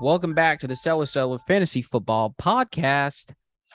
[0.00, 0.12] What up?
[0.12, 3.32] Welcome back to the Stellar Stellar Fantasy Football Podcast.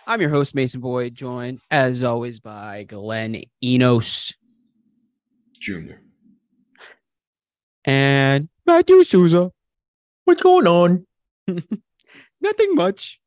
[0.08, 4.34] I'm your host, Mason Boyd, joined as always by Glenn Enos
[5.60, 6.02] Junior.
[7.86, 9.52] and Matthew Souza.
[10.26, 11.06] What's going on?
[12.42, 13.20] Nothing much.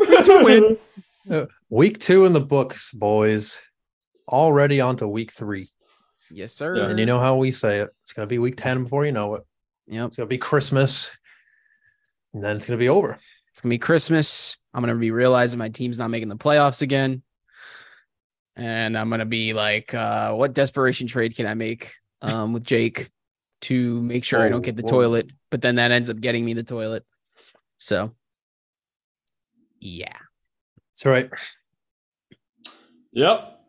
[0.00, 0.78] to win.
[1.30, 3.58] Uh, week two in the books, boys.
[4.28, 5.70] Already on to week three.
[6.30, 6.74] Yes, sir.
[6.74, 7.88] And you know how we say it.
[8.02, 9.42] It's going to be week 10 before you know it.
[9.86, 10.08] Yep.
[10.08, 11.16] It's going to be Christmas.
[12.34, 13.18] And then it's going to be over.
[13.52, 14.56] It's gonna be Christmas.
[14.74, 17.22] I'm gonna be realizing my team's not making the playoffs again.
[18.56, 23.08] And I'm gonna be like, uh, what desperation trade can I make um with Jake
[23.60, 24.88] to make sure I don't get the whoa.
[24.90, 25.30] toilet?
[25.50, 27.04] But then that ends up getting me the toilet.
[27.78, 28.10] So
[29.78, 30.16] yeah.
[30.90, 31.30] That's right.
[33.12, 33.60] Yep.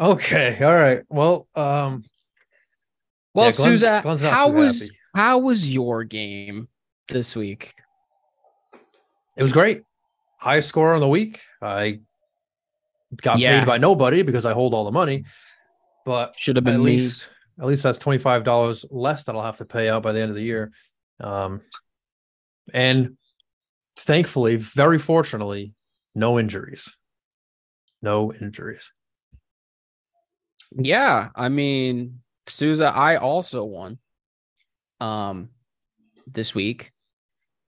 [0.00, 0.58] Okay.
[0.64, 1.02] All right.
[1.08, 2.02] Well, um,
[3.32, 4.98] Well, Yeah, Glenn- Souza, how was happy.
[5.16, 6.68] How was your game
[7.08, 7.72] this week?
[9.34, 9.82] it was great.
[10.40, 11.40] Highest score on the week.
[11.62, 12.00] I
[13.22, 13.58] got Yeah.
[13.60, 15.24] paid by nobody because I hold all the money.
[16.04, 16.84] But Should have been at me.
[16.96, 17.28] least
[17.58, 20.20] at least that's twenty five dollars less that I'll have to pay out by the
[20.20, 20.70] end of the year.
[21.18, 21.62] Um,
[22.74, 23.16] and
[23.98, 25.72] thankfully, very fortunately,
[26.14, 26.94] no injuries.
[28.02, 28.92] No injuries.
[30.72, 33.98] Yeah, I mean, Souza, I also won
[35.00, 35.50] um
[36.26, 36.92] this week.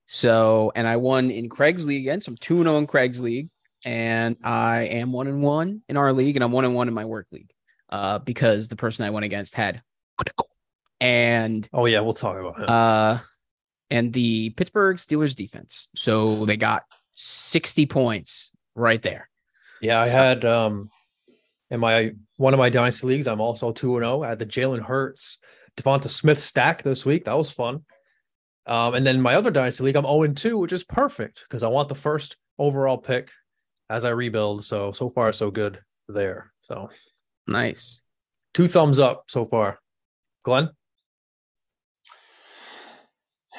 [0.06, 2.20] So, and I won in Craig's league again.
[2.20, 3.48] So I'm 2 0 in Craig's league,
[3.84, 6.94] and I am 1 and 1 in our league, and I'm 1 and 1 in
[6.94, 7.50] my work league
[7.90, 9.82] uh, because the person I went against had
[11.00, 12.68] and Oh yeah, we'll talk about it.
[12.68, 13.18] uh
[13.90, 15.88] and the Pittsburgh Steelers defense.
[15.96, 16.82] So they got
[17.14, 19.28] 60 points right there.
[19.80, 20.90] yeah, I so- had um
[21.70, 24.22] in my one of my dynasty leagues, I'm also two and zero.
[24.22, 25.38] I had the Jalen Hurts,
[25.78, 27.24] Devonta Smith stack this week.
[27.24, 27.84] That was fun.
[28.66, 31.68] Um, and then my other dynasty league, I'm 0 2, which is perfect because I
[31.68, 33.30] want the first overall pick
[33.88, 34.64] as I rebuild.
[34.64, 36.52] So so far so good there.
[36.62, 36.90] So
[37.46, 38.02] Nice.
[38.52, 39.78] two thumbs up so far.
[40.42, 40.68] Glenn,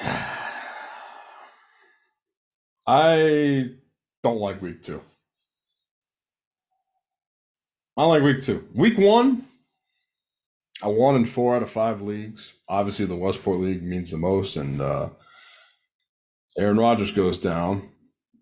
[2.86, 3.70] I
[4.22, 5.00] don't like week two.
[7.96, 8.66] I don't like week two.
[8.74, 9.44] Week one,
[10.82, 12.54] I won in four out of five leagues.
[12.68, 15.10] Obviously, the Westport League means the most, and uh,
[16.56, 17.90] Aaron Rodgers goes down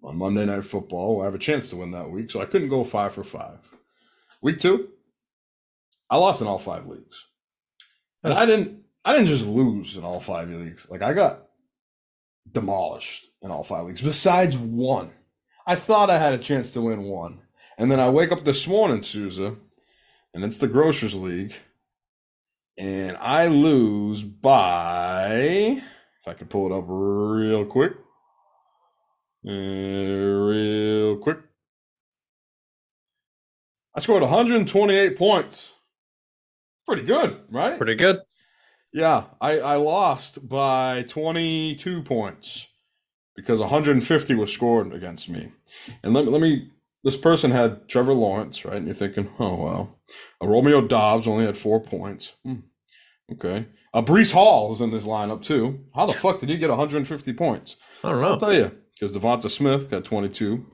[0.02, 1.20] on Monday Night Football.
[1.20, 3.58] I have a chance to win that week, so I couldn't go five for five.
[4.40, 4.88] Week two,
[6.08, 7.26] I lost in all five leagues,
[8.22, 8.84] and I didn't.
[9.04, 10.86] I didn't just lose in all five leagues.
[10.88, 11.48] Like I got
[12.50, 15.10] demolished in all five leagues, besides one.
[15.66, 17.40] I thought I had a chance to win one.
[17.76, 19.56] And then I wake up this morning, Souza,
[20.32, 21.54] and it's the Grocers League.
[22.78, 25.32] And I lose by,
[25.80, 27.94] if I can pull it up real quick,
[29.44, 31.38] uh, real quick.
[33.96, 35.72] I scored 128 points.
[36.86, 37.76] Pretty good, right?
[37.76, 38.20] pretty good.
[38.92, 42.68] Yeah, I, I lost by 22 points
[43.34, 45.52] because 150 was scored against me.
[46.02, 46.70] And let me, let me,
[47.04, 48.76] this person had Trevor Lawrence, right?
[48.76, 49.98] And you're thinking, oh, well.
[50.40, 52.32] Uh, Romeo Doubs only had four points.
[52.44, 52.60] Hmm.
[53.32, 53.66] Okay.
[53.92, 55.80] Uh, Breece Hall is in this lineup too.
[55.94, 57.76] How the fuck did he get 150 points?
[58.02, 58.28] I don't know.
[58.28, 60.64] I'll tell you, because Devonta Smith got 22,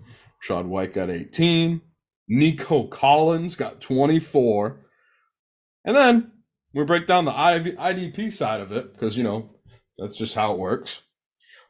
[0.43, 1.81] Rachaad White got 18,
[2.29, 4.81] Nico Collins got 24,
[5.85, 6.33] and then
[6.73, 9.51] we break down the IDP side of it because you know
[9.99, 11.01] that's just how it works.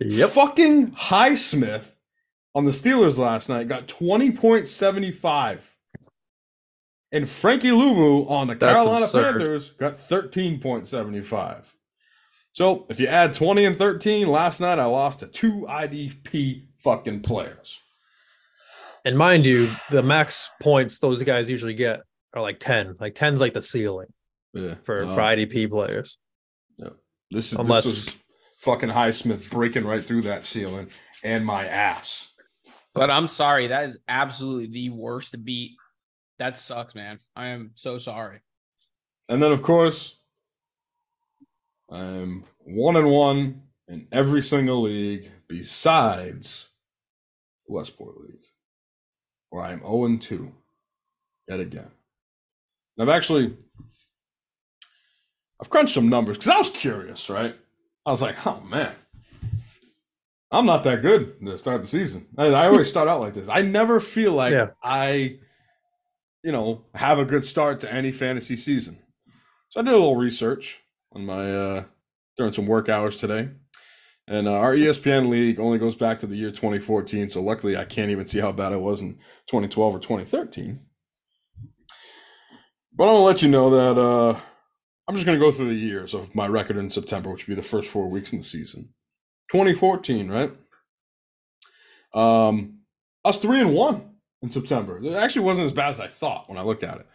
[0.00, 0.30] Yep.
[0.30, 1.94] Fucking Highsmith
[2.54, 5.60] on the Steelers last night got 20.75.
[7.14, 9.36] And Frankie Luvu on the That's Carolina absurd.
[9.36, 11.62] Panthers got 13.75.
[12.52, 17.22] So if you add 20 and 13, last night I lost to two IDP fucking
[17.22, 17.78] players.
[19.04, 22.00] And mind you, the max points those guys usually get
[22.34, 22.96] are like 10.
[22.98, 24.08] Like 10's like the ceiling
[24.52, 24.74] Yeah.
[24.82, 26.18] for, Uh, for IDP players.
[26.78, 26.88] Yeah.
[27.30, 28.14] This is Unless- this was
[28.58, 30.90] fucking Highsmith breaking right through that ceiling
[31.22, 32.26] and my ass.
[32.92, 35.76] But I'm sorry, that is absolutely the worst beat.
[36.38, 37.20] That sucks, man.
[37.36, 38.40] I am so sorry.
[39.28, 40.16] And then of course,
[41.90, 46.68] I'm one and one in every single league besides
[47.68, 48.44] Westport League,
[49.50, 50.52] where I'm 0 and 2
[51.48, 51.90] yet again.
[52.96, 53.56] And I've actually
[55.60, 57.54] I've crunched some numbers because I was curious, right?
[58.04, 58.94] I was like, oh man,
[60.50, 62.26] I'm not that good to start the season.
[62.36, 63.48] I, I always start out like this.
[63.48, 64.70] I never feel like Yeah.
[64.82, 65.38] I,
[66.44, 68.98] you know, have a good start to any fantasy season.
[69.70, 70.80] So I did a little research
[71.12, 71.84] on my uh,
[72.36, 73.48] during some work hours today.
[74.28, 77.30] And uh, our ESPN league only goes back to the year 2014.
[77.30, 79.14] So luckily, I can't even see how bad it was in
[79.46, 80.80] 2012 or 2013.
[82.92, 84.38] But I'm going to let you know that uh,
[85.08, 87.56] I'm just going to go through the years of my record in September, which would
[87.56, 88.90] be the first four weeks in the season.
[89.50, 90.52] 2014, right?
[92.14, 92.80] Um,
[93.24, 94.13] us three and one
[94.44, 95.02] in September.
[95.02, 97.06] It actually wasn't as bad as I thought when I looked at it.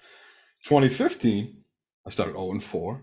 [0.66, 1.64] 2015,
[2.06, 3.02] I started 0 and 4.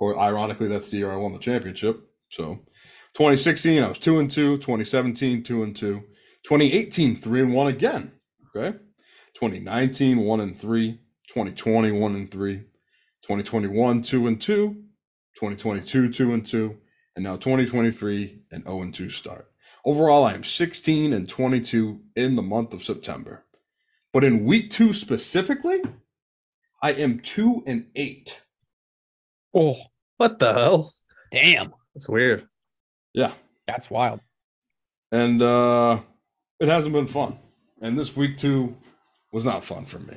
[0.00, 2.08] Or ironically, that's the year I won the championship.
[2.30, 2.60] So
[3.14, 4.58] 2016, I was 2 and 2.
[4.58, 6.02] 2017, 2 and 2.
[6.44, 8.12] 2018, 3 and 1 again.
[8.56, 8.78] Okay.
[9.34, 11.00] 2019, 1 and 3.
[11.28, 12.56] 2020, 1 and 3.
[13.22, 14.68] 2021, 2 and 2.
[15.36, 16.76] 2022, 2 and 2.
[17.16, 19.50] And now 2023, an 0 and 2 start.
[19.84, 23.44] Overall, I am 16 and 22 in the month of September.
[24.12, 25.82] But in week two specifically,
[26.82, 28.40] I am 2 and 8.
[29.54, 29.76] Oh,
[30.16, 30.92] what the hell?
[31.30, 31.72] Damn.
[31.94, 32.46] That's weird.
[33.12, 33.32] Yeah.
[33.66, 34.20] That's wild.
[35.12, 36.00] And uh
[36.60, 37.38] it hasn't been fun.
[37.80, 38.76] And this week two
[39.32, 40.16] was not fun for me.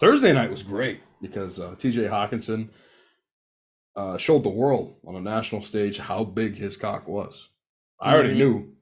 [0.00, 2.68] Thursday night was great because uh, TJ Hockenson
[3.96, 7.48] uh, showed the world on a national stage how big his cock was.
[8.00, 8.36] I already Mhm.
[8.36, 8.72] knew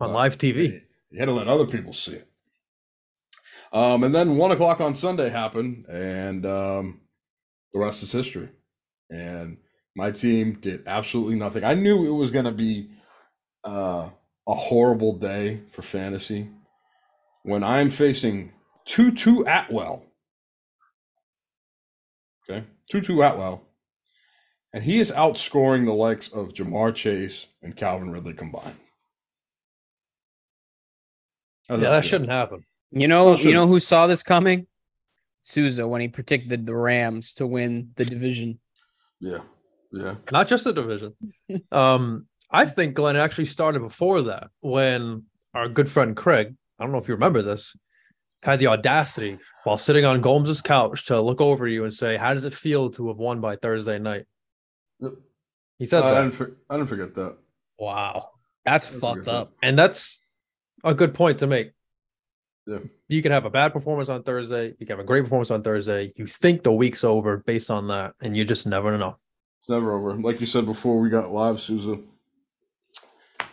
[0.00, 0.82] On live TV.
[1.10, 2.28] You had to let other people see it.
[3.72, 7.00] Um, and then one o'clock on Sunday happened, and um,
[7.72, 8.48] the rest is history.
[9.10, 9.58] And
[9.94, 11.64] my team did absolutely nothing.
[11.64, 12.90] I knew it was going to be
[13.64, 14.10] uh,
[14.46, 16.48] a horrible day for fantasy
[17.42, 18.52] when I'm facing
[18.84, 20.04] Tutu Atwell.
[22.48, 23.62] Okay, Tutu Atwell.
[24.72, 28.76] And he is outscoring the likes of Ja'Marr Chase and Calvin Ridley combined.
[31.68, 32.08] How's Yeah, that feel?
[32.10, 32.64] shouldn't happen.
[32.92, 34.66] You know, you know who saw this coming?
[35.42, 38.58] Souza when he predicted the Rams to win the division.
[39.20, 39.38] Yeah,
[39.92, 40.16] yeah.
[40.32, 41.14] Not just the division.
[41.72, 45.24] um, I think Glenn actually started before that when
[45.54, 47.76] our good friend Craig, I don't know if you remember this,
[48.42, 52.34] had the audacity while sitting on Gomes' couch to look over you and say, How
[52.34, 54.24] does it feel to have won by Thursday night?
[55.00, 55.12] Yep.
[55.78, 56.20] He said I, that.
[56.22, 57.36] didn't for, I didn't forget that.
[57.78, 58.30] Wow.
[58.64, 59.52] That's That's fucked good up.
[59.62, 60.22] And that's
[60.86, 61.72] a good point to make.
[62.66, 62.78] Yeah.
[63.08, 64.74] You can have a bad performance on Thursday.
[64.78, 66.12] You can have a great performance on Thursday.
[66.16, 69.18] You think the week's over based on that, and you just never know.
[69.58, 70.14] It's never over.
[70.14, 71.98] Like you said before we got live, Souza.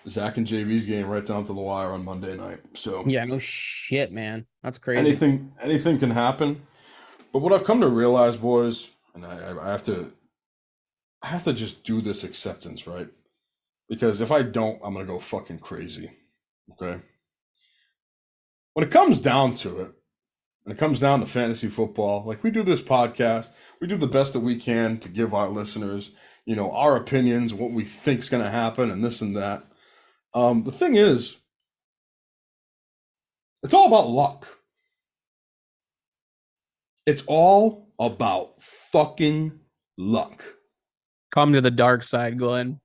[0.10, 2.60] Zach and JV's game right down to the wire on Monday night.
[2.74, 4.46] So Yeah, no shit, man.
[4.62, 5.00] That's crazy.
[5.00, 6.62] anything anything can happen.
[7.32, 10.12] But what I've come to realize, boys, and I, I have to
[11.22, 13.08] I have to just do this acceptance, right?
[13.88, 16.12] Because if I don't, I'm gonna go fucking crazy.
[16.72, 17.00] Okay.
[18.74, 19.92] When it comes down to it,
[20.64, 23.50] when it comes down to fantasy football, like we do this podcast,
[23.80, 26.12] we do the best that we can to give our listeners,
[26.46, 29.64] you know, our opinions, what we think's gonna happen, and this and that.
[30.34, 31.38] Um, the thing is,
[33.62, 34.48] it's all about luck.
[37.06, 39.60] It's all about fucking
[39.98, 40.44] luck.
[41.32, 42.80] Come to the dark side, Glenn.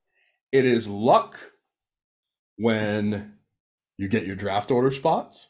[0.51, 1.39] It is luck
[2.57, 3.35] when
[3.97, 5.48] you get your draft order spots.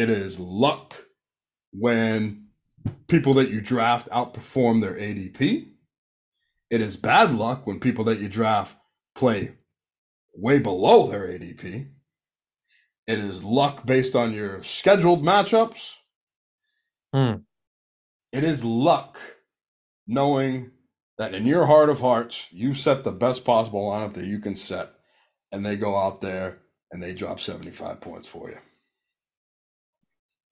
[0.00, 0.96] It is luck
[1.74, 2.46] when
[3.06, 5.72] people that you draft outperform their ADP.
[6.70, 8.74] It is bad luck when people that you draft
[9.14, 9.56] play
[10.34, 11.90] way below their ADP.
[13.06, 15.96] It is luck based on your scheduled matchups.
[17.12, 17.42] Hmm.
[18.32, 19.18] It is luck
[20.06, 20.70] knowing
[21.18, 24.56] that in your heart of hearts, you set the best possible lineup that you can
[24.56, 24.92] set,
[25.52, 26.56] and they go out there
[26.90, 28.56] and they drop 75 points for you.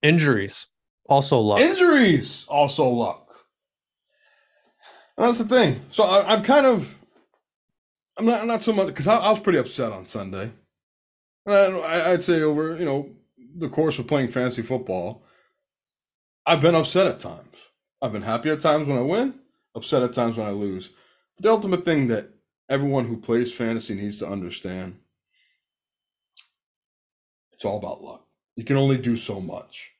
[0.02, 0.66] Injuries,
[1.06, 1.60] also luck.
[1.60, 3.28] Injuries, also luck.
[5.16, 5.80] That's the thing.
[5.90, 6.96] So I, I'm kind of,
[8.16, 10.50] I'm not not so much because I, I was pretty upset on Sunday.
[11.46, 13.10] I, I'd say over you know
[13.56, 15.24] the course of playing fantasy football,
[16.46, 17.56] I've been upset at times.
[18.00, 19.34] I've been happy at times when I win,
[19.74, 20.90] upset at times when I lose.
[21.36, 22.30] But the ultimate thing that
[22.68, 24.98] everyone who plays fantasy needs to understand,
[27.52, 28.27] it's all about luck.
[28.58, 29.92] You can only do so much.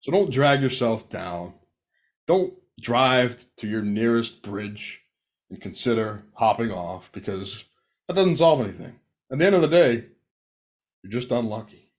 [0.00, 1.54] So don't drag yourself down.
[2.26, 5.02] Don't drive to your nearest bridge
[5.50, 7.62] and consider hopping off because
[8.08, 8.96] that doesn't solve anything.
[9.30, 10.04] At the end of the day,
[11.04, 11.92] you're just unlucky.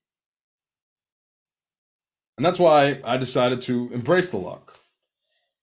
[2.36, 4.82] And that's why I decided to embrace the luck.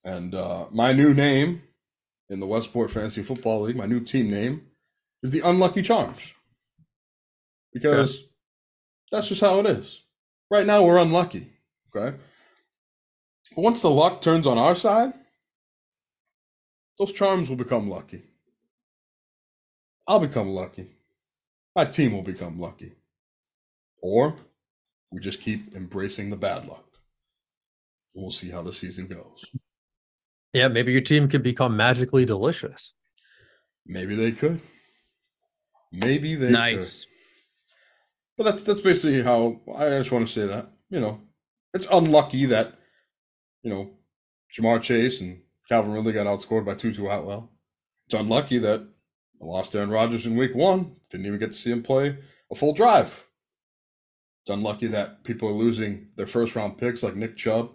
[0.05, 1.65] And uh, my new name
[2.31, 4.63] in the Westport Fantasy Football League, my new team name,
[5.23, 6.23] is the Unlucky Charms.
[7.75, 8.25] Because
[9.13, 10.01] that's just how it is.
[10.55, 11.51] Right now, we're unlucky.
[11.89, 12.17] Okay.
[13.57, 15.13] But once the luck turns on our side,
[16.97, 18.23] those charms will become lucky.
[20.07, 20.93] I'll become lucky.
[21.75, 22.93] My team will become lucky.
[24.01, 24.37] Or
[25.11, 26.87] we just keep embracing the bad luck.
[28.15, 29.45] We'll see how the season goes.
[30.53, 32.93] Yeah, maybe your team could become magically delicious.
[33.85, 34.61] Maybe they could.
[35.91, 37.07] Maybe they nice.
[37.07, 37.14] could.
[38.37, 40.69] But that's that's basically how I just want to say that.
[40.91, 41.21] You know,
[41.73, 42.75] it's unlucky that,
[43.63, 43.91] you know,
[44.57, 47.51] Ja'Marr Chase and Calvin Ridley got outscored by Tutu Atwell.
[48.07, 50.97] It's unlucky that I lost Aaron Rodgers in week one.
[51.11, 52.19] Didn't even get to see him play
[52.51, 53.25] a full drive.
[54.43, 57.71] It's unlucky that people are losing their first round picks like Nick Chubb,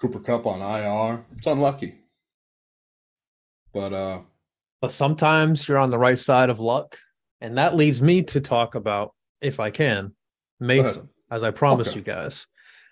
[0.00, 1.24] Cooper Kupp on IR.
[1.36, 1.96] It's unlucky.
[3.72, 4.20] But uh
[4.80, 6.98] But sometimes you're on the right side of luck.
[7.40, 10.14] And that leads me to talk about, if I can,
[10.60, 12.00] Mason, as I promised Okay.
[12.00, 12.46] you guys.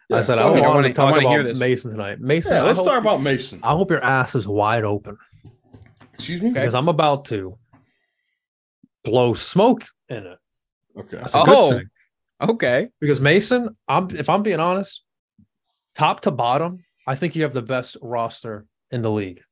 [0.09, 0.63] yeah, I said go I ahead.
[0.63, 1.59] want wanna- talk I wanna hear about this.
[1.59, 2.21] Mason tonight.
[2.21, 3.59] Mason, Yeah, let's hope, talk about Mason.
[3.65, 5.17] I hope your ass is wide open
[6.15, 6.51] Excuse me?
[6.51, 6.61] Okay.
[6.61, 7.59] because I'm about to
[9.05, 10.39] blow smoke in it.
[10.97, 11.17] Okay.
[11.17, 11.71] That's a good Oh.
[11.73, 11.91] thing.
[12.41, 12.89] Okay.
[13.01, 15.03] Because Mason, I'm if I'm being honest,
[15.95, 19.43] top to bottom, I think you have the best roster in the league.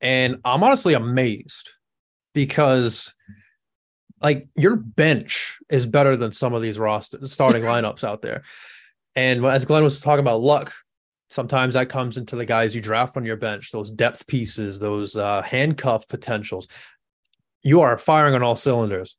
[0.00, 1.70] And I'm honestly amazed
[2.34, 3.14] because
[4.20, 8.42] like your bench is better than some of these roster starting lineups out there.
[9.16, 10.72] And as Glenn was talking about luck,
[11.30, 15.16] sometimes that comes into the guys you draft on your bench, those depth pieces, those
[15.16, 16.68] uh, handcuff potentials.
[17.62, 19.16] You are firing on all cylinders.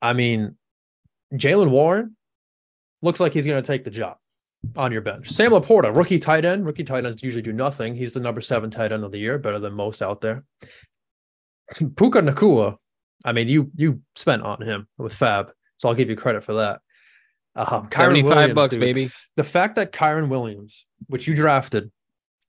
[0.00, 0.56] I mean,
[1.32, 2.16] Jaylen Warren
[3.02, 4.16] looks like he's going to take the job
[4.76, 5.30] on your bench.
[5.30, 6.64] Sam LaPorta, rookie tight end.
[6.64, 7.94] Rookie tight ends usually do nothing.
[7.94, 10.44] He's the number seven tight end of the year, better than most out there.
[11.96, 12.76] Puka Nacua,
[13.24, 16.54] I mean, you you spent on him with Fab, so I'll give you credit for
[16.54, 16.80] that.
[17.56, 18.80] Um, Kyren 75 Williams, bucks, dude.
[18.80, 19.10] baby.
[19.36, 21.90] The fact that Kyren Williams, which you drafted,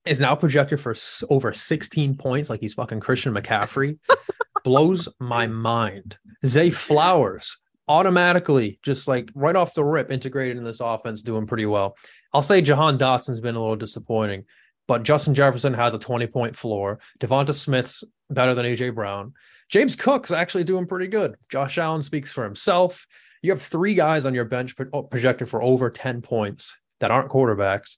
[0.04, 0.94] is now projected for
[1.30, 3.98] over 16 points, like he's fucking Christian McCaffrey,
[4.64, 6.16] blows my mind.
[6.44, 7.56] Zay Flowers
[7.88, 11.96] automatically, just like right off the rip, integrated in this offense, doing pretty well.
[12.32, 14.44] I'll say Jahan Dotson's been a little disappointing,
[14.88, 16.98] but Justin Jefferson has a 20 point floor.
[17.20, 19.34] Devonta Smith's better than AJ Brown.
[19.68, 21.36] James Cook's actually doing pretty good.
[21.50, 23.06] Josh Allen speaks for himself.
[23.42, 27.10] You have three guys on your bench pro- oh, projected for over 10 points that
[27.10, 27.96] aren't quarterbacks,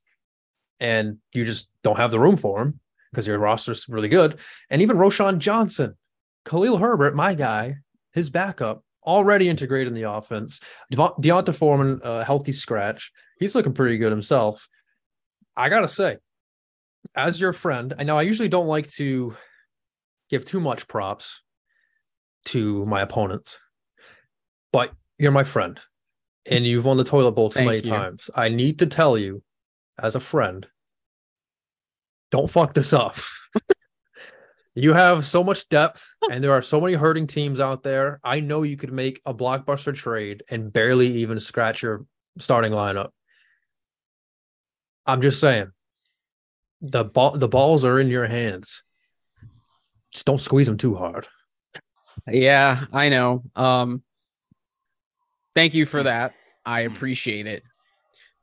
[0.80, 2.80] and you just don't have the room for them
[3.12, 4.38] because your roster's really good.
[4.70, 5.96] And even Roschon Johnson,
[6.44, 7.76] Khalil Herbert, my guy,
[8.12, 10.60] his backup, already integrated in the offense.
[10.90, 13.12] Devon- D'Onta Foreman, a healthy scratch.
[13.38, 14.68] He's looking pretty good himself.
[15.56, 16.18] I gotta say,
[17.14, 19.34] as your friend, I know I usually don't like to
[20.28, 21.42] give too much props
[22.48, 23.58] to my opponents,
[24.72, 25.80] but you're my friend
[26.50, 27.90] and you've won the toilet bowl too Thank many you.
[27.90, 28.30] times.
[28.34, 29.42] I need to tell you,
[29.98, 30.66] as a friend,
[32.30, 33.16] don't fuck this up.
[34.74, 38.20] you have so much depth, and there are so many hurting teams out there.
[38.22, 42.06] I know you could make a blockbuster trade and barely even scratch your
[42.38, 43.10] starting lineup.
[45.06, 45.72] I'm just saying,
[46.80, 48.82] the ball, the balls are in your hands.
[50.12, 51.26] Just don't squeeze them too hard.
[52.26, 53.42] Yeah, I know.
[53.56, 54.02] Um
[55.54, 56.34] thank you for that.
[56.64, 57.62] I appreciate it.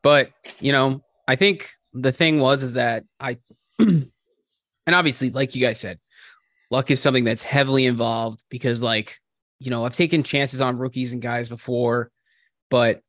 [0.02, 3.38] But, you know, I think the thing was is that I
[3.80, 4.12] and
[4.88, 6.00] obviously like you guys said,
[6.72, 9.18] luck is something that's heavily involved because like,
[9.60, 12.12] you know, I've taken chances on rookies and guys before,
[12.70, 13.02] but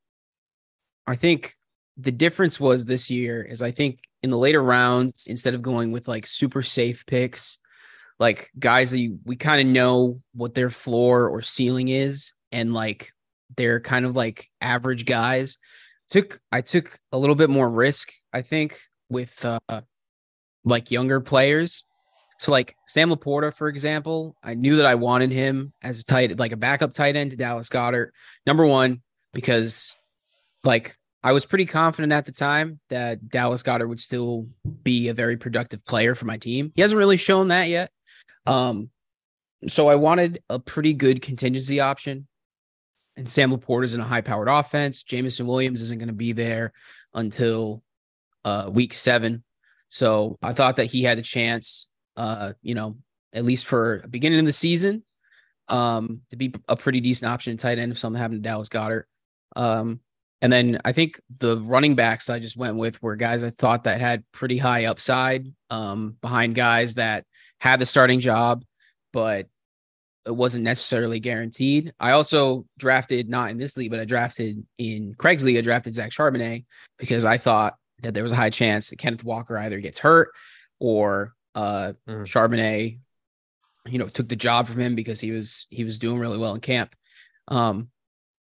[1.07, 1.53] I think
[1.97, 5.93] the difference was this year is I think in the later rounds instead of going
[5.93, 7.59] with like super safe picks,
[8.19, 12.73] like guys that you, we kind of know what their floor or ceiling is and
[12.73, 13.11] like
[13.57, 15.59] they're kind of like average guys.
[16.09, 19.81] Took i took a little bit more risk i think with uh
[20.65, 21.83] like younger players.
[22.39, 26.39] So like sam laporta for example i knew that i wanted him as a tight
[26.39, 28.11] like a backup tight end to dallas goedert
[28.47, 29.01] number one
[29.33, 29.95] because
[30.65, 30.95] like
[31.25, 34.47] i was pretty confident at the time that dallas goedert would still
[34.83, 36.73] be a very productive player for my team.
[36.75, 37.91] He hasn't really shown that yet
[38.47, 38.91] um,
[39.67, 42.27] so I wanted a pretty good contingency option.
[43.17, 45.03] And Sam LaPorta is in a high powered offense.
[45.03, 46.73] Jameson Williams isn't going to be there
[47.15, 47.83] until
[48.45, 49.43] uh, week seven.
[49.89, 52.99] So I thought that he had a chance, uh, you know,
[53.33, 55.03] at least for beginning of the season,
[55.69, 58.69] um, to be a pretty decent option in tight end if something happened to Dallas
[58.69, 59.05] Goedert.
[59.57, 60.01] Um,
[60.43, 63.85] and then I think the running backs I just went with were guys I thought
[63.85, 67.25] that had pretty high upside um, behind guys that
[67.61, 68.65] had the starting job,
[69.13, 69.49] but
[70.27, 71.93] it wasn't necessarily guaranteed.
[72.01, 75.57] I also drafted not in this league, but I drafted in Craig's league.
[75.57, 76.65] I drafted Zach Charbonnet
[76.99, 80.31] because I thought that there was a high chance that Kenneth Walker either gets hurt
[80.81, 82.25] or uh, Mm.
[82.27, 82.99] Charbonnet
[83.89, 86.55] you know, took the job from him because he was he was doing really well
[86.55, 86.95] in camp.
[87.49, 87.89] Um,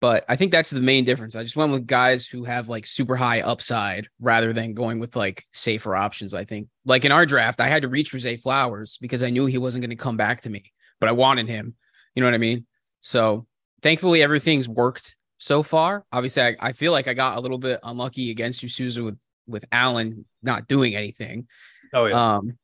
[0.01, 1.35] but I think that's the main difference.
[1.35, 5.17] I just went with guys who have like super high upside rather than going with
[5.17, 6.35] like safer options.
[6.35, 9.31] I think, like in our draft, I had to reach for Zay Flowers because I
[9.31, 11.75] knew he wasn't going to come back to me, but I wanted him.
[12.15, 12.67] You know what I mean?
[13.01, 13.47] So
[13.83, 16.05] thankfully, everything's worked so far.
[16.13, 19.65] Obviously, I, I feel like I got a little bit unlucky against Usuza with with
[19.73, 21.49] Allen not doing anything.
[21.93, 22.37] Oh yeah.
[22.37, 22.59] Um,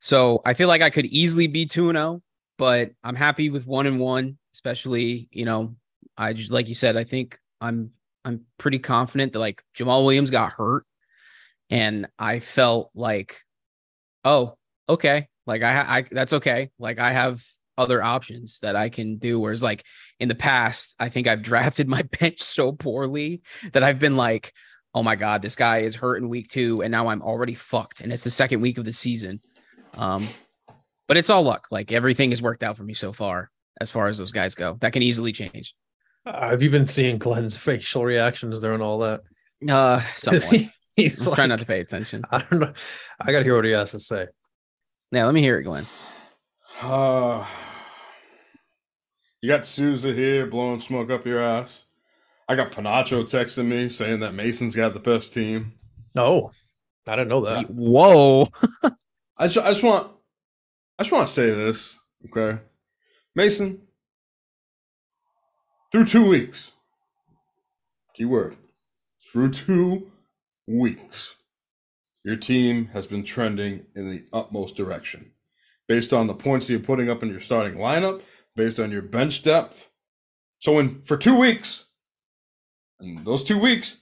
[0.00, 2.22] so I feel like I could easily be 2 0,
[2.56, 5.74] but I'm happy with one and one, especially, you know,
[6.16, 7.92] I just like you said, I think I'm
[8.24, 10.84] I'm pretty confident that like Jamaal Williams got hurt
[11.70, 13.36] and I felt like,
[14.24, 14.56] oh,
[14.88, 15.28] okay.
[15.46, 16.70] Like I, I that's okay.
[16.78, 17.42] Like I have
[17.78, 19.40] other options that I can do.
[19.40, 19.84] Whereas like
[20.18, 24.52] in the past, I think I've drafted my bench so poorly that I've been like,
[24.94, 28.00] oh my God, this guy is hurt in week two, and now I'm already fucked.
[28.00, 29.40] And it's the second week of the season.
[29.94, 30.26] Um,
[31.06, 31.68] but it's all luck.
[31.70, 33.50] Like everything has worked out for me so far,
[33.80, 34.76] as far as those guys go.
[34.80, 35.74] That can easily change.
[36.26, 39.22] Uh, have you been seeing Glenn's facial reactions during all that?
[39.68, 40.42] Uh, somewhat.
[40.44, 42.22] He- he's Just like, try not to pay attention.
[42.30, 42.72] I don't know.
[43.20, 44.26] I gotta hear what he has to say.
[45.12, 45.86] Yeah, let me hear it, Glenn.
[46.82, 47.44] Uh,
[49.40, 51.84] you got Souza here blowing smoke up your ass.
[52.48, 55.72] I got Panacho texting me saying that Mason's got the best team.
[56.14, 56.52] No,
[57.06, 57.70] I didn't know that.
[57.70, 58.48] Whoa.
[59.36, 60.10] I just, I just want,
[60.98, 61.96] I just want to say this,
[62.26, 62.60] okay,
[63.34, 63.80] Mason.
[65.90, 66.70] Through two weeks,
[68.14, 68.56] keyword,
[69.32, 70.12] through two
[70.68, 71.34] weeks,
[72.24, 75.32] your team has been trending in the utmost direction,
[75.88, 78.22] based on the points that you're putting up in your starting lineup,
[78.54, 79.88] based on your bench depth.
[80.60, 81.86] So, in for two weeks,
[83.00, 83.96] and those two weeks,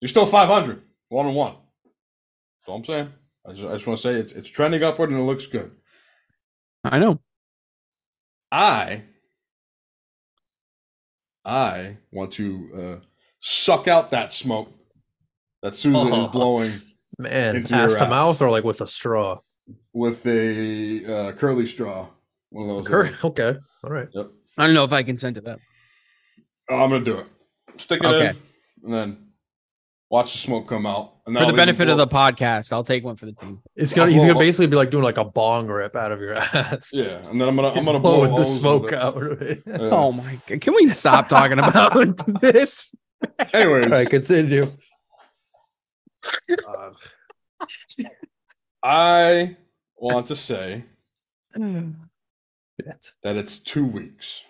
[0.00, 1.54] you're still 500, one and one.
[1.54, 3.12] That's all I'm saying.
[3.46, 5.70] I just, I just want to say it's, it's trending upward and it looks good.
[6.82, 7.20] I know.
[8.50, 9.02] I
[11.46, 13.04] I want to uh,
[13.40, 14.72] suck out that smoke
[15.62, 16.26] that Susan Oh.
[16.26, 16.72] is blowing
[17.18, 18.10] Man, Into your ass to ass.
[18.10, 19.38] mouth or like with a straw?
[19.94, 22.08] with a uh, curly straw.
[22.50, 22.86] One of those.
[22.88, 24.08] Cur- uh, okay, all right.
[24.12, 24.30] Yep.
[24.58, 25.58] I don't know if I consent to that.
[26.68, 27.26] Oh, I'm gonna do it.
[27.78, 28.28] Stick it Okay.
[28.30, 28.36] in,
[28.84, 29.25] and then
[30.10, 31.14] watch the smoke come out.
[31.26, 33.60] And For the benefit of the podcast, I'll take one for the team.
[33.74, 36.20] It's gonna I'll he's gonna basically be like doing like a bong rip out of
[36.20, 36.90] your ass.
[36.92, 38.94] yeah, and then I'm gonna I'm gonna blow blowing the smoke it.
[38.98, 39.62] out of it.
[39.66, 39.76] Yeah.
[39.80, 40.60] Oh my god.
[40.60, 41.94] Can we stop talking about
[42.40, 42.94] this?
[43.52, 44.70] Anyways, All right, continue.
[46.48, 46.90] Uh,
[48.82, 49.56] I
[49.96, 50.84] want to say
[51.56, 51.96] that
[53.36, 54.42] it's two weeks.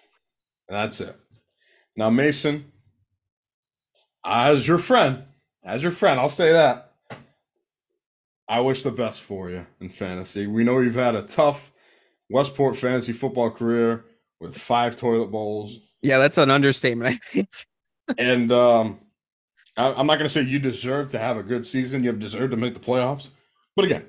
[0.69, 1.17] That's it.
[1.97, 2.73] Now, Mason,
[4.25, 5.23] as your friend,
[5.67, 6.93] as your friend, I'll say that.
[8.49, 10.47] I wish the best for you in fantasy.
[10.47, 11.73] We know you've had a tough
[12.31, 14.05] Westport fantasy football career
[14.41, 15.81] with five toilet bowls.
[16.03, 17.15] Yeah, that's an understatement.
[17.15, 17.49] I think.
[18.19, 19.01] And um,
[19.77, 22.05] I, I'm not going to say you deserve to have a good season.
[22.05, 23.31] You have deserved to make the playoffs.
[23.75, 24.07] But again,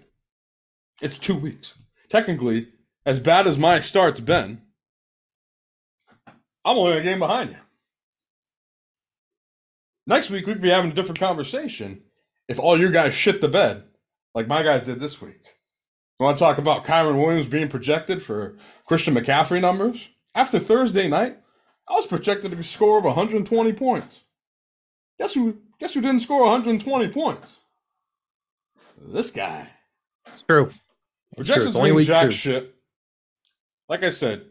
[1.02, 1.74] it's two weeks.
[2.08, 2.68] Technically,
[3.08, 4.62] as bad as my start's been,
[6.64, 7.58] I'm only a game behind you.
[10.08, 12.02] Next week, we'd be having a different conversation
[12.48, 13.84] if all your guys shit the bed
[14.34, 15.42] like my guys did this week.
[16.20, 20.08] You want to talk about Kyren Williams being projected for Christian McCaffrey numbers?
[20.34, 21.38] After Thursday night,
[21.90, 24.22] I was projected to score of 120 points.
[25.20, 25.58] Guess who?
[25.80, 27.58] Guess who didn't score 120 points?
[29.00, 29.72] This guy.
[30.28, 30.66] It's true.
[31.38, 31.56] It's true.
[31.56, 32.32] Projections only mean jack two.
[32.32, 32.76] shit.
[33.90, 34.46] Like I said,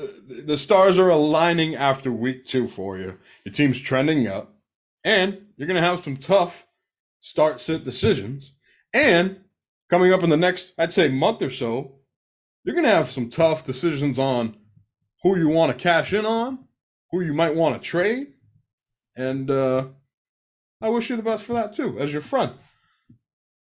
[0.00, 3.18] uh, the stars are aligning after week two for you.
[3.44, 4.54] Your team's trending up,
[5.04, 6.66] and you're going to have some tough
[7.20, 8.52] start sit decisions.
[8.92, 9.40] And
[9.90, 11.96] coming up in the next, I'd say, month or so,
[12.64, 14.56] you're going to have some tough decisions on
[15.22, 16.66] who you want to cash in on,
[17.10, 18.28] who you might want to trade.
[19.16, 19.86] And uh,
[20.80, 22.52] I wish you the best for that too, as your friend.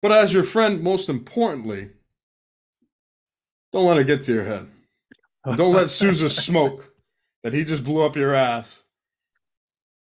[0.02, 1.90] But as your friend, most importantly,
[3.72, 4.68] don't let it get to your head.
[5.56, 6.92] Don't let Souza smoke
[7.42, 8.82] that he just blew up your ass.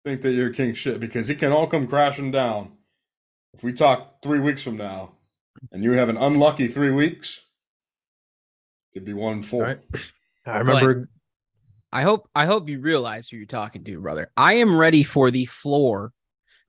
[0.03, 2.71] Think that you're king shit because it can all come crashing down.
[3.53, 5.11] If we talk three weeks from now
[5.71, 7.41] and you have an unlucky three weeks,
[8.93, 9.63] it'd be one and four.
[9.63, 9.79] Right.
[10.45, 11.09] I remember.
[11.91, 14.31] I hope I hope you realize who you're talking to, brother.
[14.37, 16.13] I am ready for the floor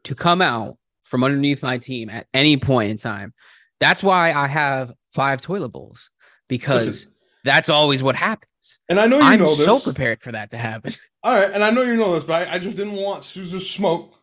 [0.04, 3.32] to come out from underneath my team at any point in time.
[3.80, 6.10] That's why I have five toilet bowls
[6.48, 7.12] because Listen.
[7.44, 8.51] that's always what happens.
[8.88, 9.64] And I know you I'm know this.
[9.64, 10.92] so prepared for that to happen.
[11.22, 13.68] All right, and I know you know this, but I, I just didn't want Souza's
[13.68, 14.14] smoke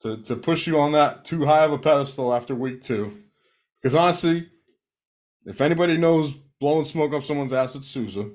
[0.00, 3.18] to, to push you on that too high of a pedestal after week two.
[3.82, 4.48] Because honestly,
[5.44, 8.30] if anybody knows blowing smoke up someone's ass, it's Souza.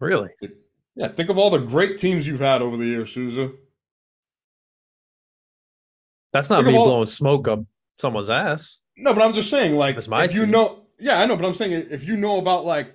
[0.00, 0.30] Really?
[0.96, 3.50] Yeah, think of all the great teams you've had over the years, Souza.
[6.32, 7.60] That's not Think me all- blowing smoke up
[7.98, 8.80] someone's ass.
[8.96, 10.50] No, but I'm just saying, like, my if you team.
[10.50, 12.94] know, yeah, I know, but I'm saying if you know about like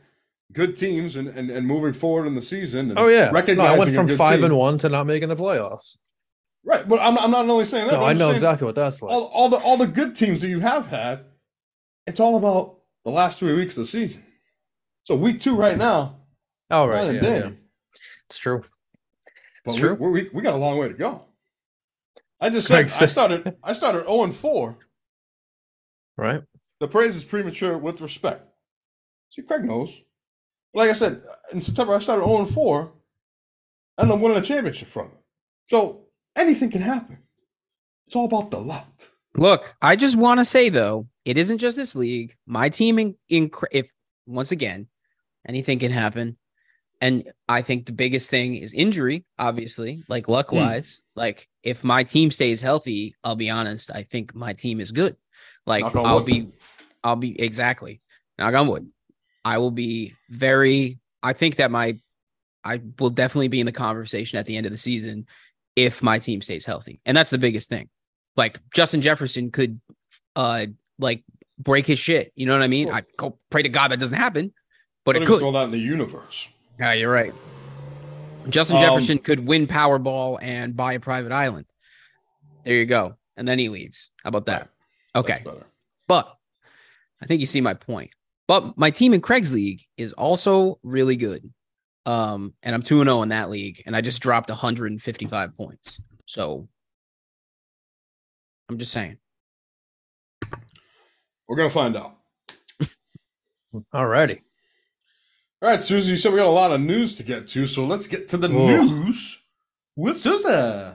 [0.53, 2.89] good teams and and, and moving forward in the season.
[2.91, 3.31] And Oh yeah.
[3.31, 5.97] No, I went from five team- and one to not making the playoffs.
[6.63, 7.93] right, but I'm I'm not only saying that.
[7.93, 9.11] No, I know exactly what that's like.
[9.11, 11.25] all all the all the good teams that you have had.
[12.07, 14.23] It's all about the last three weeks of the season.
[15.03, 16.17] So week two right now,
[16.71, 17.49] All right, Yeah, yeah.
[18.27, 18.63] It's true.
[19.63, 19.93] But It's we, true.
[19.95, 21.21] we, we, we got a long way to go.
[22.41, 24.77] I just Like said I started I started 0 and 4.
[26.17, 26.41] Right.
[26.79, 28.47] The praise is premature with respect.
[29.31, 29.91] See, Craig knows.
[30.75, 32.91] Like I said, in September I started 0 and 4,
[33.97, 35.17] and I'm winning a championship from it.
[35.67, 36.01] So
[36.35, 37.17] anything can happen.
[38.07, 38.87] It's all about the luck.
[39.37, 42.35] Look, I just want to say though, it isn't just this league.
[42.45, 43.89] My team in, in if
[44.25, 44.87] once again,
[45.47, 46.37] anything can happen.
[47.01, 50.57] And I think the biggest thing is injury, obviously, like luck hmm.
[50.57, 51.03] wise.
[51.15, 55.15] Like if my team stays healthy, I'll be honest, I think my team is good.
[55.65, 56.49] Like I'll be
[57.03, 58.01] I'll be exactly
[58.37, 58.89] knock on wood.
[59.45, 61.97] I will be very I think that my
[62.63, 65.27] I will definitely be in the conversation at the end of the season
[65.75, 66.99] if my team stays healthy.
[67.05, 67.89] And that's the biggest thing.
[68.35, 69.79] Like Justin Jefferson could
[70.35, 70.65] uh
[70.99, 71.23] like
[71.59, 72.33] break his shit.
[72.35, 72.91] You know what I mean?
[72.91, 74.51] I go pray to God that doesn't happen,
[75.05, 75.39] but it could.
[75.39, 76.47] throw that in the universe.
[76.79, 77.33] Yeah, you're right.
[78.49, 81.65] Justin Um, Jefferson could win Powerball and buy a private island.
[82.63, 83.15] There you go.
[83.37, 84.11] And then he leaves.
[84.23, 84.69] How about that?
[85.15, 85.43] Okay.
[86.07, 86.35] But
[87.21, 88.11] I think you see my point.
[88.47, 91.51] But my team in Craig's league is also really good.
[92.05, 96.01] Um, and I'm 2 0 in that league, and I just dropped 155 points.
[96.25, 96.67] So
[98.69, 99.17] I'm just saying.
[101.47, 102.17] We're gonna find out.
[103.93, 104.41] Alrighty.
[105.61, 107.85] All right, Susie, you said we got a lot of news to get to, so
[107.85, 108.67] let's get to the Whoa.
[108.67, 109.41] news
[109.95, 110.93] with Susie.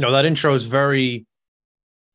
[0.00, 1.26] You know, that intro is very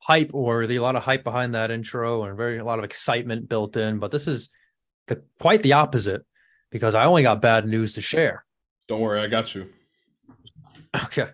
[0.00, 3.48] hype worthy, a lot of hype behind that intro and very a lot of excitement
[3.48, 4.00] built in.
[4.00, 4.50] But this is
[5.06, 6.26] the quite the opposite
[6.72, 8.44] because I only got bad news to share.
[8.88, 9.68] Don't worry, I got you.
[11.04, 11.28] Okay.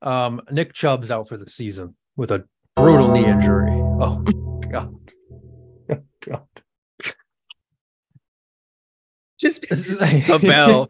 [0.00, 2.44] Um, Nick Chubb's out for the season with a
[2.76, 3.72] brutal knee injury.
[3.72, 4.22] Oh
[4.70, 4.94] god.
[5.90, 6.46] Oh, god.
[9.40, 10.88] Just This A bell.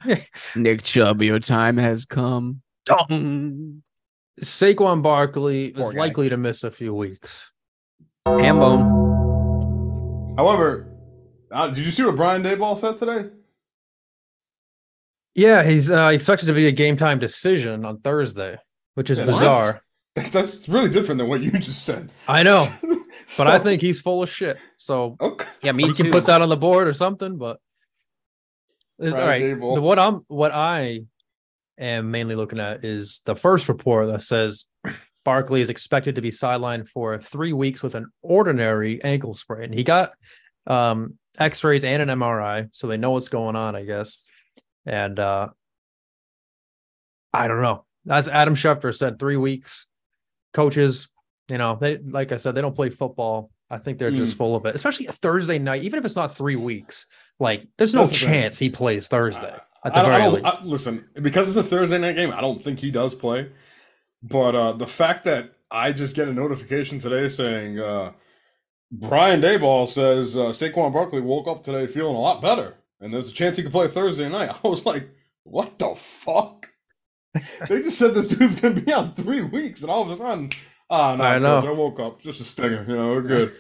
[0.55, 2.61] Nick Chubb, your time has come.
[2.85, 3.83] Dong.
[4.41, 6.01] Saquon Barkley Poor is guy.
[6.01, 7.51] likely to miss a few weeks.
[8.27, 10.35] Ham bone.
[10.37, 10.93] However,
[11.51, 13.31] uh, did you see what Brian Daboll said today?
[15.35, 18.59] Yeah, he's uh, expected to be a game time decision on Thursday,
[18.95, 19.27] which is What?
[19.27, 19.83] bizarre.
[20.33, 22.11] That's really different than what you just said.
[22.27, 22.69] I know,
[23.39, 24.59] but I think he's full of shit.
[24.77, 25.47] So okay.
[25.63, 26.03] Yeah, me you too.
[26.05, 27.37] can put that on the board or something.
[27.39, 27.59] But
[28.99, 29.81] It's- all Daboll.
[29.81, 31.03] what I'm what I
[31.81, 34.67] am mainly looking at is the first report that says
[35.25, 39.73] Barkley is expected to be sidelined for three weeks with an ordinary ankle sprain.
[39.73, 40.13] He got
[40.67, 44.19] um, X-rays and an MRI, so they know what's going on, I guess.
[44.87, 45.49] And uh,
[47.33, 47.85] I don't know.
[48.09, 49.87] As Adam Schefter said, three weeks.
[50.53, 51.09] Coaches,
[51.49, 53.53] you know, they like I said, they don't play football.
[53.71, 55.85] I think they're just full of it, especially a Thursday night.
[55.85, 57.07] Even if it's not three weeks,
[57.39, 60.23] like there's no That's the chance he plays Thursday at I the don't- I very
[60.33, 60.59] don't- least.
[60.61, 63.51] I- listen, because it's a Thursday night game, I don't think he does play.
[64.23, 68.13] But uh, the fact that I just get a notification today saying uh,
[68.93, 73.31] Brian Daboll says uh, Saquon Barkley woke up today feeling a lot better, and there's
[73.31, 74.51] a chance he could play Thursday night.
[74.65, 75.09] I was like,
[75.45, 76.69] what the fuck?
[77.69, 80.51] they just said this dude's gonna be out three weeks, and all of a sudden,
[80.91, 81.61] ah, no, I know.
[81.61, 82.85] coach, I woke up just a stinger.
[82.87, 83.53] You know, we're good.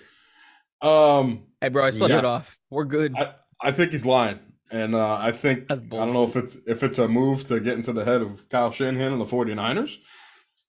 [0.83, 2.18] um, Hey, bro, I slept Yeah.
[2.20, 2.59] it off.
[2.70, 3.14] We're good.
[3.16, 6.83] I, I think he's lying, and uh, I think I don't know if it's if
[6.83, 9.96] it's a move to get into the head of Kyle Shanahan and the 49ers.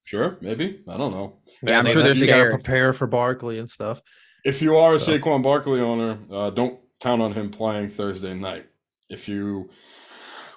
[0.03, 1.37] Sure, maybe I don't know.
[1.63, 4.01] Yeah, I'm sure they're you gotta prepare for Barkley and stuff.
[4.43, 8.33] If you are a So- Saquon Barkley owner, uh, don't count on him playing Thursday
[8.33, 8.65] night.
[9.09, 9.69] If you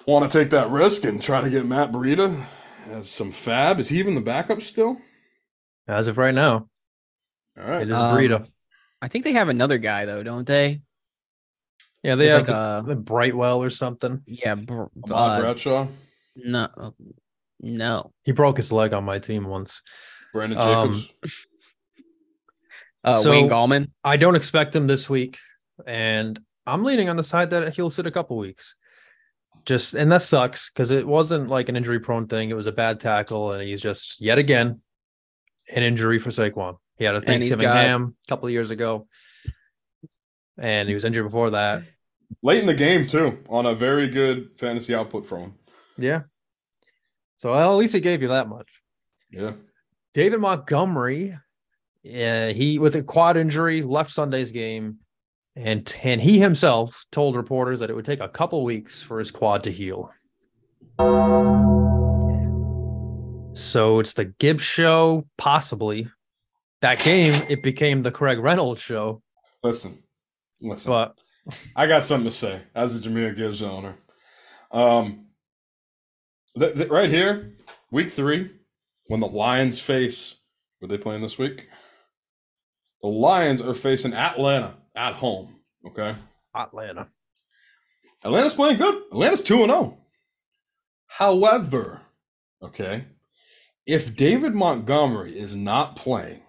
[0.07, 2.45] want to take that risk and try to get Matt Breida
[2.89, 4.97] as some fab, is he even the backup still?
[5.87, 6.67] As of right now,
[7.57, 8.47] All right, it is Um, Breida.
[9.01, 10.81] I think they have another guy though, don't they?
[12.05, 12.47] Yeah, they It's have like
[12.85, 14.21] the, a the Brightwell or something.
[14.27, 14.53] yeah.
[14.55, 15.87] Br- Ahmad uh, Bradshaw,
[16.35, 16.93] no,
[17.59, 18.11] no.
[18.23, 19.81] He broke his leg on my team once.
[20.31, 21.45] Brandon um, Jacobs.
[23.03, 23.91] Uh, So- Wayne Gallman.
[24.03, 25.37] I don't expect him this week,
[25.87, 28.75] and I'm leaning on the side that he'll sit a couple weeks.
[29.65, 32.49] just and that sucks because it wasn't like an injury prone thing.
[32.51, 34.81] It was a bad tackle, and he's just yet again
[35.75, 36.77] an injury for Saquon.
[36.97, 39.07] He had a And he's Thanksgiving got- ham a couple of years ago,
[40.57, 41.83] and he was injured before that.
[42.41, 45.53] Late in the game too, on a very good fantasy output from him.
[45.97, 46.21] Yeah.
[47.37, 48.67] So well, at least he gave you that much.
[49.31, 49.53] Yeah.
[50.13, 51.37] David Montgomery,
[52.03, 54.99] yeah, he with a quad injury left Sunday's game,
[55.55, 59.31] and and he himself told reporters that it would take a couple weeks for his
[59.31, 60.11] quad to heal.
[63.53, 66.09] So it's the Gibbs show, possibly.
[66.81, 69.21] That game, it became the Craig Reynolds show,
[69.63, 70.03] Listen,
[70.61, 70.89] listen.
[70.91, 71.17] but
[71.75, 73.97] I got something to say as a Jahmyr Gibbs owner.
[74.71, 75.27] Um,
[76.57, 77.53] th- th- right here,
[77.91, 78.51] week three,
[79.07, 80.35] when the Lions face,
[80.81, 81.67] were they playing this week?
[83.01, 85.55] The Lions are facing Atlanta at home.
[85.85, 86.15] Okay,
[86.55, 87.09] Atlanta.
[88.23, 89.03] Atlanta's playing good.
[89.11, 89.99] Atlanta's two and zero.
[91.07, 92.01] However,
[92.63, 93.05] okay,
[93.85, 96.41] if David Montgomery is not playing,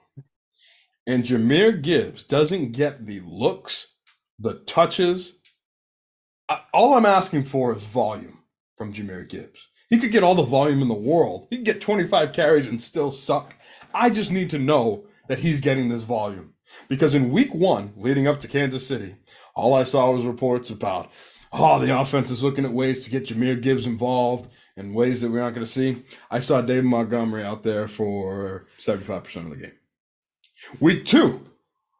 [1.06, 3.88] and Jahmyr Gibbs doesn't get the looks,
[4.38, 5.34] the touches,
[6.48, 8.38] I, all I'm asking for is volume
[8.76, 9.66] from Jahmyr Gibbs.
[9.88, 11.46] He could get all the volume in the world.
[11.50, 13.54] He could get 25 carries and still suck.
[13.94, 16.54] I just need to know that he's getting this volume.
[16.88, 19.16] Because in week one, leading up to Kansas City,
[19.54, 21.10] all I saw was reports about,
[21.52, 25.30] oh, the offense is looking at ways to get Jahmyr Gibbs involved in ways that
[25.30, 26.02] we're not going to see.
[26.30, 29.72] I saw David Montgomery out there for 75% of the game.
[30.80, 31.46] Week two,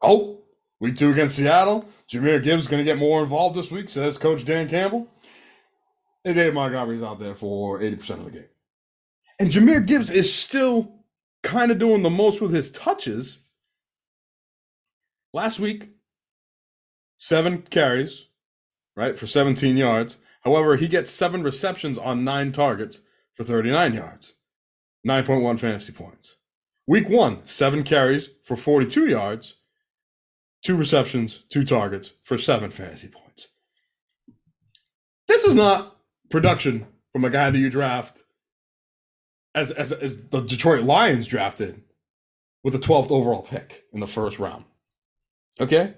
[0.03, 0.43] oh,
[0.81, 4.45] week two against Seattle, Jahmyr Gibbs going to get more involved this week, says Coach
[4.45, 5.09] Dan Campbell.
[6.25, 8.49] And David Montgomery's out there for 80% of the game.
[9.39, 10.93] And Jahmyr Gibbs is still
[11.43, 13.39] kind of doing the most with his touches.
[15.33, 15.91] Last week,
[17.17, 18.27] seven carries,
[18.97, 20.17] right, for 17 yards.
[20.43, 23.01] However, he gets seven receptions on nine targets
[23.35, 24.35] for 39 yards,
[25.07, 26.37] 9.1 fantasy points.
[26.87, 29.55] Week one, seven carries for 42 yards,
[30.67, 33.47] two receptions, two targets for seven fantasy points.
[35.29, 35.97] This is not
[36.29, 38.25] production from a guy that you draft
[39.55, 41.83] as, as, as the Detroit Lions drafted
[42.65, 44.65] with the 12th overall pick in the first round.
[45.61, 45.83] Okay?
[45.83, 45.95] And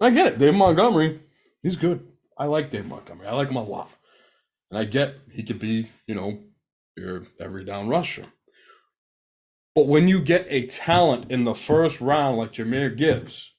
[0.00, 0.38] I get it.
[0.38, 1.20] Dave Montgomery,
[1.64, 2.06] he's good.
[2.38, 3.26] I like Dave Montgomery.
[3.26, 3.90] I like him a lot.
[4.70, 6.38] And I get he could be, you know,
[6.96, 8.24] your every down rusher.
[9.74, 13.51] But when you get a talent in the first round like Jahmyr Gibbs,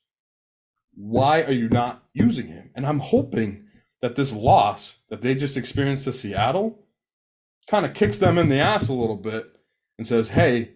[0.95, 2.69] why are you not using him?
[2.75, 3.65] And I'm hoping
[4.01, 6.79] that this loss that they just experienced to Seattle
[7.69, 9.49] kind of kicks them in the ass a little bit
[9.97, 10.71] and says, hey,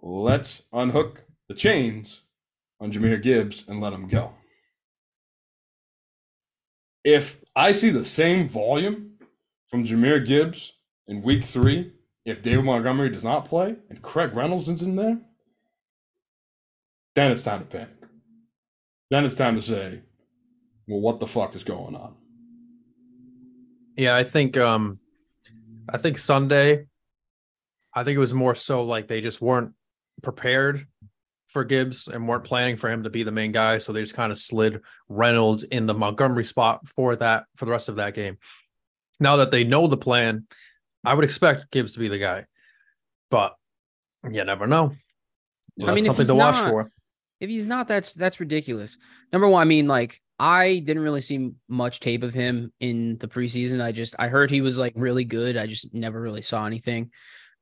[0.00, 2.22] let's unhook the chains
[2.80, 4.32] on Jahmyr Gibbs and let him go.
[7.04, 9.12] If I see the same volume
[9.68, 10.72] from Jahmyr Gibbs
[11.06, 11.92] in week three,
[12.24, 15.18] if David Montgomery does not play and Craig Reynolds is in there,
[17.14, 18.01] then it's time to panic.
[19.12, 20.00] Then it's time to say,
[20.88, 22.14] well, what the fuck is going on?
[23.94, 25.00] Yeah, I think um
[25.86, 26.86] I think Sunday
[27.94, 29.74] I think it was more so like they just weren't
[30.22, 30.86] prepared
[31.48, 34.14] for Gibbs and weren't planning for him to be the main guy, so they just
[34.14, 38.14] kind of slid Reynolds in the Montgomery spot for that for the rest of that
[38.14, 38.38] game.
[39.20, 40.46] Now that they know the plan,
[41.04, 42.46] I would expect Gibbs to be the guy.
[43.30, 43.56] But
[44.24, 44.96] you never know.
[45.82, 46.90] I That's mean, something he's to watch for.
[47.42, 48.98] If he's not, that's that's ridiculous.
[49.32, 53.26] Number one, I mean, like I didn't really see much tape of him in the
[53.26, 53.82] preseason.
[53.82, 55.56] I just I heard he was like really good.
[55.56, 57.10] I just never really saw anything.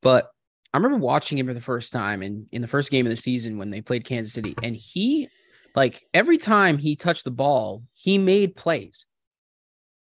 [0.03, 0.29] But
[0.75, 3.17] I remember watching him for the first time in in the first game of the
[3.17, 5.29] season when they played Kansas City, and he
[5.75, 9.07] like every time he touched the ball, he made plays.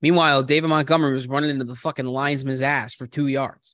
[0.04, 3.74] Meanwhile, David Montgomery was running into the fucking linesman's ass for two yards.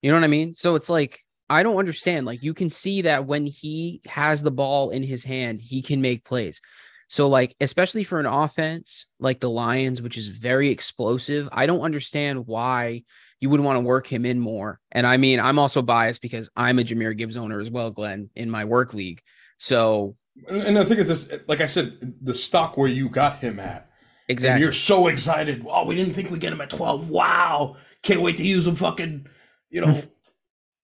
[0.00, 0.54] You know what I mean?
[0.54, 2.26] So it's like I don't understand.
[2.26, 6.00] Like you can see that when he has the ball in his hand, he can
[6.00, 6.60] make plays.
[7.08, 11.80] So like especially for an offense like the Lions, which is very explosive, I don't
[11.80, 13.04] understand why
[13.40, 14.80] you would want to work him in more.
[14.92, 18.30] And I mean, I'm also biased because I'm a Jahmyr Gibbs owner as well, Glenn,
[18.34, 19.22] in my work league.
[19.58, 20.16] So
[20.48, 23.58] And, and I think it's just, like I said, the stock where you got him
[23.58, 23.90] at.
[24.28, 24.62] And exactly.
[24.62, 25.64] you're so excited.
[25.66, 27.08] Oh, we didn't think we'd get him at 12.
[27.08, 27.76] Wow.
[28.02, 29.26] Can't wait to use him fucking,
[29.70, 30.02] you know,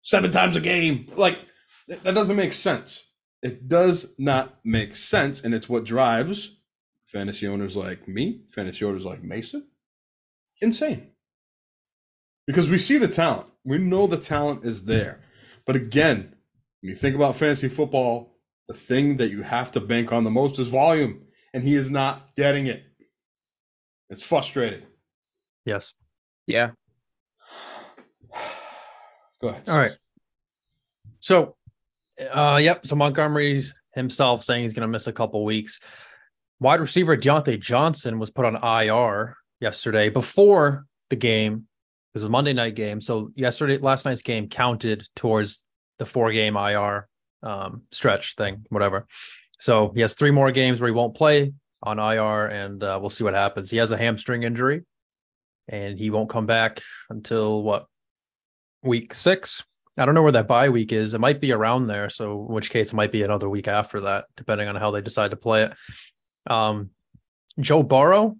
[0.04, 1.08] seven times a game.
[1.16, 1.40] Like,
[1.88, 3.04] that that doesn't make sense.
[3.42, 5.42] It does not make sense.
[5.42, 6.56] And it's what drives
[7.08, 9.68] fantasy owners like me, fantasy owners like Mason,
[10.62, 11.10] insane.
[12.46, 13.48] Because we see the talent.
[13.64, 15.22] We know the talent is there.
[15.66, 16.36] But again,
[16.82, 18.38] when you think about fantasy football,
[18.68, 21.22] the thing that you have to bank on the most is volume.
[21.54, 22.84] And he is not getting it.
[24.10, 24.84] It's frustrating.
[25.66, 25.94] Yes.
[26.48, 26.72] Yeah.
[29.44, 29.68] Go ahead.
[29.68, 29.92] All right.
[31.20, 31.58] So,
[32.32, 32.88] uh, yep.
[32.88, 35.82] So Montgomery's himself saying he's going to miss a couple weeks.
[36.62, 41.68] Wide receiver Diontae Johnson was put on IR yesterday before the game.
[42.16, 43.02] It was Monday night game.
[43.02, 45.66] So yesterday, last night's game counted towards
[46.00, 47.10] the four game IR
[47.42, 49.08] um, stretch thing, whatever.
[49.60, 51.52] So he has three more games where he won't play
[51.82, 53.70] on IR, and uh, we'll see what happens.
[53.70, 54.84] He has a hamstring injury,
[55.68, 56.80] and he won't come back
[57.10, 57.88] until what
[58.84, 59.64] week six.
[59.98, 61.14] I don't know where that bye week is.
[61.14, 62.10] It might be around there.
[62.10, 65.32] So, which case, it might be another week after that, depending on how they decide
[65.32, 65.74] to play it.
[66.52, 66.90] Um,
[67.60, 68.38] Joe Burrow,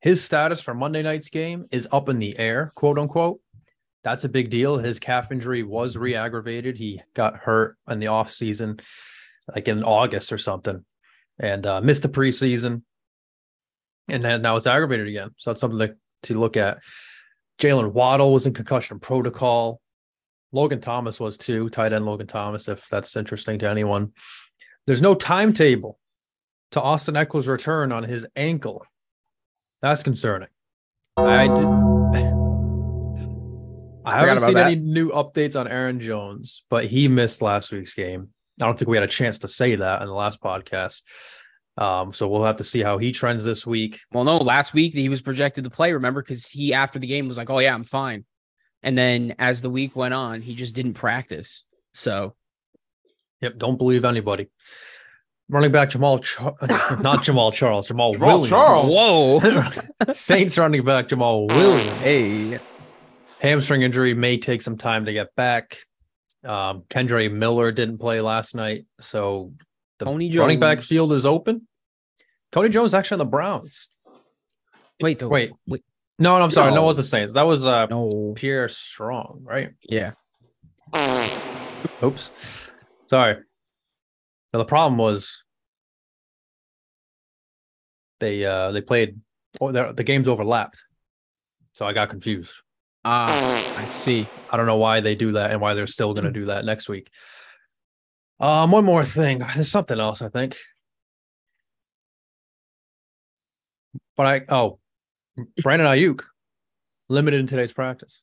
[0.00, 3.40] his status for Monday night's game is up in the air, quote unquote.
[4.04, 4.78] That's a big deal.
[4.78, 6.76] His calf injury was re aggravated.
[6.76, 8.78] He got hurt in the off season,
[9.54, 10.84] like in August or something,
[11.40, 12.82] and uh, missed the preseason.
[14.08, 15.30] And now it's aggravated again.
[15.38, 16.78] So, that's something to, to look at.
[17.58, 19.80] Jaylen Waddle was in concussion protocol.
[20.52, 24.12] Logan Thomas was too, tight end Logan Thomas, if that's interesting to anyone.
[24.86, 25.98] There's no timetable
[26.72, 28.86] to Austin Ekeler's return on his ankle.
[29.82, 30.48] That's concerning.
[31.16, 31.66] I did.
[34.06, 34.66] I haven't seen that.
[34.66, 38.28] any new updates on Aaron Jones, but he missed last week's game.
[38.60, 41.02] I don't think we had a chance to say that in the last podcast.
[41.76, 44.00] Um, so we'll have to see how he trends this week.
[44.12, 46.22] Well, no, last week he was projected to play, remember?
[46.22, 48.24] Because he, after the game, was like, oh, yeah, I'm fine.
[48.82, 51.64] And then as the week went on, he just didn't practice.
[51.92, 52.34] So,
[53.40, 54.48] Yep, don't believe anybody.
[55.50, 56.54] Running back Jamal, Char-
[57.00, 58.48] not Jamaal Charles, Jamal, Jamaal Williams.
[58.48, 58.86] Charles.
[58.88, 60.12] whoa.
[60.12, 61.88] Saints running back Jamaal Williams.
[62.00, 62.58] hey.
[63.40, 65.78] Hamstring injury may take some time to get back.
[66.44, 69.52] Um, Kendre Miller didn't play last night, so
[70.04, 70.40] the Tony Jones.
[70.40, 71.66] running back field is open.
[72.52, 73.88] Tony Jones actually on the Browns.
[75.02, 75.82] Wait, Wait, wait.
[76.18, 76.82] no, no, I'm sorry, no, No.
[76.84, 77.32] it was the Saints.
[77.32, 78.32] That was uh, No.
[78.36, 79.70] Pierre Strong, right?
[79.82, 80.12] Yeah.
[82.02, 82.30] Oops,
[83.08, 83.36] sorry.
[84.52, 85.42] Now the problem was
[88.20, 89.18] they uh they played
[89.60, 90.84] oh, the the games overlapped,
[91.72, 92.52] so I got confused.
[93.04, 94.26] Ah, I see.
[94.52, 96.64] I don't know why they do that and why they're still going to do that
[96.64, 97.10] next week.
[98.40, 99.38] Um, one more thing.
[99.54, 100.56] There's something else I think,
[104.16, 104.78] but I oh,
[105.62, 106.22] Brandon Aiyuk
[107.08, 108.22] limited in today's practice.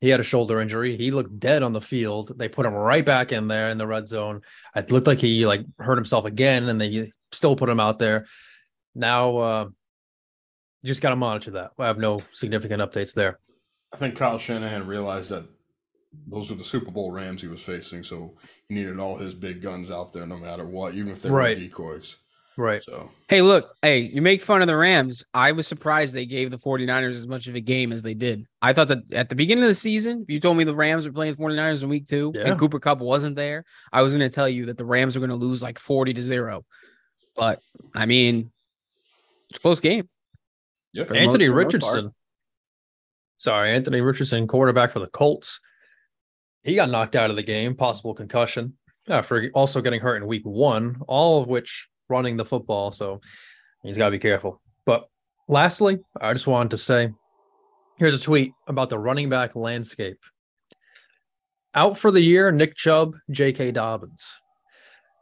[0.00, 0.96] He had a shoulder injury.
[0.96, 2.32] He looked dead on the field.
[2.36, 4.42] They put him right back in there in the red zone.
[4.74, 8.26] It looked like he like hurt himself again, and they still put him out there.
[8.94, 9.64] Now, uh,
[10.82, 11.70] you just got to monitor that.
[11.78, 13.38] I have no significant updates there.
[13.92, 15.46] I think Kyle Shanahan realized that
[16.26, 18.34] those were the Super Bowl Rams he was facing, so
[18.68, 21.56] he needed all his big guns out there no matter what, even if they Right.
[21.56, 22.16] were decoys.
[22.58, 22.82] Right.
[22.82, 25.22] So Hey, look, hey, you make fun of the Rams.
[25.34, 28.46] I was surprised they gave the 49ers as much of a game as they did.
[28.62, 31.12] I thought that at the beginning of the season, you told me the Rams were
[31.12, 32.48] playing the 49ers in week two Yeah.
[32.48, 35.20] and Cooper Kupp wasn't there, I was going to tell you that the Rams were
[35.26, 36.64] going to lose like 40 to zero.
[37.36, 37.60] But
[37.94, 38.50] I mean,
[39.50, 40.08] it's a close game.
[40.94, 41.10] Yep.
[41.10, 41.66] Anthony most- for the most part.
[41.94, 42.14] Richardson.
[43.38, 45.60] Sorry, Anthony Richardson, quarterback for the Colts.
[46.66, 48.76] He got knocked out of the game, possible concussion.
[49.22, 52.90] For also getting hurt in week one, all of which running the football.
[52.90, 53.20] So
[53.84, 54.60] he's got to be careful.
[54.84, 55.08] But
[55.46, 57.12] lastly, I just wanted to say
[57.98, 60.18] here's a tweet about the running back landscape.
[61.72, 63.70] Out for the year, Nick Chubb, J.K.
[63.70, 64.34] Dobbins.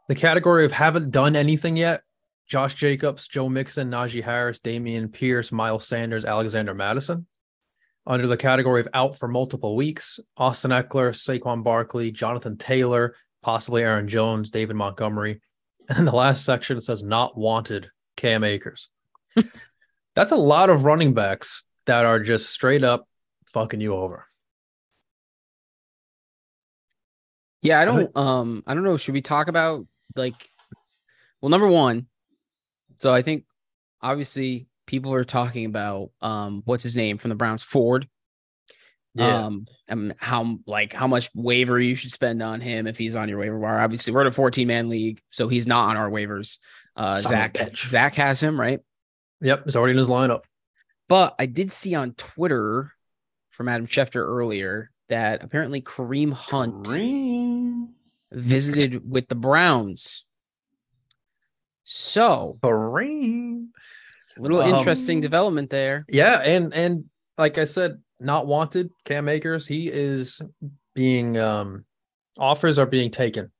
[0.07, 2.01] The category of haven't done anything yet
[2.47, 7.27] Josh Jacobs, Joe Mixon, Najee Harris, Dameon Pierce, Miles Sanders, Alexander Mattison.
[8.07, 13.81] Under the category of out for multiple weeks, Austin Ekeler, Saquon Barkley, Jonathan Taylor, possibly
[13.83, 15.41] Aaron Jones, David Montgomery.
[15.87, 18.89] And the last section says not wanted, Cam Akers.
[20.15, 23.07] That's a lot of running backs that are just straight up
[23.45, 24.25] fucking you over.
[27.61, 28.97] Yeah, I don't um I don't know.
[28.97, 29.85] Should we talk about
[30.15, 30.49] like
[31.41, 32.07] well number one,
[32.97, 33.45] so I think
[34.01, 38.07] obviously people are talking about um what's his name from the Browns, Ford.
[39.17, 43.29] Um and how like how much waiver you should spend on him if he's on
[43.29, 43.79] your waiver wire.
[43.79, 46.57] Obviously, we're in a 14 man league, so he's not on our waivers.
[46.95, 47.57] Uh Zach.
[47.75, 48.79] Zach has him, right?
[49.41, 50.41] yep, he's already in his lineup.
[51.07, 52.91] But I did see on Twitter
[53.51, 57.93] from Adam Schefter earlier that apparently Kareem Hunt Green.
[58.31, 60.25] visited with the Browns.
[61.83, 63.44] So, Kareem.
[64.37, 66.05] A little Um, interesting development there.
[66.09, 67.05] Yeah, and and
[67.37, 68.89] like I said, not wanted.
[69.05, 70.41] Cam Akers, he is
[70.93, 71.85] being um
[72.37, 73.51] offers are being taken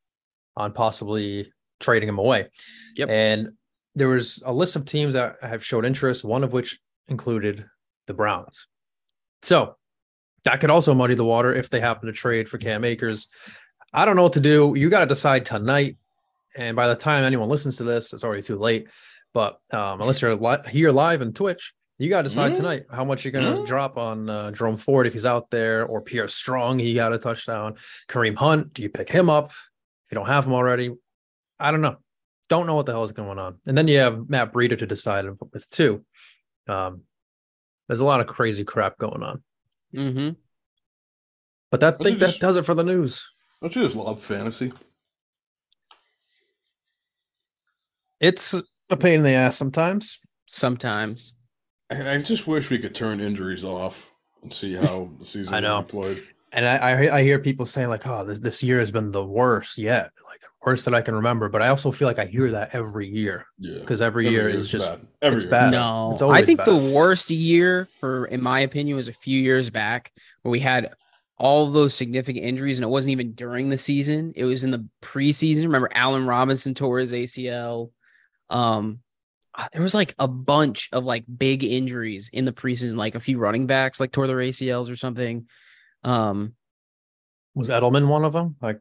[0.55, 2.47] on possibly trading him away.
[2.95, 3.09] Yep.
[3.09, 3.49] And
[3.95, 7.65] there was a list of teams that have showed interest, one of which included
[8.07, 8.67] the Browns.
[9.41, 9.75] So
[10.43, 13.27] that could also muddy the water if they happen to trade for Cam Akers.
[13.93, 14.73] I don't know what to do.
[14.75, 15.97] You got to decide tonight.
[16.57, 18.87] And by the time anyone listens to this, it's already too late.
[19.35, 22.57] But um, unless you're li- here live on Twitch, you got to decide Mm.
[22.57, 23.67] tonight how much you're going to Mm.
[23.67, 26.79] drop on uh, Jerome Ford if he's out there, or Pierre Strong.
[26.79, 27.75] He got a touchdown.
[28.07, 30.95] Kareem Hunt, do you pick him up if you don't have him already?
[31.59, 31.97] I don't know.
[32.47, 33.59] Don't know what the hell is going on.
[33.67, 36.05] And then you have Matt Breida to decide with too.
[36.67, 37.01] Um,
[37.87, 39.43] there's a lot of crazy crap going on.
[39.93, 40.29] Mm-hmm.
[41.71, 43.27] But that But think that just- does it for the news.
[43.61, 44.71] Don't you just love fantasy?
[48.19, 48.55] It's
[48.89, 50.19] a pain in the ass sometimes.
[50.45, 51.33] Sometimes.
[51.89, 54.09] I, I just wish we could turn injuries off
[54.43, 55.77] and see how the season I know.
[55.77, 56.23] will played.
[56.51, 59.25] And I, I I hear people saying like, "Oh, this this year has been the
[59.25, 62.49] worst yet, like worst that I can remember." But I also feel like I hear
[62.51, 65.05] that every year Yeah, because every, year is just bad.
[65.21, 65.51] Every it's year.
[65.51, 65.71] bad.
[65.71, 66.67] No, It's I think bad.
[66.67, 70.13] the worst year for, in my opinion, was a few years back
[70.43, 70.93] where we had
[71.37, 74.71] all of those significant injuries, and it wasn't even during the season; it was in
[74.71, 75.63] the preseason.
[75.63, 77.89] Remember, Allen Robinson tore his ACL.
[78.49, 78.99] Um,
[79.53, 83.19] uh, there was like a bunch of like big injuries in the preseason, like a
[83.19, 85.47] few running backs like tore their ACLs or something.
[86.03, 86.55] Um,
[87.53, 88.57] was Edelman one of them.
[88.61, 88.79] Like,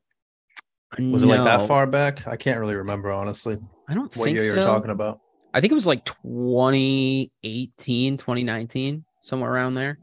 [0.98, 2.26] was it like that far back?
[2.26, 3.58] I can't really remember honestly
[3.88, 4.56] I don't what think year so.
[4.56, 5.20] you're talking about.
[5.52, 9.98] I think it was like 2018, 2019, somewhere around there.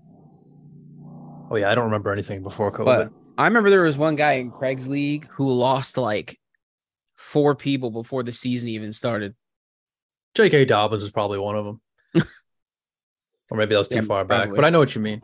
[1.49, 2.85] Oh yeah, I don't remember anything before COVID.
[2.85, 6.39] But I remember there was one guy in Craig's league who lost like
[7.15, 9.35] four people before the season even started.
[10.35, 10.65] J.K.
[10.65, 11.81] Dobbins is probably one of them,
[13.49, 14.43] or maybe that was too Yeah, far back.
[14.43, 14.55] probably.
[14.55, 15.21] But I know what you mean.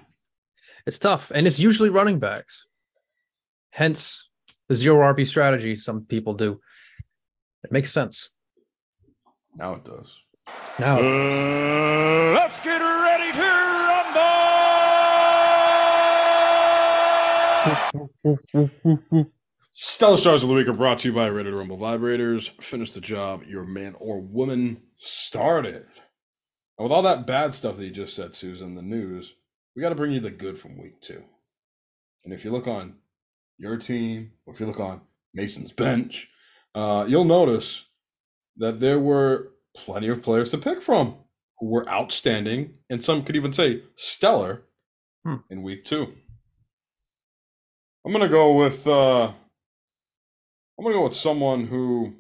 [0.86, 2.66] It's tough, and it's usually running backs.
[3.72, 4.30] Hence
[4.68, 6.60] the zero RB strategy some people do.
[7.64, 8.30] It makes sense.
[9.56, 10.20] Now it does.
[10.80, 13.42] Now, Uh, let's get ready to
[18.68, 19.28] rumble!
[19.74, 22.50] Stellar Stars of the Week are brought to you by Ready to Rumble Vibrators.
[22.62, 25.86] Finish the job your man or woman started.
[26.78, 29.34] And with all that bad stuff that you just said, Souza, the news,
[29.76, 31.24] we got to bring you the good from week two.
[32.24, 32.96] And if you look on
[33.58, 35.02] your team, or if you look on
[35.34, 36.30] Mason's bench,
[36.76, 37.86] uh, you'll notice
[38.58, 41.16] that there were plenty of players to pick from
[41.60, 44.64] who were outstanding, and some could even say stellar
[45.26, 45.38] Hmm.
[45.50, 46.14] in week two.
[48.06, 52.14] I'm gonna go with uh, I'm gonna go with someone who,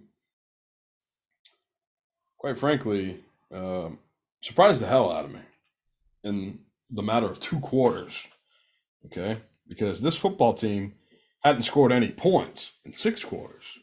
[2.37, 3.23] quite frankly,
[3.53, 3.99] um
[4.41, 5.41] surprised the hell out of me
[6.23, 6.59] in
[6.89, 8.25] the matter of two quarters.
[9.05, 10.93] Okay, because this football team
[11.43, 13.79] hadn't scored any points in six quarters.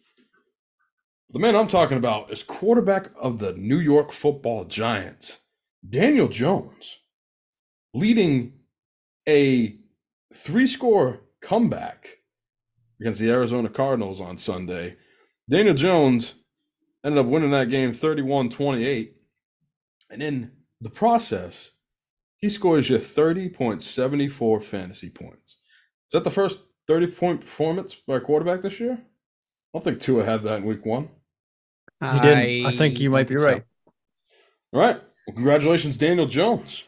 [1.30, 5.40] The man I'm talking about is quarterback of the New York Football Giants,
[5.88, 6.98] Daniel Jones,
[7.92, 8.52] leading
[9.28, 9.76] a
[10.32, 12.18] three-score comeback
[13.00, 14.96] against the Arizona Cardinals on Sunday.
[15.48, 16.34] Daniel Jones
[17.04, 19.16] ended up winning that game 31 28.
[20.10, 21.72] And in the process,
[22.38, 25.52] he scores you 30.74 fantasy points.
[25.52, 28.98] Is that the first 30 point performance by a quarterback this year?
[29.00, 31.08] I don't think Tua had that in week one.
[32.00, 32.66] he didn't.
[32.66, 33.64] I think you might be don't right.
[34.72, 35.00] All right.
[35.26, 36.84] Well, congratulations, Daniel Jones.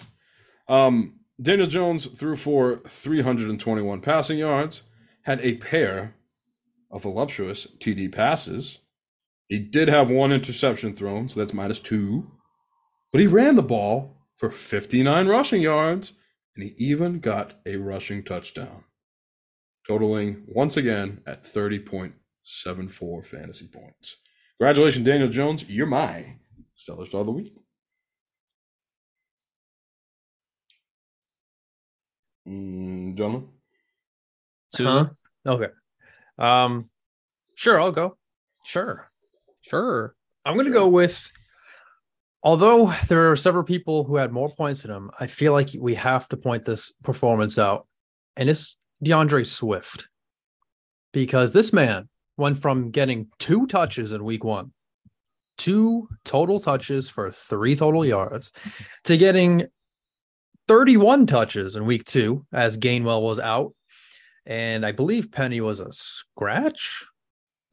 [0.69, 4.83] Um, Daniel Jones threw for 321 passing yards,
[5.23, 6.15] had a pair
[6.91, 8.81] of voluptuous TD passes.
[9.49, 12.31] He did have one interception thrown, so that's minus two.
[13.13, 16.13] But he ran the ball for 59 rushing yards,
[16.55, 18.85] and he even got a rushing touchdown,
[19.87, 24.17] totaling once again at 30.74 fantasy points.
[24.59, 25.65] Congratulations, Daniel Jones.
[25.69, 26.37] You're my
[26.75, 27.55] Stellar Star of the Week.
[32.49, 33.49] Mm, gentlemen,
[34.69, 35.17] Souza?
[35.45, 35.53] Huh?
[35.53, 35.69] Okay.
[36.39, 36.91] Um,
[37.55, 38.17] sure, I'll go.
[38.65, 39.06] Sure.
[39.69, 40.15] Sure.
[40.45, 41.29] I'm going to go with,
[42.43, 45.95] although there are several people who had more points than him, I feel like we
[45.97, 47.87] have to point this performance out.
[48.37, 50.09] And it's D'Andre Swift.
[51.13, 54.73] Because this man went from getting two touches in week one,
[55.57, 58.53] two total touches for three total yards,
[59.05, 59.67] to getting
[60.69, 63.75] 31 touches in week two as Gainwell was out.
[64.45, 67.05] And I believe Penny was a scratch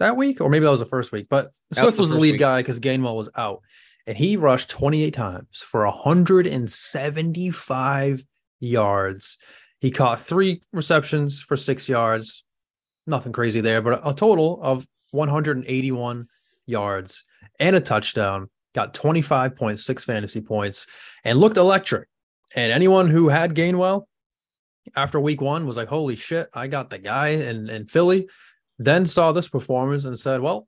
[0.04, 2.16] that week, or maybe that was the first week, but That Swift was was the
[2.16, 2.40] the lead week.
[2.40, 3.62] guy because Gainwell was out.
[4.06, 8.24] And he rushed 28 times for 175
[8.60, 9.38] yards.
[9.80, 12.44] He caught three receptions for six yards.
[13.08, 16.28] Nothing crazy there, but a total of 181
[16.66, 17.24] yards
[17.60, 18.50] and a touchdown.
[18.74, 20.88] Got 25.6 fantasy points
[21.24, 22.08] and looked electric.
[22.56, 24.04] And anyone who had Gainwell,
[24.96, 28.28] after week one was like, holy shit, I got the guy in, in Philly.
[28.80, 30.68] Then saw this performance and said, well,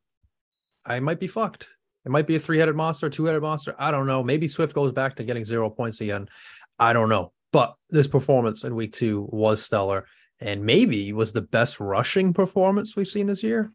[0.85, 1.67] I might be fucked.
[2.05, 3.73] It might be a three headed monster, two headed monster.
[3.79, 4.21] I don't know.
[4.23, 6.27] Maybe Swift goes back to getting zero points again.
[6.77, 7.31] I don't know.
[7.51, 10.05] But this performance in week two was stellar
[10.39, 13.71] and maybe was the best rushing performance we've seen this year.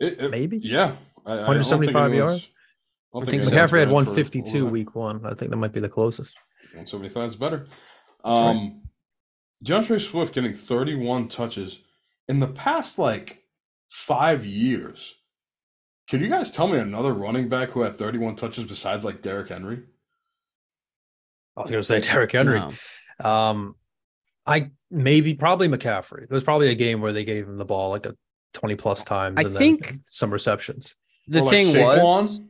[0.00, 0.58] It- it- Maybe.
[0.58, 0.96] Yeah.
[1.26, 2.50] I- I 175 think anyone's- yards?
[3.12, 5.24] I I think anyone's McCaffrey had ran for 152 week one.
[5.26, 6.34] I think that might be the closest.
[6.72, 7.58] 175 is better.
[7.58, 7.68] That's
[8.24, 8.50] right.
[8.56, 8.82] Um,
[9.62, 11.80] D'Andre Swift getting 31 touches
[12.30, 13.42] in the past like
[13.88, 15.16] five years.
[16.08, 19.48] Can you guys tell me another running back who had 31 touches besides like Derrick
[19.48, 19.80] Henry?
[21.56, 22.60] I was going to say Derrick Henry.
[22.60, 23.28] No.
[23.28, 23.74] Um,
[24.46, 26.20] I maybe probably McCaffrey.
[26.20, 28.14] There was probably a game where they gave him the ball like a
[28.54, 29.34] 20 plus times.
[29.36, 30.94] I and then think- some receptions.
[31.26, 32.02] The like, thing Saquon?
[32.02, 32.40] was,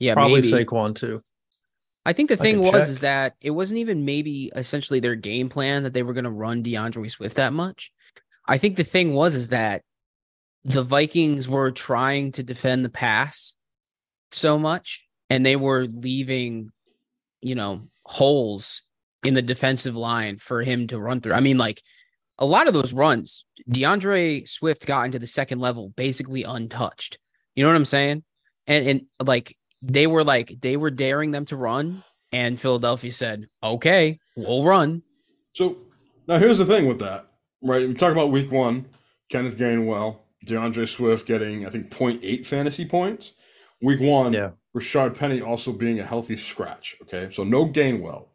[0.00, 0.64] yeah, probably maybe.
[0.64, 1.22] Saquon too.
[2.04, 2.80] I think the I thing was check.
[2.82, 6.30] is that it wasn't even maybe essentially their game plan that they were going to
[6.30, 7.92] run D'Andre Swift that much.
[8.46, 9.82] I think the thing was is that
[10.64, 13.54] the Vikings were trying to defend the pass
[14.32, 16.70] so much and they were leaving,
[17.40, 18.82] you know, holes
[19.22, 21.32] in the defensive line for him to run through.
[21.32, 21.82] I mean, like
[22.38, 27.18] a lot of those runs, D'Andre Swift got into the second level basically untouched.
[27.54, 28.24] You know what I'm saying?
[28.66, 33.46] And and like they were like they were daring them to run, and Philadelphia said,
[33.62, 35.02] "Okay, we'll run."
[35.52, 35.76] So
[36.26, 37.26] now here's the thing with that,
[37.64, 37.88] right?
[37.88, 38.86] We talk about week one,
[39.30, 43.32] Kenneth Gainwell, D'Andre Swift getting, I think, 0.8 fantasy points.
[43.82, 44.50] Week one, Yeah.
[44.76, 46.96] Rashad Penny also being a healthy scratch.
[47.02, 47.28] Okay.
[47.32, 48.28] So no Gainwell,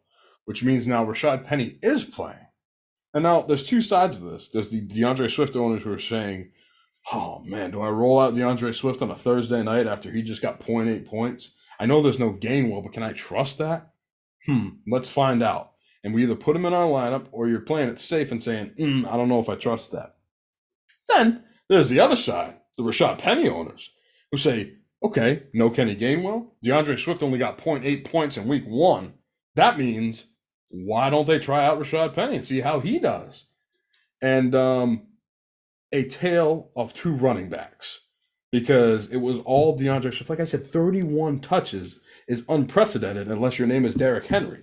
[0.46, 2.46] which means now Rashad Penny is playing.
[3.12, 4.48] And now there's two sides of this.
[4.48, 6.52] There's the D'Andre Swift owners who are saying,
[7.12, 10.42] oh man, do I roll out D'Andre Swift on a Thursday night after he just
[10.42, 11.50] got 0.8 points?
[11.78, 13.90] I know there's no Gainwell, but can I trust that?
[14.46, 15.72] Hmm, let's find out.
[16.02, 18.72] And we either put him in our lineup or you're playing it safe and saying,
[18.78, 20.16] mm, I don't know if I trust that.
[21.08, 23.90] Then there's the other side, the Rashad Penny owners,
[24.30, 26.48] who say, okay, no Kenny Gainwell.
[26.62, 29.14] D'Andre Swift only got 0.8 points in week one.
[29.56, 30.26] That means
[30.70, 33.46] why don't they try out Rashad Penny and see how he does?
[34.22, 35.02] And um,
[35.92, 38.00] a tale of two running backs
[38.52, 40.30] because it was all D'Andre Swift.
[40.30, 41.98] Like I said, 31 touches
[42.28, 44.62] is unprecedented unless your name is Derrick Henry.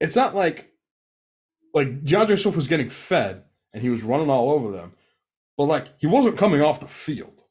[0.00, 0.72] It's not like
[1.74, 4.92] like D'Andre Swift was getting fed and he was running all over them,
[5.56, 7.42] but like he wasn't coming off the field.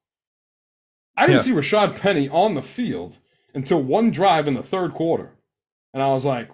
[1.17, 3.19] I didn't see Rashad Penny on the field
[3.53, 5.31] until one drive in the third quarter.
[5.93, 6.49] And I was like,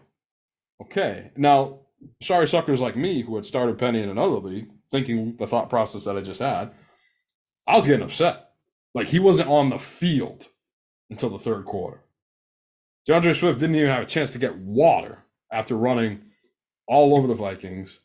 [0.83, 1.31] okay.
[1.35, 1.79] Now,
[2.21, 6.03] sorry suckers like me who had started Penny in another league, thinking the thought process
[6.03, 6.71] that I just had,
[7.65, 8.49] I was getting upset.
[8.93, 10.47] Like he wasn't on the field
[11.09, 12.01] until the third quarter.
[13.07, 16.21] D'Andre Swift didn't even have a chance to get water after running
[16.87, 17.99] all over the Vikings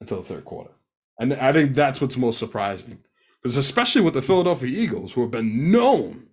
[0.00, 0.70] until the third quarter.
[1.18, 2.98] And I think that's what's most surprising.
[3.42, 6.26] Because especially with the Philadelphia Eagles, who have been known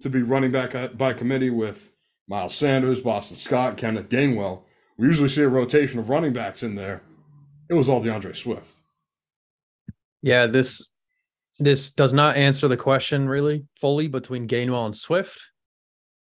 [0.00, 1.92] to be running back uh, by committee with
[2.28, 4.62] Miles Sanders, Boston Scott, Kenneth Gainwell,
[4.96, 7.02] we usually see a rotation of running backs in there.
[7.68, 8.70] It was all D'Andre Swift.
[10.20, 10.88] Yeah, this
[11.58, 15.38] this does not answer the question really fully between Gainwell and Swift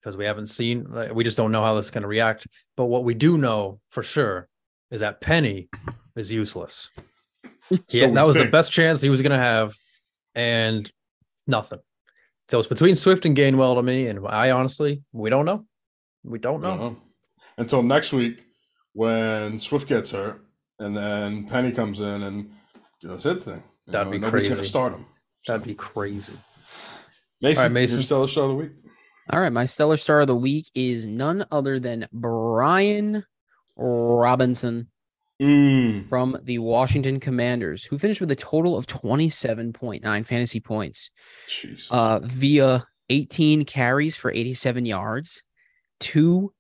[0.02, 2.48] because we haven't seen we just don't know how this is going to react.
[2.78, 4.48] But what we do know for sure
[4.90, 5.70] is that Penny
[6.16, 6.90] is useless.
[7.90, 9.76] So had- that was the best chance he was going to have,
[10.36, 10.92] and
[11.48, 11.80] nothing.
[12.50, 15.66] So it's between Swift and Gainwell to me, and I honestly we don't know.
[16.24, 16.76] We don't know.
[16.76, 16.98] know.
[17.58, 18.44] Until next week
[18.94, 20.46] when Swift gets hurt
[20.80, 22.52] and then Penny comes in and
[23.02, 23.64] does his thing.
[23.88, 24.70] You That'd be nobody's gonna crazy.
[24.70, 25.06] start him.
[25.48, 26.34] That'd be crazy.
[27.42, 28.00] Mason, All right, Mason.
[28.00, 28.72] your stellar star of the week.
[29.32, 33.24] All right, my stellar star of the week is none other than Brian
[33.78, 34.88] Robinson
[35.42, 36.08] Mm.
[36.08, 41.10] from the Washington Commanders, who finished with a total of 27.9 fantasy points
[41.90, 45.42] uh, via 18 carries for 87 yards,
[46.00, 46.54] two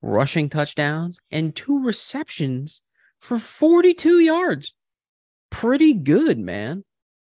[0.00, 2.80] rushing touchdowns, and two receptions
[3.20, 4.72] for 42 yards.
[5.50, 6.84] Pretty good, man.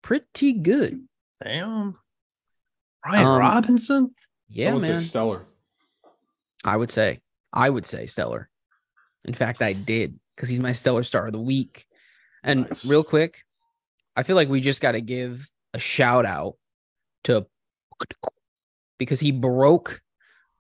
[0.03, 1.07] Pretty good.
[1.43, 1.97] Damn.
[3.07, 4.15] Ryan Um, Robinson.
[4.49, 5.01] Yeah, I would man.
[5.01, 5.45] say stellar.
[6.65, 7.21] I would say,
[7.53, 8.49] I would say stellar.
[9.25, 11.85] In fact, I did because he's my stellar star of the week.
[12.43, 12.85] And Nice.
[12.85, 13.43] real quick,
[14.17, 16.55] I feel like we just got to give a shout out
[17.25, 17.47] to
[18.99, 20.01] because he broke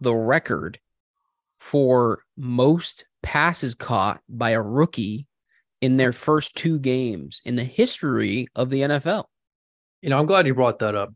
[0.00, 0.78] the record
[1.58, 5.26] for most passes caught by a rookie
[5.80, 9.24] in their first two games in the history of the NFL.
[10.02, 11.12] You know, I'm glad you brought that up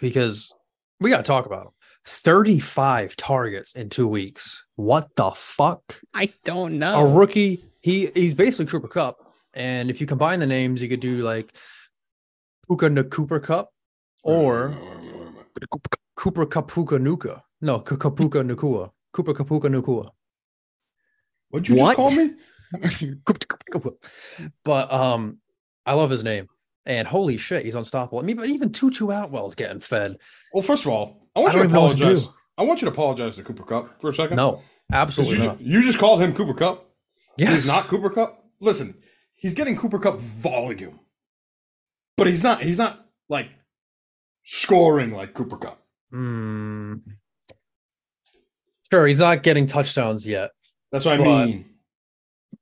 [0.00, 0.52] because
[1.00, 1.72] we got to talk about him.
[2.06, 4.64] 35 targets in two weeks.
[4.76, 6.00] What the fuck?
[6.12, 7.06] I don't know.
[7.06, 9.16] A rookie he he's basically Cooper Kupp,
[9.54, 11.54] and if you combine the names, you could do like
[12.66, 13.68] Puka na Cooper Kupp
[14.22, 14.76] or
[16.16, 17.42] Cooper Kapuka Nuka.
[17.60, 18.90] No, K- Kapuka Nukua.
[19.12, 20.10] Cooper Kapuka Nukua.
[21.50, 21.96] What'd you What?
[21.96, 22.34] just call me?
[24.64, 25.38] but um,
[25.86, 26.48] I love his name.
[26.86, 28.18] And holy shit, he's unstoppable.
[28.18, 30.18] I mean, but even Tutu Atwell's getting fed.
[30.52, 32.28] Well, first of all, I I want don't you to what to apologize.
[32.58, 34.36] I want you to apologize to Cooper Kupp for a second.
[34.36, 34.62] No,
[34.92, 35.58] absolutely you, not.
[35.58, 36.88] ju- you just called him Cooper Kupp.
[37.36, 38.44] Yes, He's not Cooper Kupp.
[38.60, 38.94] Listen,
[39.34, 41.00] he's getting Cooper Kupp volume,
[42.16, 42.62] but he's not.
[42.62, 43.48] He's not like
[44.44, 45.80] scoring like Cooper Kupp.
[46.10, 46.94] Hmm.
[48.90, 50.50] Sure, he's not getting touchdowns yet,
[50.92, 51.64] That's what I But- mean.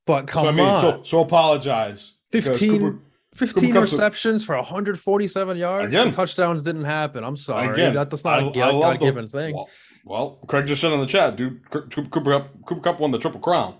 [0.07, 0.65] but come I mean.
[0.67, 0.81] on.
[0.81, 2.13] So, so apologize.
[2.31, 2.99] 15 Cooper-
[3.35, 5.93] 15 receptions for 147 yards.
[5.95, 6.13] Again.
[6.13, 7.25] Touchdowns didn't happen.
[7.25, 7.69] I'm sorry.
[7.73, 9.55] Again, that, that's not I- a I God given thing.
[9.55, 9.69] Well,
[10.05, 11.61] well, Craig just said in the chat, dude.
[11.71, 12.03] Cooper,
[12.33, 13.77] Cup, Cooper Kupp won the triple crown,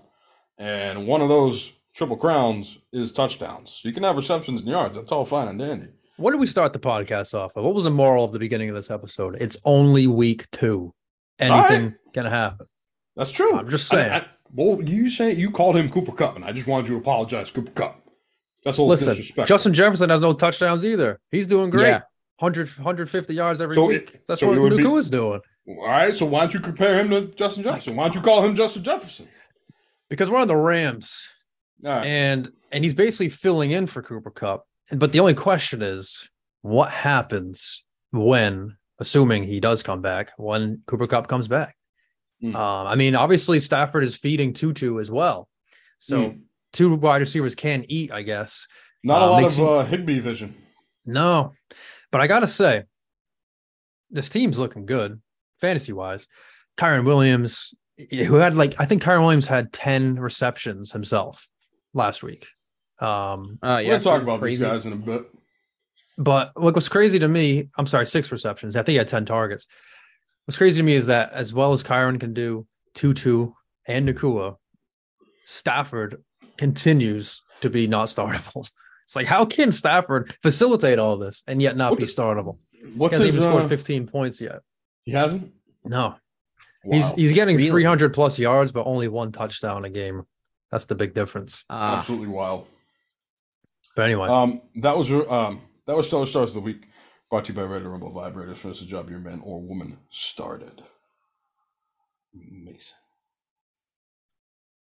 [0.57, 3.81] and one of those triple crowns is touchdowns.
[3.83, 4.95] You can have receptions and yards.
[4.95, 5.87] That's all fine and dandy.
[6.17, 7.63] What did we start the podcast off of?
[7.65, 9.35] What was the moral of the beginning of this episode?
[9.41, 10.93] It's only week two.
[11.39, 12.67] Anything can happen.
[13.15, 13.55] That's true.
[13.55, 14.11] I'm just I- saying.
[14.13, 14.25] I-
[14.55, 17.49] well, you say you called him Cooper Kupp, and I just wanted you to apologize,
[17.49, 17.99] Cooper Kupp.
[18.65, 19.45] That's all Listen, disrespectful.
[19.45, 21.19] Justin Jefferson has no touchdowns either.
[21.31, 21.87] He's doing great.
[21.89, 22.01] Yeah.
[22.39, 24.11] 100, 150 yards every So week.
[24.15, 25.39] it- That's so what it be- Nuku is doing.
[25.67, 27.95] All right, so why don't you compare him to Justin Jefferson?
[27.95, 29.27] Why don't you call him Justin Jefferson?
[30.09, 31.21] Because we're on the Rams.
[31.85, 32.05] All right.
[32.05, 34.65] and and he's basically filling in for Cooper Kupp.
[34.91, 36.29] But the only question is,
[36.61, 41.75] what happens when, assuming he does come back, when Cooper Kupp comes back?
[42.41, 42.55] Hmm.
[42.55, 45.47] Um, I mean, obviously Stafford is feeding Tutu as well,
[45.99, 46.37] so Hmm.
[46.73, 48.67] Two wide receivers can eat, I guess.
[49.03, 50.55] Not a uh, lot of you- uh, Higbee vision.
[51.05, 51.53] No,
[52.11, 52.83] but I gotta say,
[54.09, 55.21] this team's looking good
[55.59, 56.27] fantasy wise.
[56.77, 57.73] Kyren Williams,
[58.09, 61.47] who had like, I think Kyren Williams had ten receptions himself
[61.93, 62.47] last week.
[62.99, 64.55] Um, Uh, We're yeah, gonna talk about crazy.
[64.57, 65.23] these guys in a bit.
[66.17, 68.75] But what was crazy to me, I'm sorry, six receptions.
[68.75, 69.65] I think he had 10 targets.
[70.45, 73.51] What's crazy to me is that as well as Kyren can do, Tutu
[73.87, 74.57] and Nacua,
[75.45, 76.23] Stafford
[76.63, 78.67] continues to be not startable.
[79.05, 82.57] It's like, how can Stafford facilitate all this and yet not What be the- startable?
[82.71, 83.35] He What's hasn't his?
[83.35, 84.61] even scored uh, 15 points yet.
[85.03, 85.51] he hasn't.
[85.83, 86.15] No,
[86.85, 86.95] Wow.
[86.95, 87.69] he's he's getting Really?
[87.69, 90.23] 300 plus yards, but only one touchdown a game.
[90.71, 91.65] That's the big difference.
[91.69, 92.65] Uh, absolutely wild.
[93.95, 96.87] But anyway, Um, that was um, that was Stellar Stars of the Week,
[97.29, 98.57] brought to you by Red Rumble Vibrators.
[98.57, 100.81] Finish the job your man or woman started.
[102.33, 102.95] Mason.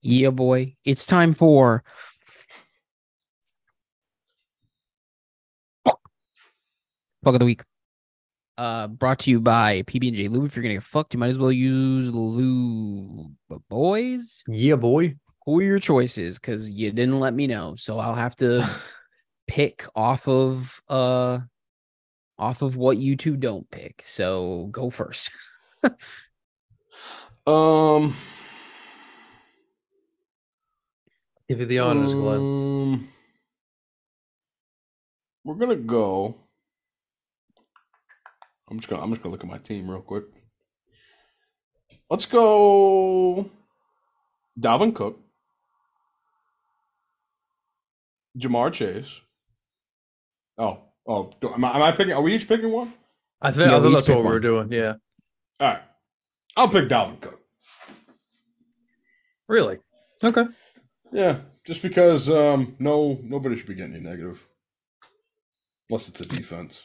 [0.02, 0.76] Yeah, boy.
[0.84, 1.84] It's time for
[5.86, 7.62] Fuck of the Week.
[8.58, 10.44] Uh, brought to you by PB and J Lube.
[10.44, 13.32] If you're gonna get fucked, you might as well use lube.
[13.70, 15.14] Boys, yeah, boy.
[15.46, 16.38] who are your choices?
[16.38, 18.68] Because you didn't let me know, so I'll have to
[19.46, 21.38] pick off of uh
[22.38, 24.02] off of what you two don't pick.
[24.04, 25.30] So go first.
[27.44, 28.14] Um,
[31.52, 32.38] Give you the honors, Glenn.
[32.40, 33.08] um,
[35.44, 36.34] we're gonna go.
[38.70, 40.24] I'm just gonna I'm just gonna look at my team real quick.
[42.08, 43.50] Let's go.
[44.58, 45.20] Dalvin Cook,
[48.38, 49.20] Ja'Marr Chase.
[50.56, 52.14] Oh, oh, do- am I, am I picking?
[52.14, 52.94] Are we each picking one?
[53.42, 54.72] I think, Yeah, I think that's what pick we're doing.
[54.72, 54.94] Yeah.
[55.60, 55.82] All right,
[56.56, 57.38] I'll pick Dalvin Cook.
[59.48, 59.80] Really?
[60.24, 60.46] Okay.
[61.12, 64.46] Yeah, just because um, no nobody should be getting any negative,
[65.88, 66.84] unless it's a defense.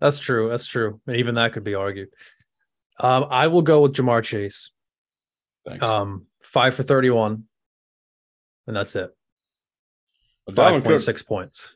[0.00, 0.48] That's true.
[0.48, 1.00] That's true.
[1.06, 2.08] And even that could be argued.
[2.98, 4.70] Um, I will go with Ja'Marr Chase.
[5.66, 5.82] Thanks.
[5.82, 7.44] Um, five for 31.
[8.66, 9.14] And that's it.
[10.50, 11.74] Dalvin 5.6 points.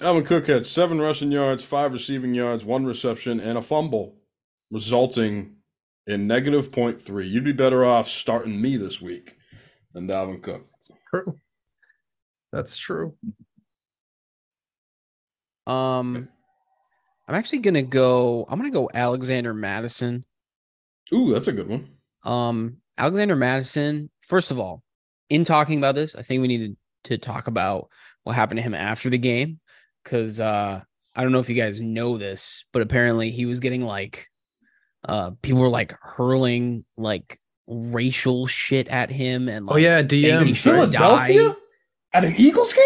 [0.00, 4.16] Dalvin Cook had seven rushing yards, five receiving yards, one reception, and a fumble,
[4.70, 5.56] resulting
[6.06, 7.26] in negative point three.
[7.26, 9.36] You'd be better off starting me this week
[9.92, 10.66] than Dalvin Cook.
[10.72, 11.36] That's True.
[12.52, 13.14] That's true.
[15.66, 16.28] Um,
[17.28, 18.44] I'm actually gonna go.
[18.48, 20.24] I'm gonna go Alexander Mattison.
[21.14, 21.88] Ooh, that's a good one.
[22.24, 24.10] Um, Alexander Mattison.
[24.22, 24.82] First of all,
[25.28, 27.88] in talking about this, I think we needed to talk about
[28.24, 29.60] what happened to him after the game
[30.02, 30.80] because uh,
[31.14, 34.28] I don't know if you guys know this, but apparently he was getting like,
[35.08, 37.38] uh, people were like hurling like
[37.70, 40.08] racial shit at him and like, Oh, yeah, saying
[40.42, 40.46] DM.
[40.46, 41.54] he Philadelphia die.
[42.12, 42.82] at an Eagles game?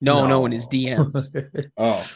[0.00, 1.28] No, no, in his DMs.
[1.76, 2.06] Oh,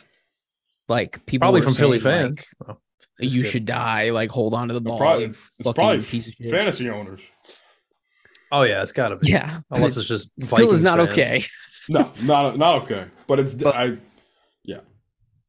[0.89, 2.49] Like people Probably were from Philly saying, fans.
[2.67, 2.81] like, Oh,
[3.19, 3.45] you kidding.
[3.51, 4.11] should die.
[4.11, 4.99] Like hold on to the ball.
[4.99, 6.51] probably, fucking probably piece of shit.
[6.51, 7.21] fantasy owners.
[8.53, 9.29] Oh yeah, it's got to be.
[9.31, 11.11] Yeah, Unless it's just it still is not fans.
[11.11, 11.45] okay.
[11.89, 13.07] No, not not okay.
[13.29, 13.97] But it's But- I
[14.65, 14.81] yeah.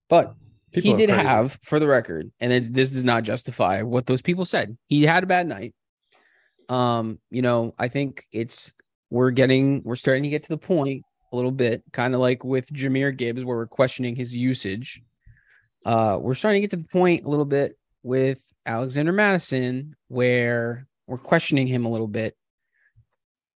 [0.08, 0.36] But
[0.72, 1.26] People he did crazy.
[1.28, 4.78] have, for the record, and it's, this does not justify what those people said.
[4.88, 5.74] He had a bad night.
[6.70, 8.74] Um, you know, I think it's
[9.09, 12.43] we're getting we're starting to get to the point a little bit, kind of like
[12.43, 15.01] with Jahmyr Gibbs, where we're questioning his usage.
[15.86, 20.88] Uh, we're starting to get to the point a little bit with Alexander Mattison, where
[21.07, 22.36] we're questioning him a little bit.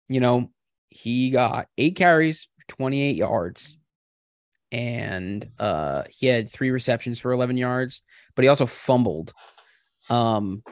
[0.07, 0.51] You know,
[0.89, 3.77] he got eight carries, 28 yards
[4.71, 8.03] and uh he had three receptions for 11 yards
[8.35, 9.33] but he also fumbled
[10.09, 10.63] um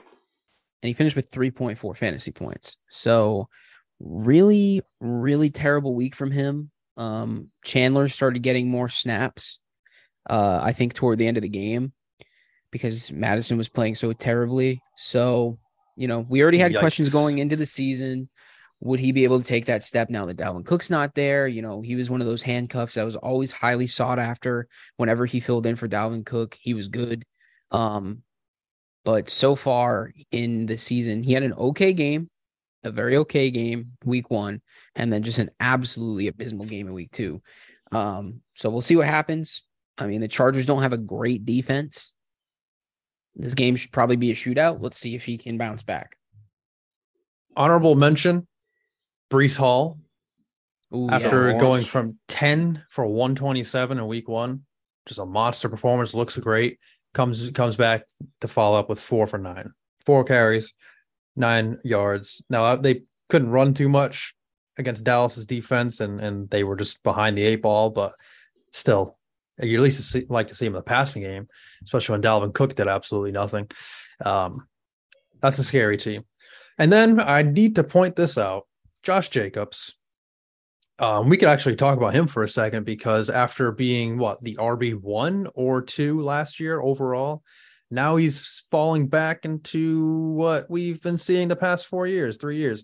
[0.88, 3.49] and he finished with 3.4 fantasy points so
[3.99, 9.59] really really terrible week from him um chandler started getting more snaps
[10.29, 11.91] uh i think toward the end of the game
[12.71, 15.59] because mattison was playing so terribly so
[15.97, 18.29] you know we already had questions going into the season
[18.79, 21.47] would he be able to take that step now that Dalvin Cook's not there?
[21.47, 24.67] You know, he was one of those handcuffs that was always highly sought after.
[24.97, 27.25] Whenever he filled in for Dalvin Cook, he was good.
[27.71, 28.21] Um,
[29.07, 32.29] but so far in the season, he had an okay game,
[32.83, 34.61] a very okay game, week one,
[34.97, 37.41] and then just an absolutely abysmal game in week two.
[37.93, 39.63] Um, so we'll see what happens.
[39.97, 42.13] I mean, the Chargers don't have a great defense.
[43.33, 44.81] This game should probably be a shootout.
[44.81, 46.17] Let's see if he can bounce back.
[47.55, 48.45] Honorable mention:
[49.31, 49.99] Breece Hall
[50.93, 51.59] Ooh, after yeah.
[51.59, 54.65] going from 10 for 127 in week one,
[55.05, 56.13] just a monster performance.
[56.13, 56.79] Looks great.
[57.18, 58.03] Comes comes back
[58.41, 59.72] to follow up with four for nine,
[60.05, 60.76] four carries,
[61.36, 62.43] nine yards.
[62.47, 64.36] Now uh, they couldn't run too much
[64.78, 67.89] against Dallas's defense, and and they were just behind the eight ball.
[67.89, 68.13] But
[68.72, 69.18] still,
[69.59, 71.47] you at least see, like to see him in the passing game,
[71.84, 73.68] especially when Dalvin Cook did absolutely nothing.
[74.24, 74.68] Um,
[75.41, 76.22] that's a scary team.
[76.78, 78.68] And then I need to point this out:
[79.01, 79.95] Josh Jacobs.
[80.99, 84.55] Um, we could actually talk about him for a second because after being what the
[84.55, 87.43] RB one or two last year overall,
[87.91, 92.83] now he's falling back into what we've been seeing the past four years, three years.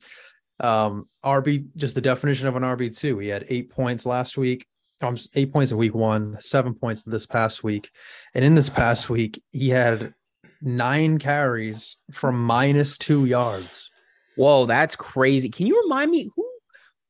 [0.59, 3.17] Um, RB, just the definition of an RB two.
[3.19, 4.65] He had eight points last week,
[5.01, 7.89] um, eight points in week one, seven points this past week,
[8.35, 10.13] and in this past week he had
[10.61, 13.89] nine carries for minus two yards.
[14.35, 15.49] Whoa, that's crazy.
[15.49, 16.52] Can you remind me who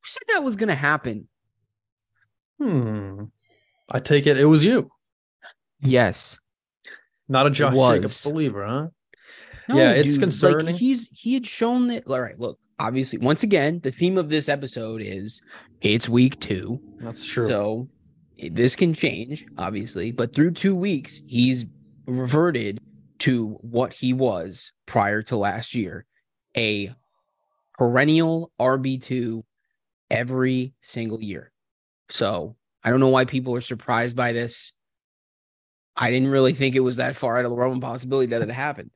[0.04, 1.28] said that was going to happen?
[2.62, 3.26] Hmm.
[3.90, 4.90] I take it it was you,
[5.82, 6.40] Yes.
[7.28, 7.74] not a Josh.
[7.74, 8.88] Jacobs believer, huh?
[9.70, 10.66] No, Yeah, it's dude, concerning.
[10.68, 12.08] Like he's he had shown that.
[12.08, 12.60] All right, look.
[12.80, 15.42] Obviously, once again, the theme of this episode is
[15.82, 17.46] it's week two, That's true.
[17.48, 17.88] so
[18.52, 20.12] this can change, obviously.
[20.12, 21.66] But through two weeks, he's
[22.08, 22.82] reverted
[23.20, 26.06] to what he was prior to last year,
[26.58, 26.94] a
[27.78, 29.46] perennial RB two
[30.14, 31.52] every single year.
[32.10, 34.74] So I don't know why people are surprised by this.
[35.96, 38.42] I didn't really think it was that far out of the realm of possibility that
[38.42, 38.92] it happened.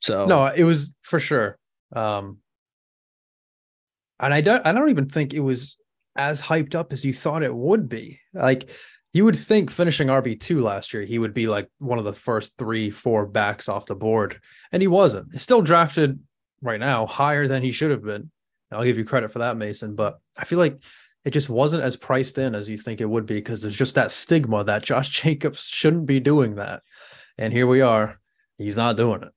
[0.00, 1.58] So No, it was for sure.
[1.92, 2.38] Um,
[4.18, 5.76] and I don't, I don't even think it was
[6.16, 8.20] as hyped up as you thought it would be.
[8.32, 8.70] Like
[9.12, 12.12] you would think finishing RB two last year, he would be like one of the
[12.12, 14.40] first three, four backs off the board,
[14.72, 15.32] and he wasn't.
[15.32, 16.18] He's still drafted
[16.62, 18.30] right now higher than he should have been.
[18.72, 19.94] I'll give you credit for that, Mason.
[19.94, 20.82] But I feel like
[21.24, 23.94] it just wasn't as priced in as you think it would be because there's just
[23.96, 26.82] that stigma that Josh Jacobs shouldn't be doing that,
[27.38, 28.18] and here we are.
[28.58, 29.32] He's not doing it.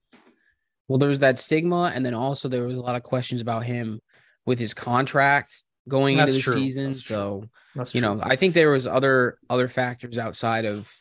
[0.88, 3.66] well, there was that stigma, and then also there was a lot of questions about
[3.66, 4.00] him
[4.46, 6.62] with his contract going That's into the true.
[6.62, 6.86] season.
[6.88, 7.44] That's so
[7.76, 8.16] That's you true.
[8.16, 10.92] know, I think there was other other factors outside of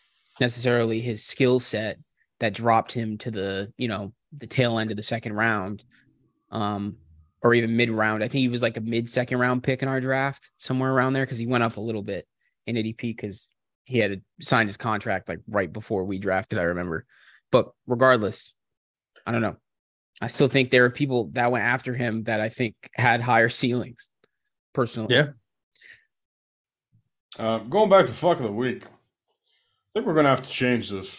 [0.41, 1.99] necessarily his skill set
[2.41, 5.85] that dropped him to the you know the tail end of the second round,
[6.51, 6.97] um,
[7.43, 8.23] or even mid round.
[8.23, 11.13] I think he was like a mid second round pick in our draft, somewhere around
[11.13, 12.27] there, because he went up a little bit
[12.67, 13.51] in ADP because
[13.85, 16.59] he had signed his contract like right before we drafted.
[16.59, 17.07] I remember,
[17.51, 18.53] but regardless,
[19.27, 19.57] I don't know.
[20.21, 23.49] I still think there are people that went after him that I think had higher
[23.49, 24.09] ceilings.
[24.73, 25.29] Personally, Yeah.
[27.39, 28.89] Uh, going back to fuck of the week, I
[29.95, 31.15] think we're gonna have to change this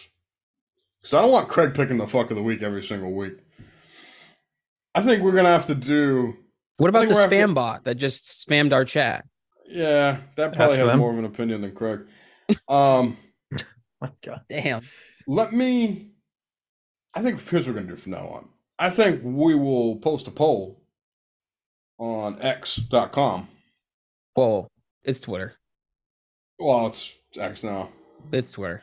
[1.00, 3.38] because I don't want Craig picking the fuck of the week every single week.
[5.00, 6.34] I think we're gonna have to do.
[6.76, 9.24] What about the spam after- bot that just spammed our chat?
[9.66, 10.98] Yeah, that Ask probably has them.
[10.98, 12.00] more of an opinion than Craig.
[12.68, 13.16] Um,
[14.00, 14.40] My God.
[14.50, 14.82] Damn.
[15.26, 16.10] let me.
[17.14, 18.48] I think here's what we're gonna do from now on.
[18.78, 20.82] I think we will post a poll
[21.98, 23.48] on X.com.
[24.34, 24.68] Whoa.
[25.04, 25.54] It's Twitter.
[26.58, 27.90] Well, it's X now.
[28.32, 28.82] It's Twitter.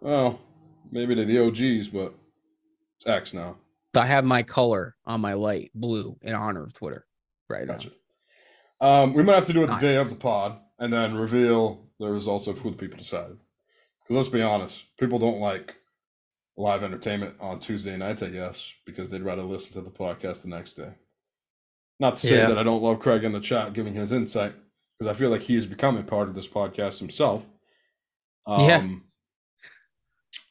[0.00, 0.40] Well,
[0.90, 2.14] maybe to the OGs, but
[2.96, 3.56] it's X now.
[3.96, 7.06] I have my color on my light blue in honor of Twitter.
[7.48, 7.90] right Gotcha.
[8.80, 11.86] Um, we might have to do it the day of the pod and then reveal
[11.98, 13.38] the results of who the people decided.
[14.02, 15.74] Because let's be honest, people don't like
[16.56, 20.48] live entertainment on Tuesday nights, I guess, because they'd rather listen to the podcast the
[20.48, 20.90] next day.
[22.00, 22.48] Not to say Yeah.
[22.48, 24.54] that I don't love Craig in the chat giving his insight,
[24.98, 27.44] because I feel like he is becoming part of this podcast himself.
[28.46, 28.86] Um, Yeah.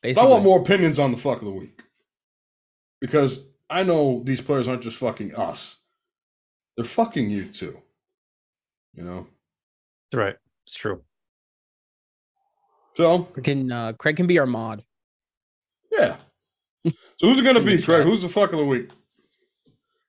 [0.02, 1.73] But I want more opinions on the fuck of the week.
[3.04, 3.40] Because
[3.70, 5.76] I know these players aren't just fucking us.
[6.78, 7.78] They're fucking you too.
[8.94, 9.28] You know?
[10.10, 10.36] That's right.
[10.66, 11.02] It's true.
[12.96, 14.86] So, can uh, Craig can be our mod.
[15.92, 16.16] yeah.
[16.86, 16.94] So
[17.28, 18.00] who's it gonna be, Craig?
[18.00, 18.06] chat.
[18.08, 18.90] Who's the fuck of the week?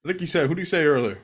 [0.04, 1.18] I think he said, who did he say earlier?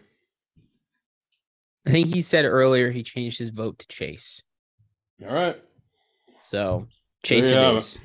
[1.86, 4.42] I think he said earlier he changed his vote to Chase.
[5.24, 5.56] All right.
[6.42, 6.88] So
[7.22, 7.78] Chase There you have it it.
[7.78, 8.00] is.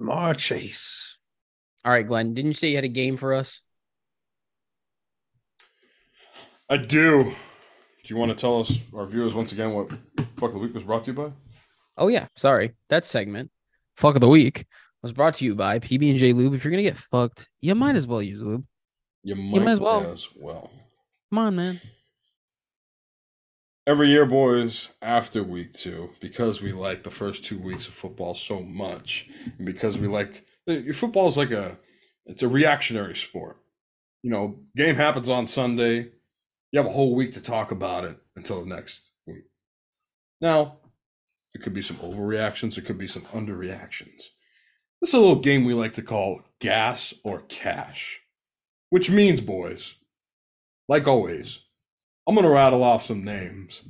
[0.00, 1.16] Ja'Marr Chase.
[1.84, 2.34] All right, Glenn.
[2.34, 3.60] Didn't you say you had a game for us?
[6.68, 7.24] I do.
[7.24, 9.90] Do you want to tell us, our viewers, once again, what
[10.36, 11.32] fuck of the week was brought to you by?
[11.96, 12.72] Oh yeah, sorry.
[12.88, 13.50] That segment,
[13.96, 14.66] fuck of the week,
[15.02, 16.54] was brought to you by PB and J Lube.
[16.54, 18.64] If you're gonna get fucked, you might as well use lube.
[19.22, 20.10] You might, might as well.
[20.10, 20.70] as well.
[21.30, 21.80] Come on, man.
[23.86, 28.34] Every year, boys, after week two, because we like the first two weeks of football
[28.34, 29.28] so much,
[29.58, 30.44] and because we like
[30.92, 31.76] football is like a
[32.26, 33.58] it's a reactionary sport.
[34.22, 36.10] You know, game happens on Sunday.
[36.72, 39.44] You have a whole week to talk about it until the next week.
[40.40, 40.78] Now,
[41.52, 42.74] there could be some overreactions.
[42.76, 44.28] There could be some underreactions.
[45.00, 48.20] This is a little game we like to call gas or cash,
[48.90, 49.94] which means, boys,
[50.88, 51.60] like always,
[52.30, 53.82] I'm going to rattle off some names,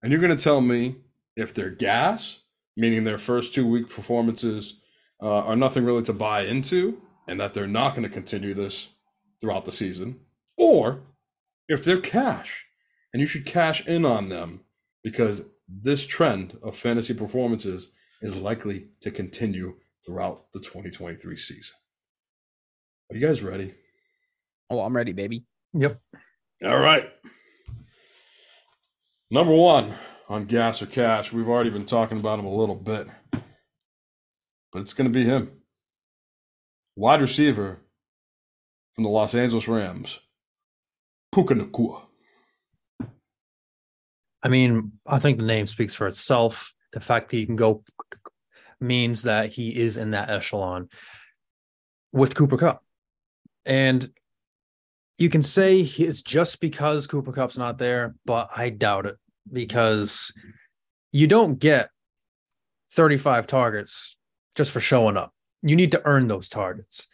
[0.00, 0.94] and you're going to tell me
[1.34, 2.38] if they're gas,
[2.76, 4.74] meaning their first two week performances
[5.20, 8.90] uh, are nothing really to buy into, and that they're not going to continue this
[9.40, 10.20] throughout the season,
[10.56, 11.00] or
[11.68, 12.64] if they're cash,
[13.12, 14.60] and you should cash in on them
[15.02, 17.88] because this trend of fantasy performances
[18.22, 19.74] is likely to continue
[20.06, 21.74] throughout the 2023 season.
[23.10, 23.74] Are you guys ready?
[24.70, 25.42] Oh, I'm ready, baby.
[25.74, 26.00] Yep.
[26.64, 27.10] All right.
[29.32, 29.94] Number one
[30.28, 31.32] on gas or cash.
[31.32, 33.06] We've already been talking about him a little bit,
[34.72, 35.52] but it's going to be him.
[36.96, 37.78] Wide receiver
[38.94, 40.18] from the Los Angeles Rams,
[41.30, 42.02] Puka Nacua.
[44.42, 46.74] I mean, I think the name speaks for itself.
[46.92, 47.84] The fact that he can go
[48.80, 50.88] means that he is in that echelon
[52.12, 52.82] with Cooper Kupp.
[53.64, 54.10] And
[55.20, 59.16] you can say it's just because Cooper Kupp's not there, but I doubt it
[59.52, 60.32] because
[61.12, 61.90] you don't get
[62.92, 64.16] 35 targets
[64.56, 65.34] just for showing up.
[65.62, 67.06] You need to earn those targets.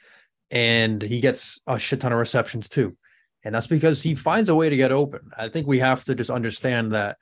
[0.52, 2.96] And he gets a shit ton of receptions too.
[3.42, 5.32] And that's because he finds a way to get open.
[5.36, 7.16] I think we have to just understand that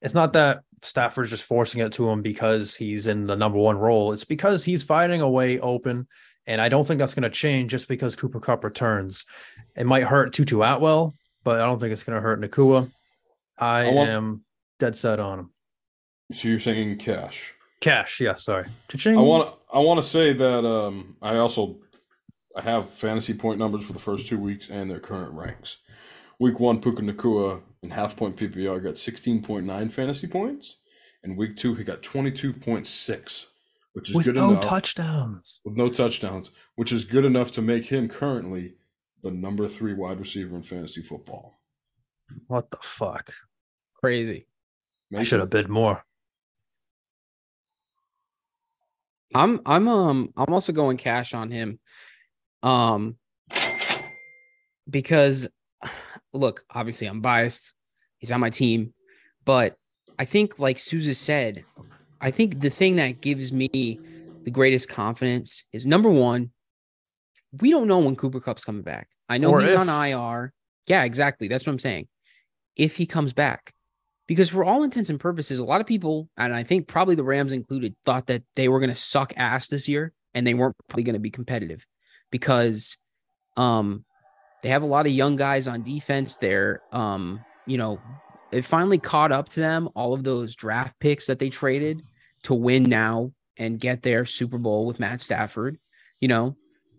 [0.00, 3.78] it's not that Stafford's just forcing it to him because he's in the number one
[3.78, 4.12] role.
[4.12, 6.06] It's because he's finding a way open.
[6.46, 9.24] And I don't think that's going to change just because Cooper Kupp returns.
[9.76, 11.14] It might hurt Tutu Atwell,
[11.44, 12.90] but I don't think it's going to hurt Nacua.
[13.58, 14.44] I, I want- am
[14.78, 15.50] dead set on him.
[16.32, 17.54] So you're saying cash?
[17.80, 18.66] Cash, yeah, sorry.
[18.88, 19.16] Cha-ching.
[19.16, 19.74] I want to.
[19.74, 21.78] I want to say that um, I also
[22.56, 25.78] I have fantasy point numbers for the first two weeks and their current ranks.
[26.38, 30.76] Week one, Puka Nacua in half point PPR got 16.9 fantasy points,
[31.22, 33.46] and week two he got 22.6,
[33.92, 35.60] which is with good no enough touchdowns.
[35.64, 38.74] with no touchdowns, which is good enough to make him currently
[39.22, 41.60] the number three wide receiver in fantasy football.
[42.46, 43.32] What the fuck?
[43.94, 44.46] Crazy.
[45.16, 46.04] I should have bid more.
[49.34, 51.78] I'm I'm um I'm also going cash on him.
[52.62, 53.16] Um
[54.88, 55.48] because
[56.32, 57.74] look, obviously I'm biased.
[58.18, 58.92] He's on my team,
[59.44, 59.76] but
[60.18, 61.64] I think like Souza said,
[62.20, 63.98] I think the thing that gives me
[64.44, 66.50] the greatest confidence is number one,
[67.60, 69.08] we don't know when Cooper Kupp's coming back.
[69.28, 69.78] I know Or he's if.
[69.78, 70.52] on IR.
[70.86, 71.48] Yeah, exactly.
[71.48, 72.08] That's what I'm saying.
[72.76, 73.72] If he comes back.
[74.26, 77.24] Because for all intents and purposes, a lot of people, and I think probably the
[77.24, 80.76] Rams included, thought that they were going to suck ass this year and they weren't
[80.88, 81.84] probably going to be competitive
[82.30, 82.96] because
[83.56, 84.04] um
[84.62, 86.82] they have a lot of young guys on defense there.
[86.92, 88.00] Um, you know,
[88.52, 92.02] it finally caught up to them, all of those draft picks that they traded
[92.44, 95.78] to win now and get their Super Bowl with Matt Stafford,
[96.20, 96.56] you know.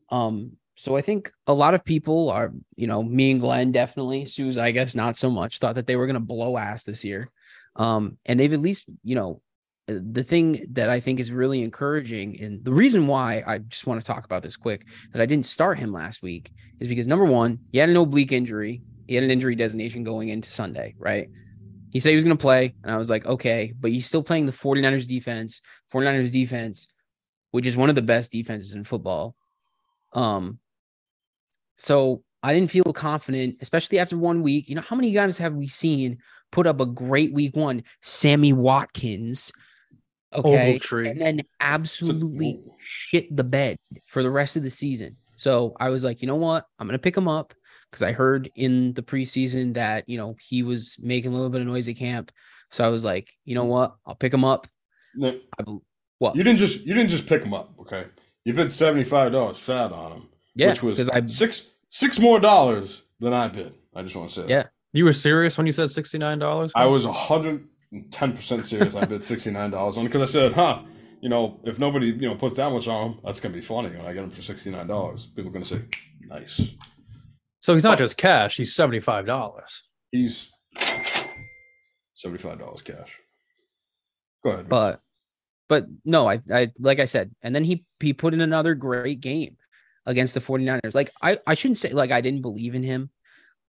[0.09, 4.25] Um, so I think a lot of people are, you know, me and Glenn definitely,
[4.25, 7.03] Sue's, I guess not so much, thought that they were going to blow ass this
[7.03, 7.29] year.
[7.75, 9.41] Um, and they've at least, you know,
[9.87, 13.99] the thing that I think is really encouraging, and the reason why I just want
[13.99, 17.25] to talk about this quick that I didn't start him last week is because number
[17.25, 18.81] one, he had an oblique injury.
[19.07, 21.29] He had an injury designation going into Sunday, right?
[21.91, 24.23] He said he was going to play, and I was like, okay, but he's still
[24.23, 25.61] playing the 49ers defense,
[25.93, 26.87] 49ers defense,
[27.51, 29.35] which is one of the best defenses in football.
[30.13, 30.59] Um,
[31.75, 34.69] so I didn't feel confident, especially after one week.
[34.69, 36.19] You know, how many guys have we seen
[36.51, 37.83] put up a great week one?
[38.01, 39.51] Sammy Watkins,
[40.33, 45.17] okay, and then absolutely shit the bed for the rest of the season.
[45.35, 46.65] So I was like, you know what?
[46.79, 47.53] I'm gonna pick him up
[47.91, 51.61] because I heard in the preseason that you know he was making a little bit
[51.61, 52.31] of noise at camp.
[52.69, 53.95] So I was like, you know what?
[54.05, 54.67] I'll pick him up.
[55.15, 55.83] No, I bel
[56.19, 56.35] what?
[56.35, 58.05] you didn't just you didn't just pick him up, okay?
[58.45, 62.19] You bid seventy five dollars fat on him, yeah, which was because I six six
[62.19, 63.73] more dollars than I bid.
[63.95, 64.49] I just want to say that.
[64.49, 64.63] Yeah.
[64.93, 66.71] You were serious when you said sixty nine dollars?
[66.75, 68.95] I was hundred and ten percent serious.
[68.95, 70.83] I bid sixty nine dollars on it because I said, "Huh,
[71.21, 73.89] you know, if nobody you know puts that much on him, that's gonna be funny
[73.89, 75.27] when I get him for sixty nine dollars.
[75.27, 75.81] People are gonna say,
[76.21, 76.61] nice.
[77.62, 79.84] So he's not just cash; he's seventy five dollars.
[80.12, 80.51] He's
[82.16, 83.18] seventy five dollars cash.
[84.43, 84.70] Go ahead.
[84.70, 84.99] but
[85.70, 89.22] but no i i like i said and then he he put in another great
[89.22, 89.55] game
[90.07, 93.12] against the 49ers like i i shouldn't say like i didn't believe in him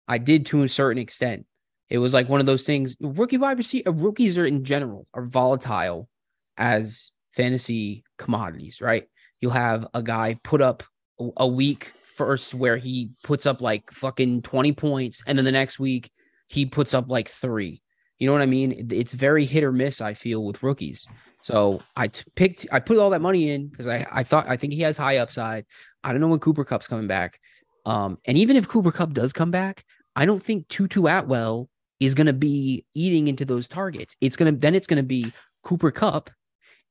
[0.07, 1.45] i did to a certain extent
[1.91, 5.23] it was like one of those things rookie wide receiver rookies are in general are
[5.25, 6.09] volatile
[6.57, 9.07] as fantasy commodities right
[9.39, 10.81] you'll have a guy put up
[11.21, 15.51] a- a week first where he puts up like fucking 20 points and then the
[15.51, 16.11] next week
[16.47, 17.81] he puts up like three
[18.19, 18.87] you know what I mean?
[18.91, 19.99] It's very hit or miss.
[19.99, 21.05] I feel with rookies.
[21.41, 24.55] So I t- picked, I put all that money in because I, I thought, I
[24.55, 25.65] think he has high upside.
[26.03, 27.39] I don't know when Cooper Kupp's coming back.
[27.85, 29.83] Um, and even if Cooper Kupp does come back,
[30.15, 34.15] I don't think Tutu Atwell is going to be eating into those targets.
[34.21, 35.31] It's going to, then it's going to be
[35.63, 36.29] Cooper Kupp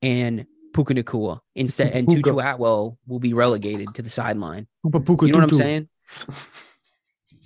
[0.03, 2.31] and Puka Nacua instead, and Puka.
[2.31, 4.67] Tutu Atwell will be relegated to the sideline.
[4.85, 5.89] You You know what I'm saying?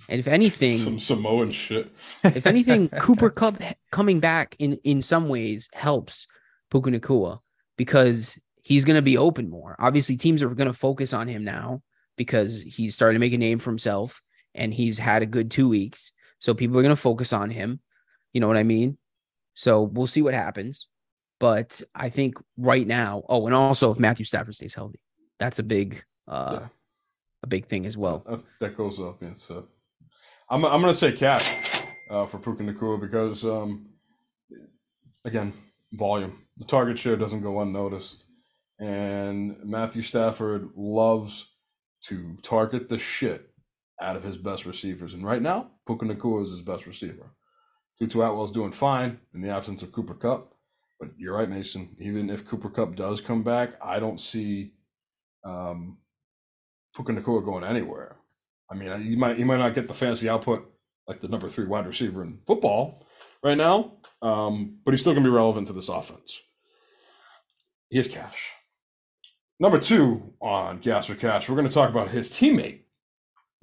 [0.09, 2.03] And if anything, some Samoan shit.
[2.23, 3.61] if anything, Cooper Kupp
[3.91, 6.27] coming back in in some ways helps
[6.71, 7.39] Puka Nacua
[7.77, 9.75] because he's going to be open more.
[9.79, 11.83] Obviously, teams are going to focus on him now
[12.17, 14.21] because he's starting to make a name for himself
[14.55, 16.11] and he's had a good two weeks.
[16.39, 17.79] So people are going to focus on him.
[18.33, 18.97] You know what I mean?
[19.53, 20.87] So we'll see what happens.
[21.39, 24.99] But I think right now, oh, and also if Matthew Stafford stays healthy,
[25.39, 26.67] that's a big, uh, Yeah.
[27.43, 28.23] a big thing as well.
[28.27, 29.21] Uh, that goes up.
[29.21, 29.67] Yeah, so
[30.49, 33.87] I'm I'm gonna say cash uh, for Puka Nacua because um,
[35.25, 35.53] again
[35.93, 36.45] volume.
[36.57, 38.25] The target share doesn't go unnoticed,
[38.79, 41.47] and Matthew Stafford loves
[42.03, 43.49] to target the shit
[44.01, 45.13] out of his best receivers.
[45.13, 47.33] And right now, Puka Nacua is his best receiver.
[47.97, 50.53] Tutu Atwell's doing fine in the absence of Cooper Kupp.
[50.99, 51.95] But you're right, Mason.
[51.99, 54.73] Even if Cooper Kupp does come back, I don't see
[55.45, 55.97] um,
[56.95, 58.17] Puka Nacua going anywhere.
[58.69, 60.69] I mean, he might he might not get the fantasy output
[61.07, 63.05] like the number three wide receiver in football
[63.43, 66.39] right now, um, but he's still going to be relevant to this offense.
[67.89, 68.51] He has cash.
[69.59, 72.81] Number two on gas or cash, we're going to talk about his teammate,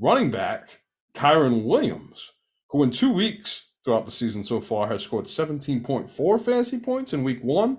[0.01, 0.81] running back
[1.15, 2.33] Kyren Williams,
[2.71, 7.23] who in two weeks throughout the season so far has scored 17.4 fantasy points in
[7.23, 7.79] week one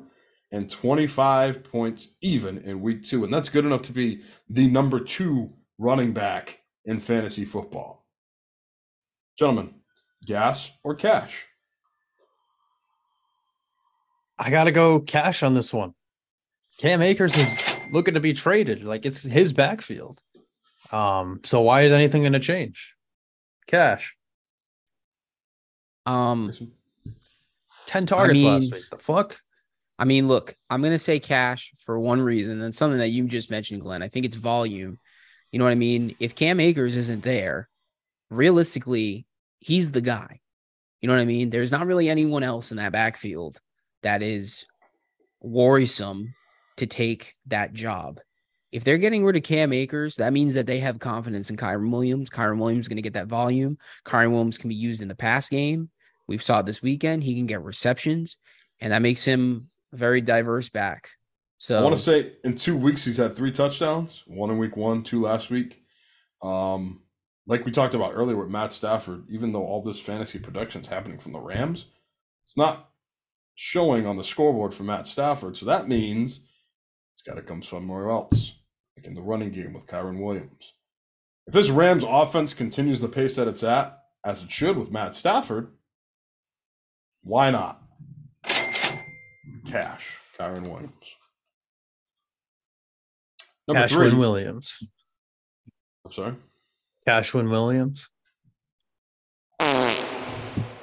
[0.51, 3.25] and 25 points even in week two.
[3.25, 8.05] And that's good enough to be the number two running back in fantasy football.
[9.37, 9.75] Gentlemen,
[10.25, 11.45] gas or cash?
[14.39, 15.93] I gotta go cash on this one.
[16.77, 18.85] Cam Akers is looking to be traded.
[18.85, 20.19] Like it's his backfield.
[20.89, 22.93] Um, so why is anything gonna change?
[23.67, 24.16] Cash.
[26.07, 26.53] Um,
[27.87, 28.89] 10 targets last mean- week.
[28.89, 29.39] The fuck?
[29.99, 33.49] I mean, look, I'm to say cash for one reason, and something that you just
[33.49, 34.03] mentioned, Glenn.
[34.03, 34.99] I think it's volume.
[35.51, 36.15] You know what I mean?
[36.19, 37.67] If Cam Akers isn't there,
[38.29, 39.25] realistically,
[39.59, 40.41] he's the guy.
[41.01, 41.49] You know what I mean?
[41.49, 43.57] There's not really anyone else in that backfield
[44.03, 44.65] that is
[45.41, 46.33] worrisome
[46.77, 48.19] to take that job.
[48.71, 51.89] If they're getting rid of Cam Akers, that means that they have confidence in Kyren
[51.89, 52.29] Williams.
[52.29, 53.77] Kyren Williams is going to get that volume.
[54.05, 55.89] Kyren Williams can be used in the pass game.
[56.27, 57.23] We've saw this weekend.
[57.23, 58.37] He can get receptions,
[58.79, 61.09] and that makes him a very diverse back.
[61.57, 64.77] So I want to say in two weeks he's had three touchdowns, one in week
[64.77, 65.81] one, two last week.
[66.41, 67.01] Um,
[67.47, 70.87] like we talked about earlier with Matt Stafford, even though all this fantasy production is
[70.87, 71.85] happening from the Rams,
[72.45, 72.89] it's not
[73.55, 75.57] showing on the scoreboard for Matt Stafford.
[75.57, 76.41] So that means
[77.13, 78.53] it's got to come somewhere else,
[78.95, 80.73] like in the running game with Kyren Williams.
[81.47, 85.15] If this Rams offense continues the pace that it's at, as it should with Matt
[85.15, 85.69] Stafford,
[87.27, 87.81] why not?
[89.65, 90.17] Cash.
[90.39, 91.15] Kyren Williams.
[93.67, 94.19] Number Cashwin three.
[94.19, 94.77] Williams.
[96.05, 96.35] I'm sorry.
[97.05, 98.07] Cashwin Williams.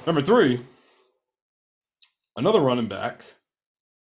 [0.05, 0.63] Number three,
[2.35, 3.25] another running back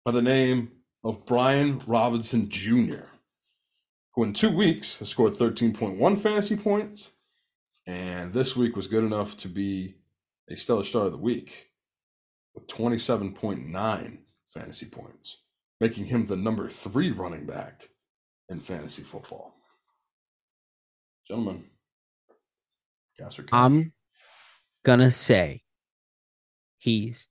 [0.04, 0.72] by the name
[1.04, 3.04] of Brian Robinson Jr.,
[4.16, 7.12] who in two weeks has scored 13.1 fantasy points,
[7.86, 9.94] and this week was good enough to be
[10.50, 11.68] a stellar start of the week
[12.56, 14.18] with 27.9
[14.54, 15.38] fantasy points,
[15.80, 17.90] making him the number three running back
[18.50, 19.54] in fantasy football.
[21.28, 21.66] Gentlemen,
[23.20, 23.52] gas or cash?
[23.54, 23.94] I'm
[24.84, 25.64] gonna say
[26.80, 27.30] he's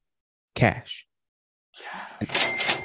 [0.54, 1.06] cash.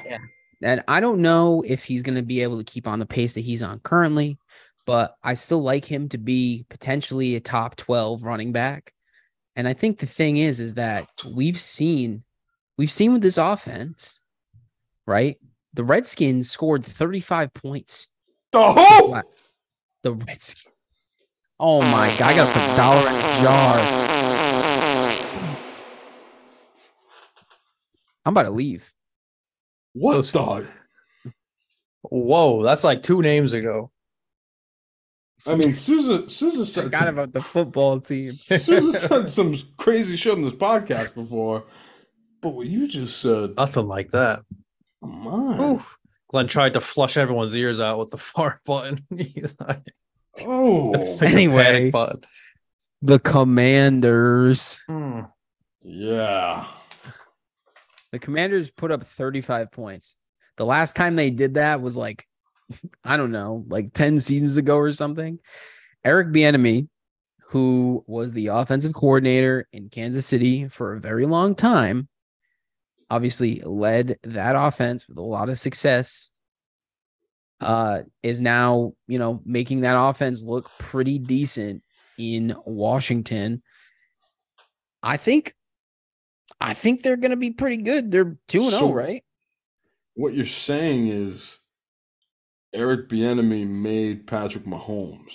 [0.06, 0.18] Yeah.
[0.62, 3.36] And I don't know if he's going to be able to keep on the pace
[3.36, 4.38] that he's on currently,
[4.86, 8.92] but I still like him to be potentially a top 12 running back.
[9.56, 12.24] And I think the thing is, is that we've seen,
[12.80, 14.22] we've seen with this offense,
[15.06, 15.36] right?
[15.74, 18.08] The Redskins scored 35 points.
[18.54, 19.22] Oh!
[20.02, 20.74] The Redskins.
[21.60, 22.22] Oh my God.
[22.22, 23.80] I got to put a dollar in the jar.
[28.26, 28.94] I'm about to leave.
[29.92, 30.66] What Those- the?
[32.04, 33.92] Whoa, that's like two names ago.
[35.46, 38.32] I mean, Souza, Souza I said, forgot some, about the football team.
[38.32, 41.66] Souza said some crazy shit on this podcast before,
[42.42, 44.42] but what you just said, Nothing like that.
[45.02, 45.60] come on.
[45.76, 45.98] Oof.
[46.30, 49.04] Glenn tried to flush everyone's ears out with the fart button.
[49.18, 49.82] He's like,
[50.42, 51.90] Oh, like Anyway.
[51.92, 52.22] button.
[53.02, 54.82] The Commanders.
[54.88, 55.22] Hmm.
[55.82, 56.66] yeah.
[58.12, 60.16] The Commanders put up 35 points.
[60.58, 62.26] The last time they did that was like,
[63.04, 65.40] I don't know, like 10 seasons ago or something.
[66.04, 66.88] Eric Bieniemy,
[67.50, 72.08] who was the offensive coordinator in Kansas City for a very long time,
[73.10, 76.30] obviously led that offense with a lot of success.
[77.62, 81.84] Uh, is now, you know, making that offense look pretty decent
[82.18, 83.62] in Washington.
[85.04, 85.54] I think
[86.62, 88.12] I think they're going to be pretty good.
[88.12, 89.24] They're 2 and 0, So- right?
[90.16, 91.60] What you're saying is
[92.74, 95.32] Eric Bieniemy made Patrick Mahomes.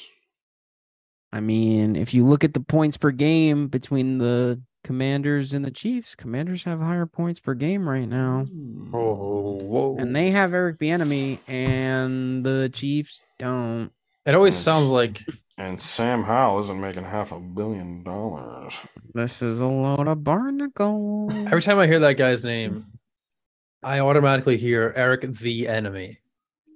[1.33, 5.71] I mean, if you look at the points per game between the Commanders and the
[5.71, 8.47] Chiefs, Commanders have higher points per game right now.
[8.93, 9.97] Oh, whoa.
[9.99, 13.91] And they have Eric Bieniemy and the Chiefs don't.
[14.27, 14.63] it always Yes.
[14.63, 15.23] sounds like
[15.57, 18.75] And Sam Howell isn't making half a billion dollars.
[19.15, 21.33] This is a load of barnacles.
[21.47, 22.87] every time I hear that guy's name,
[23.83, 26.19] I automatically hear Eric the Enemy.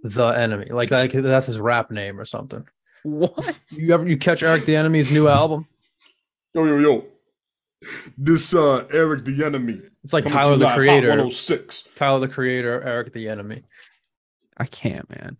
[0.05, 0.67] The Enemy.
[0.71, 2.67] Like, like that's his rap name or something.
[3.03, 3.59] what?
[3.71, 5.67] You ever you catch Eric the Enemy's new album?
[6.55, 7.05] Yo, yo, yo.
[8.17, 9.81] This uh Eric the enemy.
[10.05, 11.09] It's like Tyler the Creator.
[11.09, 11.85] 106.
[11.95, 13.63] Tyler the Creator, Eric the Enemy.
[14.57, 15.37] I can't, man.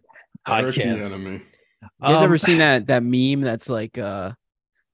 [0.47, 0.99] I Eric can't.
[1.01, 1.33] the enemy.
[1.83, 4.33] You guys Um, ever seen that that meme that's like uh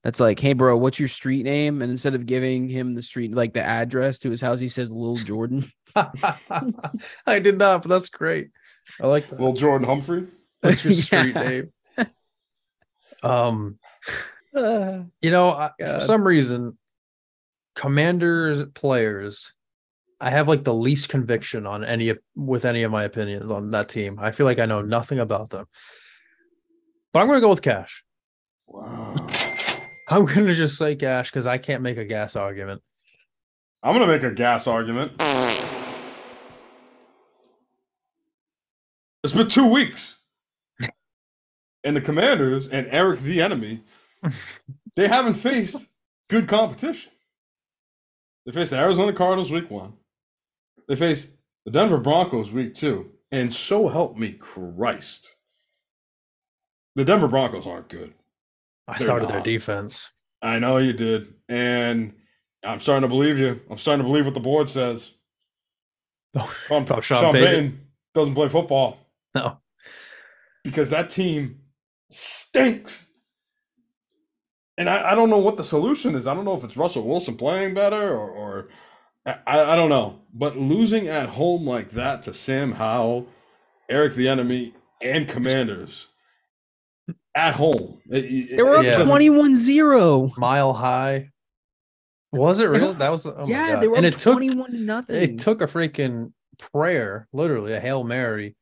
[0.03, 1.83] that's like, hey bro, what's your street name?
[1.83, 4.91] And instead of giving him the street like the address to his house, he says
[4.91, 5.65] Lil Jordan.
[5.97, 8.49] I did not, but that's great.
[9.01, 9.39] I like that.
[9.39, 10.27] Little Jordan Humphrey.
[10.61, 11.43] What's your street Yeah.
[11.43, 11.73] name?
[13.23, 13.79] Um,
[14.55, 16.77] Uh, you know, I, for some reason,
[17.75, 19.53] Commanders players,
[20.21, 23.89] I have like the least conviction on any with any of my opinions on that
[23.89, 24.19] team.
[24.21, 25.67] I feel like I know nothing about them.
[27.13, 28.05] But I'm going to go with Cash.
[28.67, 29.15] Wow.
[30.09, 32.83] I'm going to just say Cash because I can't make a gas argument.
[33.85, 35.13] I'm gonna make a gas argument.
[39.23, 40.17] It's been two weeks.
[41.85, 43.85] And the commanders and Eric the enemy,
[44.97, 45.77] they haven't faced
[46.31, 47.13] good competition.
[48.47, 49.95] They faced the Arizona Cardinals week one.
[50.89, 51.29] They faced
[51.65, 53.11] the Denver Broncos week two.
[53.33, 55.35] And so help me Christ.
[56.95, 58.13] The Denver Broncos aren't good.
[58.87, 60.11] I They're started their defense.
[60.43, 61.33] I know you did.
[61.49, 62.13] And
[62.65, 63.61] I'm starting to believe you.
[63.71, 65.11] I'm starting to believe what the board says.
[66.37, 67.47] Oh, Sean, Oh, Sean Sean Payton.
[67.47, 67.81] Payton
[68.15, 68.99] doesn't play football
[69.37, 69.59] No.
[70.65, 71.61] because that team
[72.11, 73.07] stinks.
[74.77, 76.27] And I, I don't know what the solution is.
[76.27, 78.69] I don't know if it's Russell Wilson playing better or, or
[79.25, 79.39] I,
[79.73, 80.21] I don't know.
[80.33, 83.27] But losing at home like that to Sam Howell,
[83.89, 86.09] Eric the enemy, and Commanders
[87.35, 88.01] at home.
[88.11, 89.05] it- it- they were up Yeah.
[89.05, 90.31] 21 0.
[90.39, 91.31] Mile high.
[92.33, 92.95] Was it real?
[92.95, 95.15] That was oh yeah, they were and up it took 21 to nothing.
[95.17, 96.33] it took a freaking
[96.73, 98.57] prayer, literally a hail mary,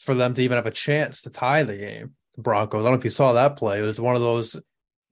[0.00, 2.14] for them to even have a chance to tie the game.
[2.36, 2.80] The Broncos.
[2.80, 3.80] I don't know if you saw that play.
[3.80, 4.56] It was one of those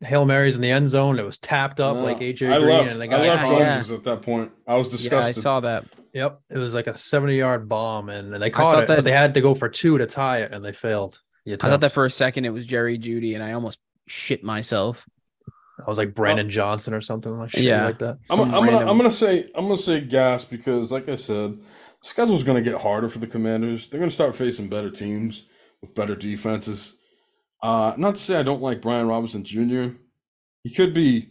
[0.04, 1.18] hail marys in the end zone.
[1.18, 3.42] It was tapped up No, like AJ I Green, left, and the I left Yeah,
[3.42, 3.94] caught yeah.
[3.94, 4.52] At that point.
[4.66, 5.84] I was yeah, I saw that.
[6.12, 9.12] Yep, it was like a seventy-yard bomb, and, and they caught thought it, but they
[9.12, 11.20] had to go for two to tie it, and they failed.
[11.44, 14.44] the I thought that for a second it was Jerry Jeudy, and I almost shit
[14.44, 15.06] myself.
[15.84, 16.50] I was like Brandon oh.
[16.50, 17.86] Johnson or something like shit Yeah.
[17.86, 18.18] like that.
[18.30, 22.08] I'm, I'm gonna I'm gonna say I'm gonna say gas because, like I said, the
[22.08, 23.88] schedule's gonna get harder for the Commanders.
[23.88, 25.42] They're gonna start facing better teams
[25.80, 26.94] with better defenses.
[27.64, 29.96] Uh, not to say I don't like Brian Robinson Jr.
[30.64, 31.30] He could be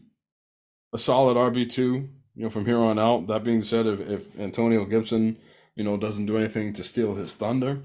[0.91, 3.27] a solid RB two, you know, from here on out.
[3.27, 5.37] That being said, if, if Antonio Gibson,
[5.75, 7.83] you know, doesn't do anything to steal his thunder,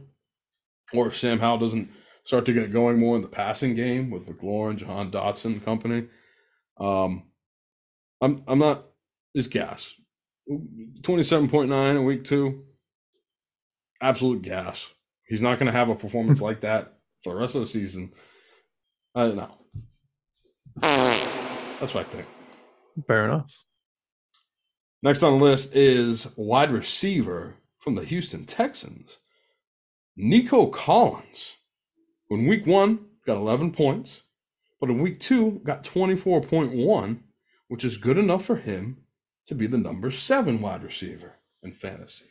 [0.95, 1.91] or if Sam Howell doesn't
[2.25, 6.07] start to get going more in the passing game with McLaurin, Jahan Dotson company,
[6.81, 7.25] um,
[8.23, 8.87] I'm I'm not.
[9.35, 9.93] It's gas.
[11.03, 12.65] Twenty seven point nine in week two.
[14.01, 14.89] Absolute gas.
[15.27, 18.11] He's not going to have a performance like that for the rest of the season.
[19.19, 19.51] I don't know.
[20.81, 22.27] That's what I think.
[23.09, 23.65] Fair enough.
[25.03, 29.19] Next on the list is wide receiver from the Houston Texans,
[30.17, 31.57] Nico Collins.
[32.31, 34.23] In week one, got 11 points,
[34.81, 37.19] but in week two, got 24.1,
[37.67, 38.99] which is good enough for him
[39.47, 42.27] to be the number seven wide receiver in fantasy.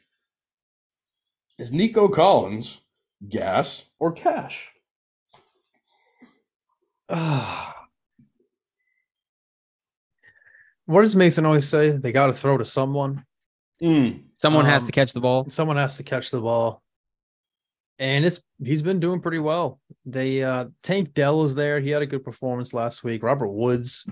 [1.60, 2.78] Is Nico Collins
[3.28, 4.72] gas or cash?
[7.10, 7.74] Ah.
[10.86, 11.92] what does Mason always say?
[11.92, 13.26] They got to throw to someone.
[13.82, 15.46] Mm, Someone has Um, to catch the ball.
[15.50, 16.82] Someone has to catch the ball.
[18.00, 19.80] And it's he's been doing pretty well.
[20.06, 21.80] They uh Tank Dell is there.
[21.80, 23.24] He had a good performance last week.
[23.24, 24.06] Robert Woods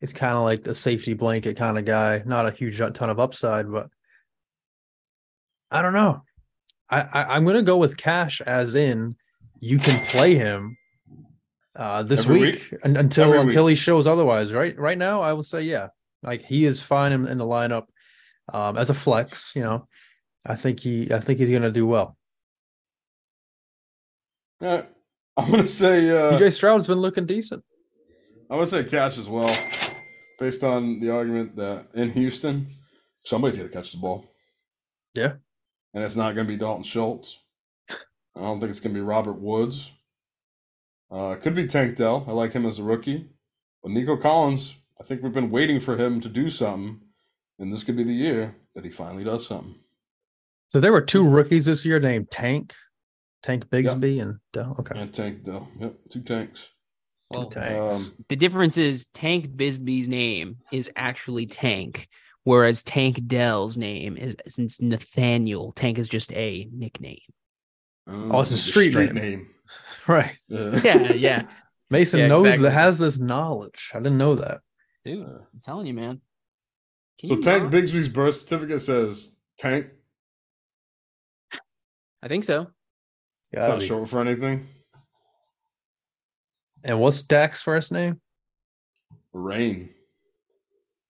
[0.00, 2.22] is kind of like a safety blanket kind of guy.
[2.24, 3.88] Not a huge ton of upside, but
[5.72, 6.22] I don't know.
[6.88, 9.16] I, I I'm gonna go with cash as in
[9.60, 10.76] you can play him
[11.76, 12.80] uh this Every week, week?
[12.84, 14.52] un- until Every until he shows otherwise.
[14.52, 15.88] Right right now, I would say yeah.
[16.22, 17.86] Like he is fine in, in the lineup
[18.52, 19.86] um as a flex, you know.
[20.46, 22.16] I think he I think he's gonna do well.
[24.60, 24.82] yeah,
[25.36, 27.64] I'm gonna say uh, CJ Stroud's been looking decent.
[28.50, 29.54] I'm gonna say cash as well,
[30.38, 32.66] based on the argument that in Houston,
[33.24, 34.26] somebody's gonna catch the ball.
[35.14, 35.34] Yeah.
[35.94, 37.38] and it's not gonna be Dalton Schultz.
[37.90, 39.90] I don't think it's gonna be Robert Woods.
[41.12, 42.24] Uh, it could be Tank Dell.
[42.26, 43.28] I like him as a rookie,
[43.82, 44.74] but Nico Collins.
[44.98, 47.00] I think we've been waiting for him to do something,
[47.58, 49.74] and this could be the year that he finally does something.
[50.68, 52.72] So there were two rookies this year named Tank,
[53.42, 54.76] Tank Bigsby, and Dell.
[54.78, 54.98] Okay.
[54.98, 55.68] And Tank Dell.
[55.80, 56.68] Yep, two tanks.
[57.30, 57.96] Well, Tanks.
[57.96, 62.08] Um, the difference is Tank Bigsby's name is actually Tank,
[62.44, 65.72] whereas Tank Dell's name is, is Nathaniel.
[65.72, 67.18] Tank is just a nickname.
[68.06, 69.14] Oh, it's a the street name.
[69.14, 69.48] name.
[70.08, 70.36] Right.
[70.48, 70.80] Yeah.
[70.82, 71.42] Yeah, yeah.
[71.90, 72.68] Mason Yeah, knows exactly.
[72.68, 73.90] that has this knowledge.
[73.94, 74.60] I didn't know that.
[75.04, 76.20] Dude, I'm telling you, man.
[77.20, 77.72] Can So you Tank not?
[77.72, 79.86] Bigsby's birth certificate says Tank.
[82.22, 82.68] I think so.
[83.52, 84.66] It's not short for anything.
[86.84, 88.20] And what's Dak's first name?
[89.32, 89.90] Rain.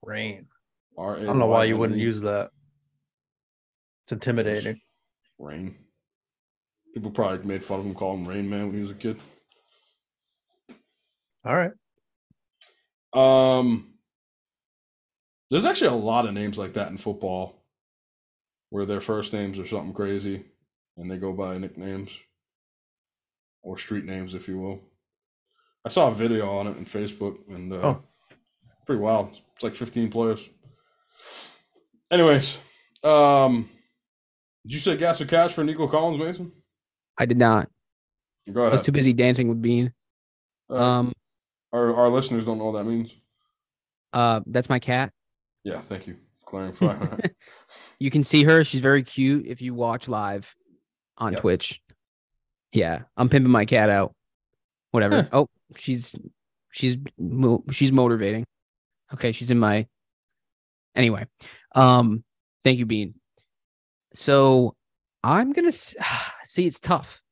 [0.02, 0.48] Rain.
[0.98, 2.50] R I don't know why you wouldn't use that.
[4.04, 4.80] It's intimidating.
[5.38, 5.76] Rain.
[6.94, 9.18] People probably made fun of him calling him Rain Man when he was a kid.
[11.44, 11.72] All right.
[13.14, 13.94] Um,
[15.50, 17.54] there's actually a lot of names like that in football,
[18.70, 20.44] where their first names are something crazy,
[20.96, 22.10] and they go by nicknames
[23.62, 24.80] or street names, if you will.
[25.84, 28.02] I saw a video on it on Facebook, and uh, Oh.
[28.86, 29.30] pretty wild.
[29.54, 30.40] It's like 15 players.
[32.10, 32.58] Anyways,
[33.02, 33.68] um,
[34.64, 36.52] did you say gas or cash for Nico Collins, Mason?
[37.22, 37.68] I did not.
[38.52, 38.72] Go ahead.
[38.72, 39.92] I was too busy dancing with Bean.
[40.68, 41.12] Uh, Um,
[41.72, 43.14] our our listeners don't know what that means.
[44.12, 45.12] uh, that's my cat.
[45.64, 46.16] Yeah, thank you.
[46.44, 47.20] Clarifying.
[48.00, 48.64] You can see her.
[48.64, 50.54] She's very cute if you watch live
[51.16, 51.34] on.
[51.34, 51.80] Twitch.
[52.72, 54.14] Yeah, I'm pimping my cat out.
[54.90, 55.22] Whatever.
[55.22, 55.28] Huh.
[55.44, 56.14] Oh, she's
[56.72, 56.96] she's
[57.70, 58.44] she's motivating.
[59.14, 59.86] Okay, she's in my.
[60.96, 61.26] Anyway,
[61.74, 62.24] um,
[62.64, 63.14] thank you, Bean.
[64.14, 64.74] So
[65.24, 65.72] I'm gonna
[66.44, 66.66] see.
[66.66, 67.22] It's tough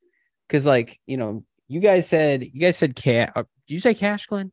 [0.47, 3.33] because, like, you know, you guys said you guys said cat.
[3.35, 4.51] Uh, did you say cash, Glenn?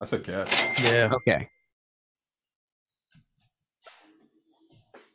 [0.00, 0.82] I said cash.
[0.82, 1.10] Yeah.
[1.12, 1.48] Okay.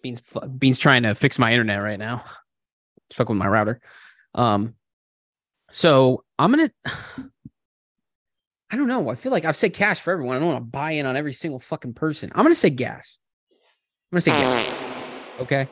[0.02, 0.22] Beans
[0.57, 2.23] Beans trying to fix my internet right now.
[3.14, 3.81] Fuck with my router.
[4.34, 4.76] Um
[5.72, 6.72] so I'm gonna
[8.72, 9.10] I don't know.
[9.10, 10.38] I feel like I've said cash for everyone.
[10.38, 12.31] I don't want to buy in on every single fucking person.
[12.34, 13.19] I'm gonna say gas.
[14.11, 14.73] I'm gonna say gas.
[15.41, 15.68] Okay.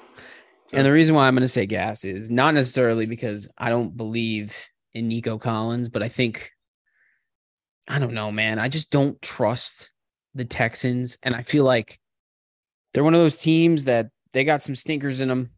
[0.71, 4.55] And the reason why I'm gonna say gas is not necessarily because I don't believe
[4.93, 6.51] in Nico Collins, but I think
[7.87, 8.59] I don't know, man.
[8.59, 9.89] I just don't trust
[10.35, 11.17] the Texans.
[11.23, 11.99] And I feel like
[12.93, 15.49] they're one of those teams that they got some stinkers in them.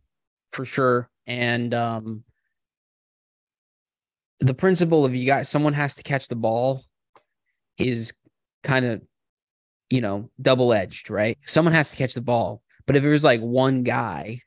[0.52, 1.10] for sure.
[1.28, 2.24] And um,
[4.40, 6.84] the principle of you guys, someone has to catch the ball
[7.78, 8.14] is
[8.64, 9.02] kind of,
[9.90, 11.38] you know, double edged, right?
[11.46, 12.62] Someone has to catch the ball.
[12.86, 14.42] But if it was like one guy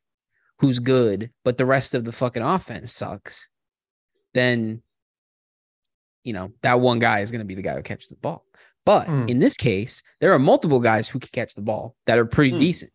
[0.61, 3.49] who's good, but the rest of the fucking offense sucks,
[4.33, 4.83] then,
[6.23, 8.45] you know, that one guy is going to be the guy who catches the ball.
[8.85, 9.29] But Hmm.
[9.29, 12.51] in this case, there are multiple guys who can catch the ball that are pretty
[12.51, 12.59] Hmm.
[12.59, 12.93] decent.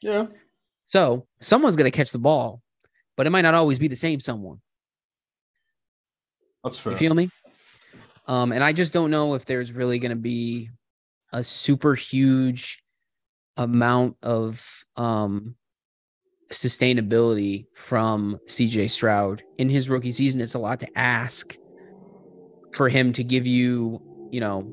[0.00, 0.26] Yeah.
[0.86, 2.62] So someone's going to catch the ball,
[3.16, 4.60] but it might not always be the same someone.
[6.64, 6.92] That's fair.
[6.92, 7.30] You feel me?
[8.26, 10.70] Um, and I just don't know if there's really going to be
[11.32, 12.82] a super huge
[13.56, 15.56] amount of um,
[16.50, 20.40] sustainability from CJ Stroud in his rookie season.
[20.40, 21.56] It's a lot to ask
[22.72, 24.00] for him to give you,
[24.30, 24.72] you know,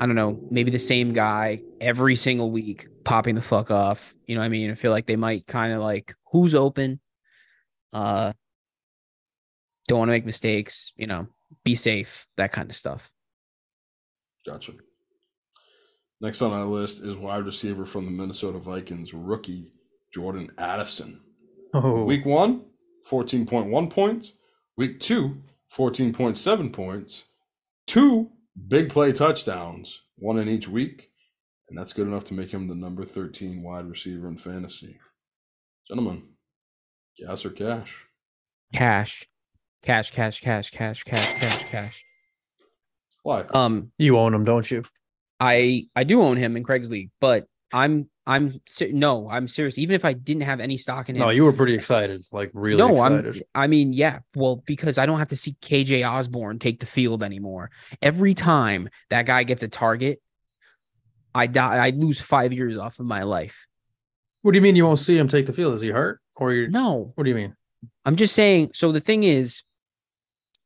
[0.00, 4.14] I don't know, maybe the same guy every single week popping the fuck off.
[4.26, 4.70] You know what I mean?
[4.70, 7.00] I feel like they might kind of like who's open.
[7.92, 8.32] Uh
[9.88, 11.26] don't want to make mistakes, you know,
[11.64, 13.10] be safe, that kind of stuff.
[14.46, 14.72] Gotcha.
[16.20, 19.72] Next on our list is wide receiver from the Minnesota Vikings, rookie
[20.12, 21.20] Jordan Addison.
[21.74, 22.64] Oh, Week one,
[23.10, 24.32] 14.1 points.
[24.76, 25.42] Week two,
[25.76, 27.24] 14.7 points.
[27.86, 28.30] Two
[28.68, 31.10] big play touchdowns, one in each week.
[31.68, 34.98] And that's good enough to make him the number 13 wide receiver in fantasy.
[35.86, 36.22] Gentlemen,
[37.18, 38.04] gas or cash?
[38.74, 39.26] Cash.
[39.82, 42.04] Cash, cash, cash, cash, cash, cash, cash.
[43.22, 43.42] Why?
[43.52, 44.84] Um you own him, don't you?
[45.40, 49.78] I I do own him in Craig's league, but I'm I'm ser- no, I'm serious.
[49.78, 52.50] Even if I didn't have any stock in him, No, you were pretty excited, like
[52.52, 53.36] really no, excited.
[53.54, 53.62] I'm.
[53.62, 54.20] I mean, yeah.
[54.34, 57.70] Well, because I don't have to see KJ Osborn take the field anymore.
[58.02, 60.20] Every time that guy gets a target,
[61.34, 61.86] I die.
[61.86, 63.66] I lose five years off of my life.
[64.42, 65.74] What do you mean you won't see him take the field?
[65.74, 66.68] Is he hurt, or you?
[66.68, 67.54] No, What do you mean?
[68.04, 68.70] I'm just saying.
[68.74, 69.62] So the thing is,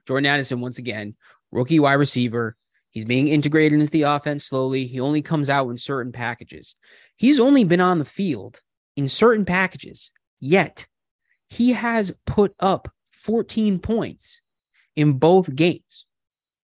[0.06, 1.14] Jordan Addison once again,
[1.50, 2.54] rookie wide receiver.
[2.92, 4.86] He's being integrated into the offense slowly.
[4.86, 6.74] He only comes out in certain packages.
[7.16, 8.60] He's only been on the field
[8.96, 10.12] in certain packages.
[10.38, 10.86] Yet
[11.48, 14.42] he has put up 14 points
[14.94, 16.06] in both games.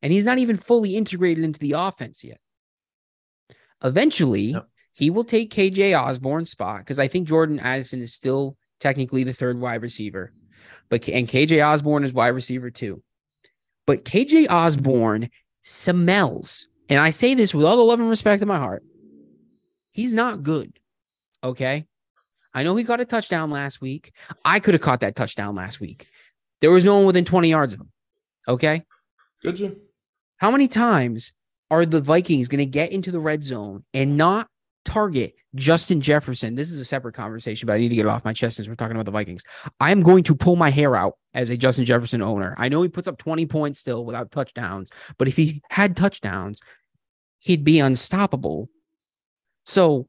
[0.03, 2.39] And he's not even fully integrated into the offense yet.
[3.83, 4.69] Eventually, Yep.
[4.93, 9.33] he will take KJ Osborn's spot because I think Jordan Addison is still technically the
[9.33, 10.33] third wide receiver.
[10.89, 13.03] But and KJ Osborn is wide receiver too.
[13.87, 15.31] But KJ Osborn
[15.63, 18.83] smells, and I say this with all the love and respect in my heart.
[19.93, 20.79] He's not good.
[21.43, 21.87] Okay.
[22.55, 24.13] I know he got a touchdown last week.
[24.45, 26.07] I could have caught that touchdown last week.
[26.61, 27.93] There was no one within 20 yards of him.
[28.47, 28.85] Okay.
[29.43, 29.77] Good you?
[30.39, 31.33] How many times
[31.71, 34.49] are the Vikings going to get into the red zone and not
[34.85, 36.55] target Justin Jefferson?
[36.55, 38.69] This is a separate conversation, but I need to get it off my chest since
[38.69, 39.43] we're talking about the Vikings.
[39.81, 42.55] I am going to pull my hair out as a Justin Jefferson owner.
[42.59, 46.61] I know he puts up 20 points still without touchdowns, but if he had touchdowns,
[47.39, 48.69] he'd be unstoppable.
[49.67, 50.09] So,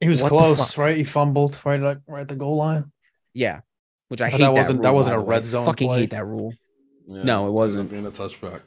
[0.00, 0.96] He was close, right?
[0.96, 2.92] He fumbled right at right at the goal line.
[3.32, 3.60] yeah,
[4.08, 4.38] which I But hate.
[4.40, 6.00] that wasn't- that rule, wasn't a red zone Fucking play.
[6.00, 6.52] hate that rule.
[7.08, 7.90] Yeah, No, it wasn't.
[7.90, 8.62] Being a touchback.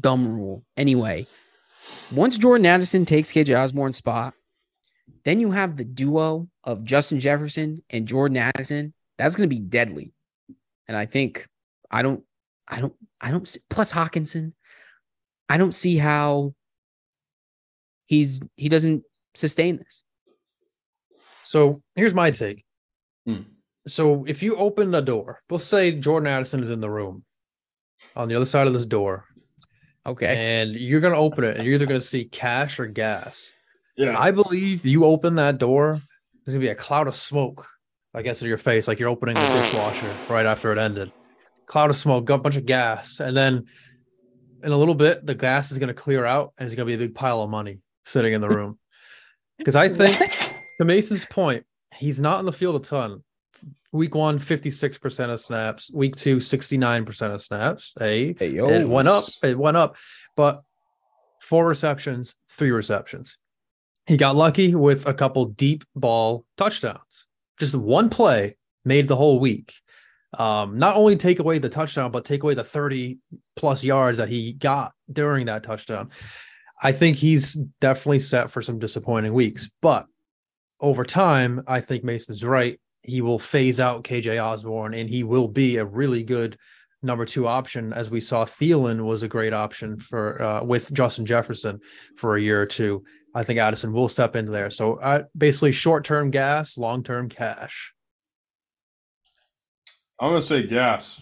[0.00, 0.64] dumb rule.
[0.76, 1.26] Anyway,
[2.12, 4.34] once Jordan Addison takes KJ Osborn's spot,
[5.24, 8.94] then you have the duo of Justin Jefferson and Jordan Addison.
[9.18, 10.12] That's going to be deadly.
[10.88, 11.46] And I think
[11.90, 12.22] I don't,
[12.66, 13.46] I don't, I don't.
[13.46, 14.52] See, plus Hockenson,
[15.48, 16.54] I don't see how
[18.06, 20.02] he's he doesn't sustain this.
[21.44, 22.64] So here's my take.
[23.26, 23.42] Hmm.
[23.86, 27.24] So if you open the door, we'll say Jordan Addison is in the room
[28.14, 29.24] on the other side of this door,
[30.06, 30.26] Okay,
[30.60, 33.52] and you're gonna open it, and you're either gonna see cash or gas.
[34.00, 34.18] Yeah.
[34.18, 35.92] I believe you open that door,
[36.44, 37.66] there's gonna be a cloud of smoke,
[38.14, 41.12] I guess, in your face, like you're opening the dishwasher right after it ended.
[41.66, 43.66] Cloud of smoke, got a bunch of gas, and then
[44.62, 46.98] in a little bit, the gas is gonna clear out, and it's gonna be a
[46.98, 48.78] big pile of money sitting in the room.
[49.58, 50.16] Because I think,
[50.78, 53.22] to Mason's point, he's not in the field a ton.
[53.92, 55.90] Week one, 56% of snaps.
[55.92, 57.92] Week two, 69% of snaps.
[57.98, 58.70] Hey, Hey, yo.
[58.70, 59.24] it went up.
[59.42, 59.96] It went up.
[60.34, 60.62] But
[61.42, 63.36] four receptions, three receptions.
[64.10, 67.28] He got lucky with a couple deep ball touchdowns.
[67.60, 69.72] Just one play made the whole week.
[70.36, 73.18] Um, not only take away the touchdown, but take away the 30
[73.54, 76.10] plus yards that he got during that touchdown.
[76.82, 79.70] I think he's definitely set for some disappointing weeks.
[79.80, 80.06] But
[80.80, 82.80] over time, I think Mason's right.
[83.02, 86.58] He will phase out KJ Osborn and he will be a really good
[87.02, 91.26] number two option, as we saw Thielen was a great option for uh, with Justin
[91.26, 91.80] Jefferson
[92.16, 93.04] for a year or two.
[93.34, 94.70] I think Addison will step into there.
[94.70, 97.94] So uh, basically, short term gas, long term cash.
[100.20, 101.18] I'm going to say gas.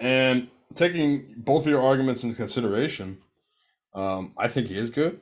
[0.00, 3.18] And taking both of your arguments into consideration,
[3.94, 5.20] um, I think he is good.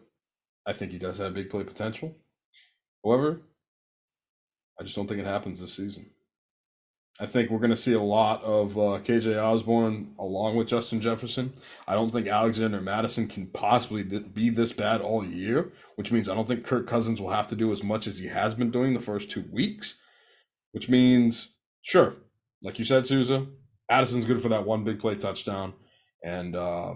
[0.66, 2.16] I think he does have big play potential.
[3.04, 3.42] However,
[4.80, 6.06] I just don't think it happens this season.
[7.20, 11.00] I think we're going to see a lot of uh, KJ Osborn along with Justin
[11.00, 11.52] Jefferson.
[11.86, 16.28] I don't think Alexander Mattison can possibly th- be this bad all year, which means
[16.28, 18.72] I don't think Kirk Cousins will have to do as much as he has been
[18.72, 19.94] doing the first two weeks,
[20.72, 22.16] which means, sure,
[22.64, 23.46] like you said, Souza,
[23.88, 25.74] Addison's good for that one big play touchdown.
[26.24, 26.94] And uh,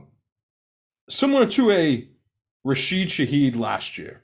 [1.08, 2.08] similar to a
[2.64, 4.22] Rashid Shaheed last year.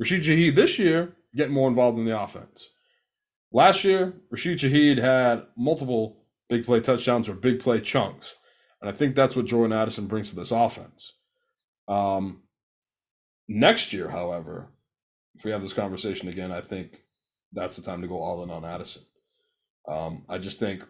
[0.00, 2.70] Rashid Shaheed this year getting more involved in the offense.
[3.52, 8.36] Last year, Rashid Shaheed had multiple big play touchdowns or big play chunks.
[8.80, 11.14] And I think that's what Jordan Addison brings to this offense.
[11.88, 12.42] Um,
[13.48, 14.68] next year, however,
[15.34, 17.02] if we have this conversation again, I think
[17.52, 19.02] that's the time to go all in on Addison.
[19.88, 20.84] Um, I just think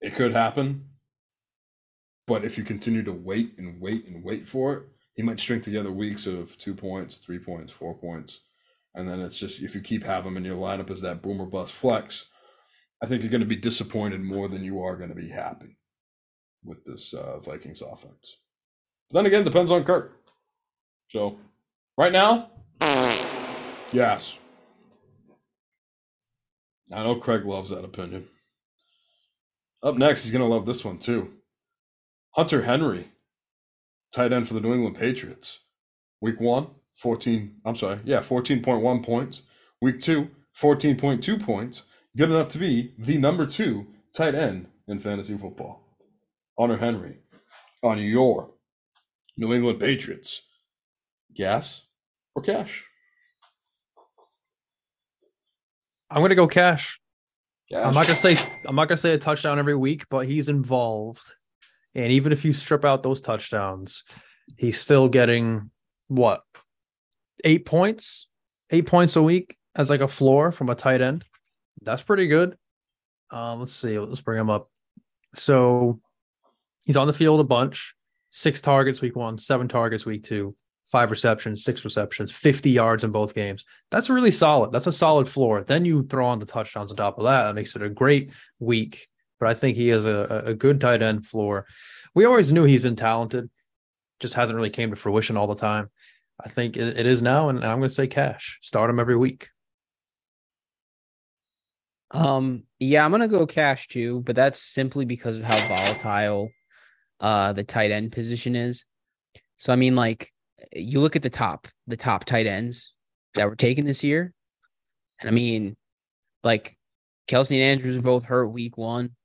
[0.00, 0.86] it could happen.
[2.26, 4.82] But if you continue to wait and wait and wait for it,
[5.14, 8.40] he might string together weeks of two points, three points, four points.
[8.94, 11.46] And then it's just if you keep having him in your lineup as that boomer
[11.46, 12.26] bust flex,
[13.02, 15.76] I think you're going to be disappointed more than you are going to be happy
[16.64, 18.38] with this uh, Vikings offense.
[19.10, 20.16] But then again, depends on Kirk.
[21.08, 21.38] So
[21.98, 22.50] right now,
[23.92, 24.38] yes.
[26.92, 28.28] I know Craig loves that opinion.
[29.82, 31.32] Up next, he's going to love this one too.
[32.32, 33.08] Hunter Henry,
[34.12, 35.60] tight end for the New England Patriots.
[36.20, 39.42] Week one, 14, I'm sorry, yeah, 14.1 points.
[39.80, 40.28] Week two,
[40.60, 41.82] 14.2 points.
[42.16, 45.84] Good enough to be the number two tight end in fantasy football.
[46.58, 47.18] Hunter Henry
[47.82, 48.50] on your
[49.36, 50.42] New England Patriots.
[51.34, 51.82] Gas
[52.34, 52.84] or cash?
[56.10, 57.00] I'm gonna go cash.
[57.70, 57.84] Cash.
[57.84, 61.32] I'm not gonna say I'm not gonna say a touchdown every week, but he's involved.
[61.94, 64.04] And even if you strip out those touchdowns,
[64.56, 65.70] he's still getting
[66.08, 66.42] what
[67.42, 68.28] eight points,
[68.70, 71.24] eight points a week as like a floor from a tight end.
[71.82, 72.56] That's pretty good.
[73.30, 73.98] Um, let's see.
[73.98, 74.70] Let's bring him up.
[75.34, 76.00] So
[76.86, 77.94] he's on the field a bunch.
[78.30, 80.56] Six targets week one, seven targets week two,
[80.90, 83.64] five receptions, six receptions, 50 yards in both games.
[83.90, 84.72] That's really solid.
[84.72, 85.62] That's a solid floor.
[85.62, 87.44] Then you throw on the touchdowns on top of that.
[87.44, 89.08] That makes it a great week.
[89.38, 91.66] But I think he has a, a good tight end floor.
[92.14, 93.50] We always knew he's been talented,
[94.20, 95.90] just hasn't really came to fruition all the time.
[96.42, 98.58] I think it, it is now, and I'm going to say cash.
[98.62, 99.48] Start him every week.
[102.10, 106.48] Um, yeah, I'm gonna go cash too, but that's simply because of how volatile
[107.18, 108.84] uh the tight end position is.
[109.56, 110.30] So I mean, like
[110.72, 112.92] you look at the top, the top tight ends
[113.34, 114.32] that were taken this year,
[115.20, 115.76] and I mean,
[116.44, 116.76] like
[117.28, 119.16] Kelce and Andrews are both hurt week one.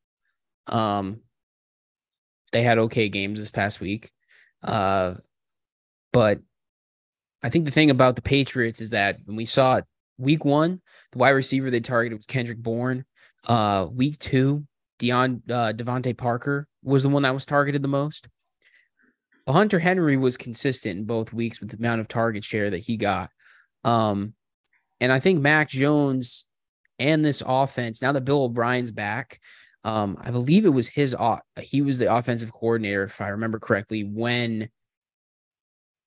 [0.65, 1.19] Um,
[2.51, 4.09] they had okay games this past week.
[4.63, 5.15] Uh,
[6.11, 6.39] but
[7.41, 9.85] I think the thing about the Patriots is that when we saw it
[10.17, 13.05] week one, the wide receiver they targeted was Kendrick Bourne.
[13.47, 14.65] Uh, week two,
[14.99, 18.27] Deion uh, DeVante Parker was the one that was targeted the most.
[19.45, 22.79] But Hunter Henry was consistent in both weeks with the amount of target share that
[22.79, 23.31] he got.
[23.83, 24.33] Um,
[24.99, 26.45] and I think Mac Jones
[26.99, 29.39] and this offense, now that Bill O'Brien's back,
[29.85, 31.15] um, I believe it was his
[31.61, 34.69] he was the offensive coordinator, if I remember correctly, when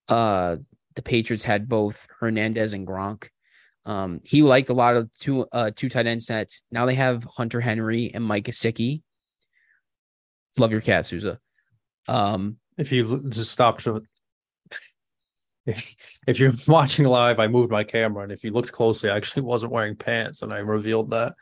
[0.09, 0.56] uh
[0.94, 3.28] the Patriots had both Hernandez and Gronk.
[3.85, 6.62] Um, he liked a lot of two uh two tight end sets.
[6.70, 9.02] Now they have Hunter Henry and Mike Gesicki.
[10.59, 11.39] Love your cat, Souza.
[12.09, 13.86] Um, If you just stopped,
[15.66, 15.97] if,
[16.27, 19.43] if you're watching live, I moved my camera, and if you looked closely, I actually
[19.43, 21.35] wasn't wearing pants, and I revealed that.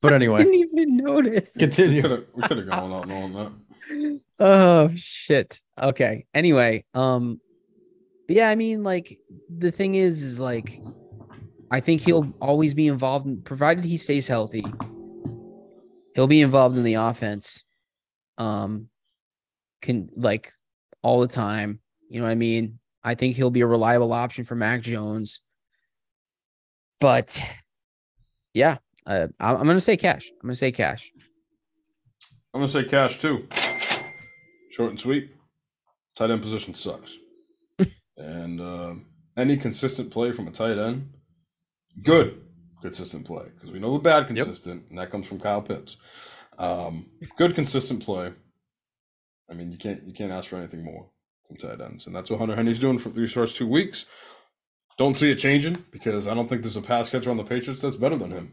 [0.00, 1.56] But anyway, I didn't even notice.
[1.56, 2.26] Continue.
[2.34, 4.20] we could have gone out knowing that.
[4.38, 5.60] oh shit.
[5.80, 6.26] Okay.
[6.34, 7.40] Anyway, um
[8.30, 10.80] but yeah, I mean like the thing is is like
[11.68, 14.64] I think he'll always be involved in, provided he stays healthy.
[16.14, 17.64] He'll be involved in the offense.
[18.38, 18.86] Um
[19.82, 20.52] can like
[21.02, 21.80] all the time.
[22.08, 22.78] You know what I mean?
[23.02, 25.40] I think he'll be a reliable option for Mac Jones.
[27.00, 27.42] But
[28.54, 30.30] yeah, uh, I'm, I'm to say cash.
[30.40, 31.10] I'm to say cash.
[32.54, 33.48] I'm gonna say cash too.
[34.70, 35.32] Short and sweet.
[36.14, 37.18] Tight end position sucks.
[38.16, 39.06] And um,
[39.36, 41.10] any consistent play from a tight end,
[42.02, 42.40] good
[42.82, 45.96] consistent play because we know the bad consistent, and that comes from Kyle Pitts.
[46.58, 47.06] Um,
[47.36, 48.32] good consistent play.
[49.50, 51.08] I mean, you can't you can't ask for anything more
[51.46, 54.06] from tight ends, and that's what Hunter Henry's doing for these first two weeks.
[54.98, 57.80] Don't see it changing because I don't think there's a pass catcher on the Patriots
[57.80, 58.52] that's better than him.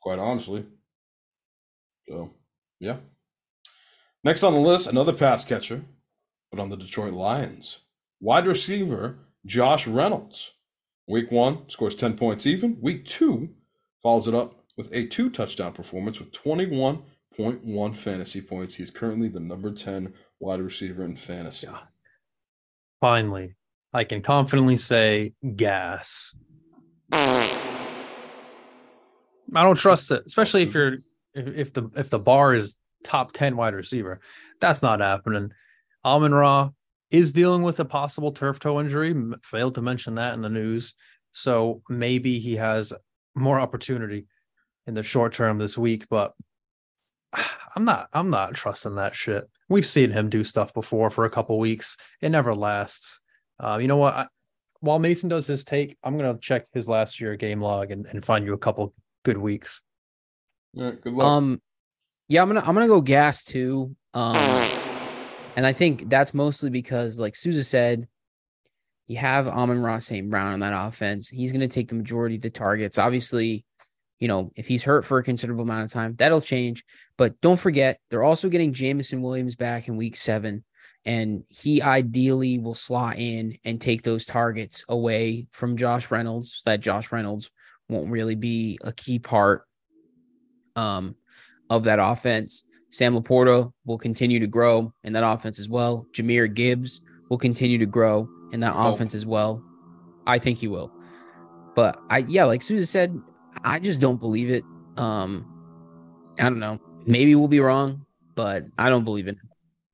[0.00, 0.64] quite honestly.
[2.06, 2.30] So,
[2.78, 2.98] yeah.
[4.22, 5.82] Next on the list, another pass catcher,
[6.50, 7.80] but on the Detroit Lions.
[8.24, 10.52] Wide receiver Josh Reynolds.
[11.06, 12.78] Week one scores 10 points even.
[12.80, 13.50] Week two
[14.02, 18.76] follows it up with a two touchdown performance with 21.1 fantasy points.
[18.76, 21.68] He's currently the number 10 wide receiver in fantasy.
[22.98, 23.56] Finally,
[23.92, 26.34] I can confidently say gas.
[27.12, 27.52] I
[29.52, 30.96] don't trust it, especially if you're
[31.34, 34.20] if, the if the bar is top 10 wide receiver.
[34.62, 35.50] That's not happening.
[36.06, 36.70] Amon Ra
[37.14, 39.14] is dealing with a possible turf toe injury.
[39.42, 40.94] Failed to mention that in the news.
[41.30, 42.92] So maybe he has
[43.36, 44.26] more opportunity
[44.88, 46.32] in the short term this week, but
[47.76, 49.48] I'm not I'm not trusting that shit.
[49.68, 51.96] We've seen him do stuff before for a couple weeks.
[52.20, 53.20] It never lasts.
[53.60, 54.14] Uh, you know what?
[54.14, 54.26] I,
[54.80, 58.24] while Mason does his take, I'm gonna check his last year game log and, and
[58.24, 58.92] find you a couple
[59.24, 59.80] good weeks.
[60.76, 61.26] All right, good luck.
[61.26, 61.62] Um,
[62.28, 63.94] yeah, I'm gonna I'm gonna go gas too.
[64.14, 64.34] Um,
[65.56, 68.08] and I think that's mostly because, like Souza said,
[69.06, 70.28] you have Amon Ross St.
[70.30, 71.28] Brown on that offense.
[71.28, 72.98] He's gonna take the majority of the targets.
[72.98, 73.64] Obviously,
[74.20, 76.84] you know, if he's hurt for a considerable amount of time, that'll change.
[77.18, 80.64] But don't forget, they're also getting Jameson Williams back in week seven.
[81.04, 86.70] And he ideally will slot in and take those targets away from Josh Reynolds so
[86.70, 87.50] that Josh Reynolds
[87.90, 89.64] won't really be a key part
[90.76, 91.16] um,
[91.68, 92.66] of that offense.
[92.94, 96.06] Sam LaPorta will continue to grow in that offense as well.
[96.12, 98.92] Jahmyr Gibbs will continue to grow in that Oh.
[98.92, 99.60] offense as well.
[100.28, 100.92] I think he will.
[101.74, 103.20] But I yeah, like Souza said,
[103.64, 104.62] I just don't believe it.
[104.96, 105.44] Um
[106.38, 106.78] I don't know.
[107.04, 108.06] Maybe we'll be wrong,
[108.36, 109.38] but I don't believe it.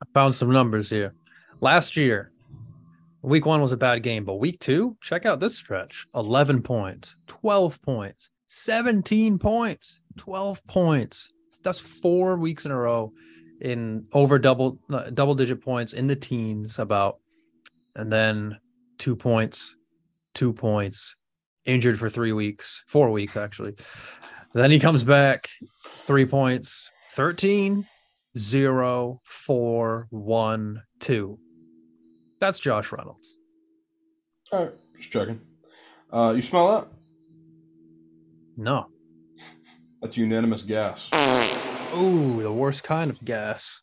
[0.03, 1.15] I found some numbers here.
[1.63, 2.33] Last year,
[3.23, 7.17] week one was a bad game, but week two, check out this stretch 11 points,
[7.29, 11.31] 12 points, 17 points, 12 points.
[11.63, 13.13] That's four weeks in a row
[13.61, 17.19] in over double uh, double digit points in the teens about
[17.95, 18.59] and then
[18.97, 19.77] two points
[20.35, 21.15] two points
[21.67, 23.75] injured for three weeks four weeks actually
[24.55, 25.51] then he comes back
[26.07, 27.87] three points 13
[28.37, 31.39] zero, four, one, two.
[32.41, 33.37] That's Josh Reynolds.
[34.53, 35.41] All right, just checking.
[36.13, 36.89] Uh, you smell that?
[38.57, 38.89] No.
[40.01, 41.11] That's unanimous gas.
[41.95, 43.83] Ooh, the worst kind of gas.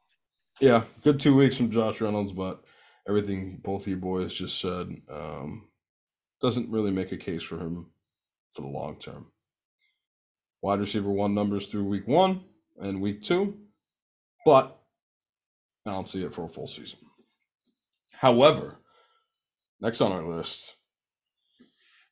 [0.59, 2.63] Yeah, good two weeks from Josh Reynolds, but
[3.07, 5.67] everything both of you boys just said um,
[6.41, 7.87] doesn't really make a case for him
[8.53, 9.27] for the long term.
[10.61, 12.41] Wide receiver one numbers through week one
[12.79, 13.57] and week two,
[14.43, 14.79] but
[15.85, 16.99] I don't see it for a full season.
[18.13, 18.79] However,
[19.79, 20.75] next on our list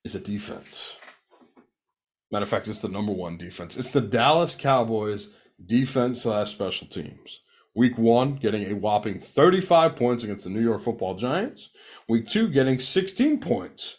[0.04, 0.98] is a defense.
[2.32, 3.78] Matter of fact, it's the number one defense.
[3.78, 5.30] It's the Dallas Cowboys
[5.66, 7.42] defense slash special teams.
[7.76, 11.70] Week one, getting a whopping 35 points against the New York football giants.
[12.08, 13.98] Week two, getting 16 points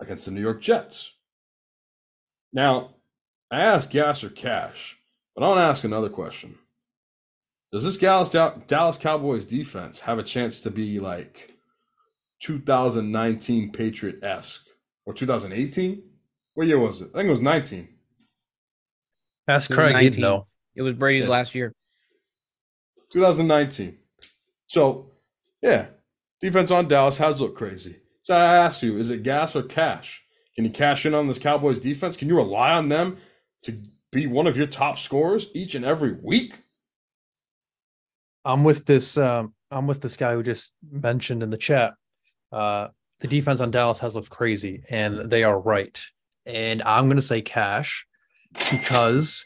[0.00, 1.12] against the New York Jets.
[2.52, 2.94] Now,
[3.50, 4.96] I asked gas or cash,
[5.34, 6.56] but I want to ask another question.
[7.72, 8.30] Does this Dallas,
[8.66, 11.52] Dallas Cowboys defense have a chance to be like
[12.40, 14.64] 2019 Patriot esque
[15.04, 16.02] or 2018?
[16.58, 17.10] What year was it?
[17.14, 17.86] I think it was 19.
[19.46, 20.44] Ask It was Craig, he'd know.
[20.74, 21.30] It was Brady's Yeah.
[21.30, 21.72] last year.
[23.12, 23.96] 2019.
[24.66, 25.12] So,
[25.62, 25.86] yeah,
[26.40, 28.00] defense on Dallas has looked crazy.
[28.22, 30.20] So I ask you, is it gas or cash?
[30.56, 32.16] Can you cash in on this Cowboys defense?
[32.16, 33.18] Can you rely on them
[33.62, 33.80] to
[34.10, 36.58] be one of your top scorers each and every week?
[38.44, 39.16] I'm with this.
[39.16, 41.94] Um, I'm with this guy who just mentioned in the chat.
[42.50, 42.88] Uh,
[43.20, 46.04] the defense on Dallas has looked crazy, and they are right.
[46.48, 48.06] And I'm going to say cash
[48.70, 49.44] because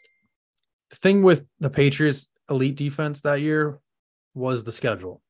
[0.91, 3.81] the thing with the Patriots' elite defense that year
[4.35, 5.20] was the schedule.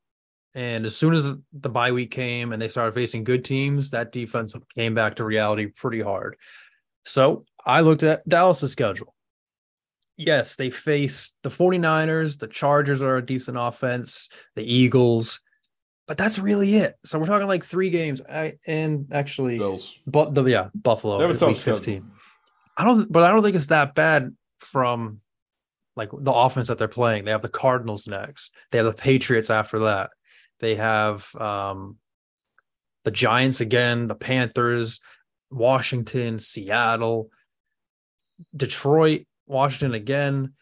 [0.54, 4.12] And as soon as the bye week came and they started facing good teams, that
[4.12, 6.36] defense came back to reality pretty hard.
[7.04, 9.14] So I looked at Dallas's schedule.
[10.18, 15.40] Yes, they face the 49ers, the Chargers are a decent offense, the Eagles,
[16.06, 16.96] but that's really it.
[17.04, 18.20] So we're talking like three games.
[18.20, 19.98] I and actually Bills.
[20.06, 21.56] but the yeah, Buffalo They have a is week.
[21.56, 22.10] 15.
[22.76, 25.20] I don't but I don't think it's that bad from
[25.94, 27.24] like the offense that they're playing.
[27.24, 28.52] They have the Cardinals next.
[28.70, 30.10] They have the Patriots after that.
[30.60, 31.98] They have um
[33.04, 35.00] the Giants again, the Panthers,
[35.50, 37.30] Washington, Seattle,
[38.54, 40.54] Detroit, Washington again.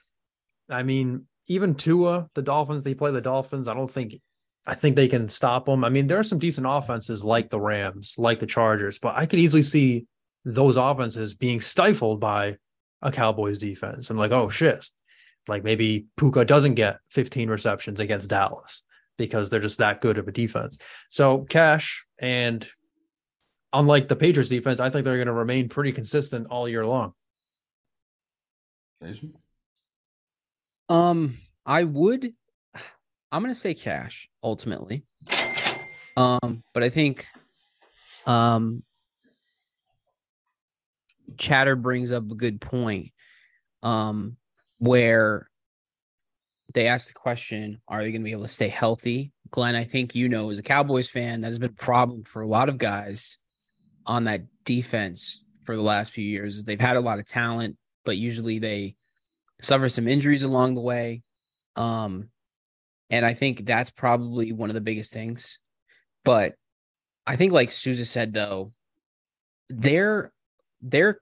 [0.69, 3.69] I mean, even Tua, the Dolphins, they play the Dolphins.
[3.69, 4.17] I don't think
[4.71, 5.85] I think they can stop them.
[5.85, 9.27] I mean, there are some decent offenses like the Rams, like the Chargers, but I
[9.27, 10.07] could easily see
[10.45, 12.57] those offenses being stifled by
[13.03, 14.11] a Cowboys defense.
[14.11, 14.87] I'm like, oh shit.
[15.49, 18.83] Like maybe Puka doesn't get 15 receptions against Dallas
[19.19, 20.79] because they're just that good of a defense.
[21.09, 22.65] So cash and
[23.73, 27.15] unlike the Patriots defense, I think they're going to remain pretty consistent all year long.
[29.03, 29.35] Jason?
[30.89, 32.35] Um, I would.
[33.33, 35.05] I'm gonna say cash ultimately.
[36.17, 37.27] Um, but I think,
[38.27, 38.83] um,
[41.37, 43.13] Chatter brings up a good point.
[43.83, 44.37] Um,
[44.79, 45.49] where
[46.75, 49.33] they ask the question, are they going to be able to stay healthy?
[49.51, 52.43] Glenn, I think you know, as a Cowboys fan, that has been a problem for
[52.43, 53.39] a lot of guys
[54.07, 56.65] on that defense for the last few years.
[56.65, 58.97] They've had a lot of talent, but usually they
[59.61, 61.23] suffer some injuries along the way.
[61.77, 62.29] Um,
[63.11, 65.59] and I think that's probably one of the biggest things.
[66.25, 66.55] But
[67.27, 68.73] I think, like Souza said, though,
[69.69, 70.33] their
[70.81, 71.21] their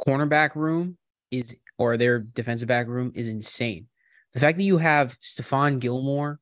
[0.00, 0.96] cornerback room
[1.30, 3.86] is or their defensive back room is insane.
[4.32, 6.40] The fact that you have Stephon Gilmore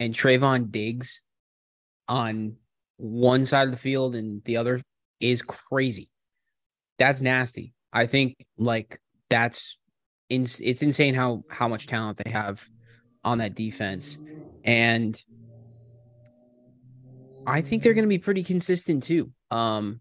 [0.00, 1.20] and Trevon Diggs
[2.08, 2.56] on
[2.96, 4.80] one side of the field and the other
[5.20, 6.08] is crazy.
[6.98, 7.74] That's nasty.
[7.92, 9.78] I think like that's
[10.28, 12.66] in, it's insane how how much talent they have
[13.26, 14.16] on that defense.
[14.64, 15.20] And
[17.44, 19.30] I think they're going to be pretty consistent too.
[19.50, 20.00] Um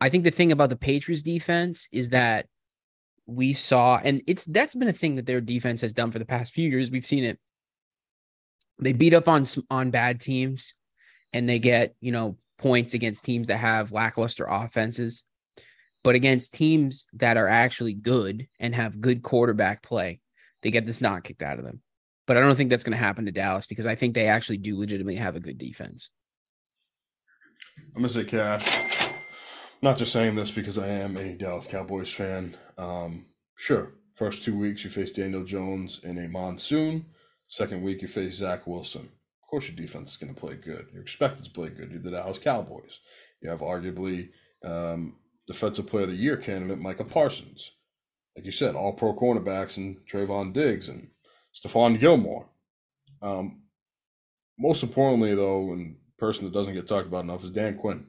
[0.00, 2.46] I think the thing about the Patriots defense is that
[3.26, 6.26] we saw, and it's that's been a thing that their defense has done for the
[6.26, 6.90] past few years.
[6.90, 7.38] We've seen it.
[8.78, 10.74] They beat up on on bad teams,
[11.32, 15.22] and they get you know points against teams that have lackluster offenses.
[16.04, 20.20] But against teams that are actually good and have good quarterback play,
[20.62, 21.82] they get this snot kicked out of them.
[22.26, 24.58] But I don't think that's going to happen to Dallas because I think they actually
[24.58, 26.10] do legitimately have a good defense.
[27.94, 29.10] I'm gonna say cash.
[29.82, 32.56] Not just saying this because I am a Dallas Cowboys fan.
[32.78, 33.26] Um,
[33.56, 37.06] sure, first two weeks you face Daniel Jones in a monsoon.
[37.48, 39.02] Second week you face Zach Wilson.
[39.02, 40.88] Of course, your defense is going to play good.
[40.92, 41.90] You're expected to play good.
[41.90, 42.98] You're the Dallas Cowboys.
[43.40, 44.30] You have arguably
[44.64, 45.16] um,
[45.46, 47.70] Defensive Player of the Year candidate Micah Parsons.
[48.34, 51.08] Like you said, all pro cornerbacks and Trevon Diggs and
[51.56, 52.46] Stephon Gilmore.
[53.22, 53.62] Um,
[54.58, 58.06] most importantly, though, and person that doesn't get talked about enough is Dan Quinn,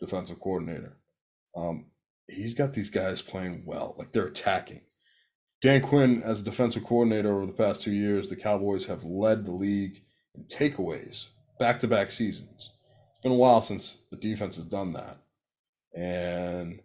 [0.00, 0.96] defensive coordinator.
[1.56, 1.86] Um,
[2.28, 4.82] he's got these guys playing well, like they're attacking.
[5.60, 9.44] Dan Quinn, as a defensive coordinator over the past two years, the Cowboys have led
[9.44, 10.02] the league
[10.34, 11.26] in takeaways
[11.58, 12.70] back to back seasons.
[13.12, 15.18] It's been a while since the defense has done that.
[15.94, 16.80] And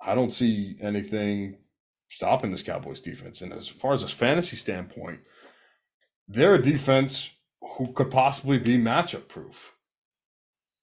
[0.00, 1.56] I don't see anything
[2.14, 3.42] stopping this Cowboys defense.
[3.42, 5.20] And as far as a fantasy standpoint,
[6.28, 7.30] they're a defense
[7.60, 9.74] who could possibly be matchup proof.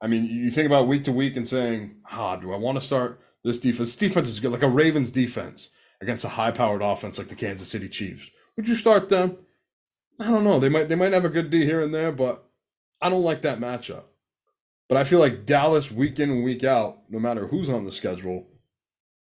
[0.02, 2.86] I mean, you think about week to week and saying, ah, do I want to
[2.86, 3.96] start this defense?
[3.96, 5.70] This defense is good, like a Ravens defense
[6.02, 8.30] against a high powered offense like the Kansas City Chiefs.
[8.58, 9.38] Would you start them?
[10.20, 10.60] I don't know.
[10.60, 12.44] They might they might have a good D here and there, but
[13.02, 14.04] I don't like that matchup.
[14.90, 17.92] But I feel like Dallas week in and week out, no matter who's on the
[17.92, 18.48] schedule,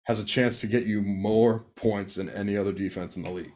[0.04, 3.52] has a chance to get you more points than any other defense in the league.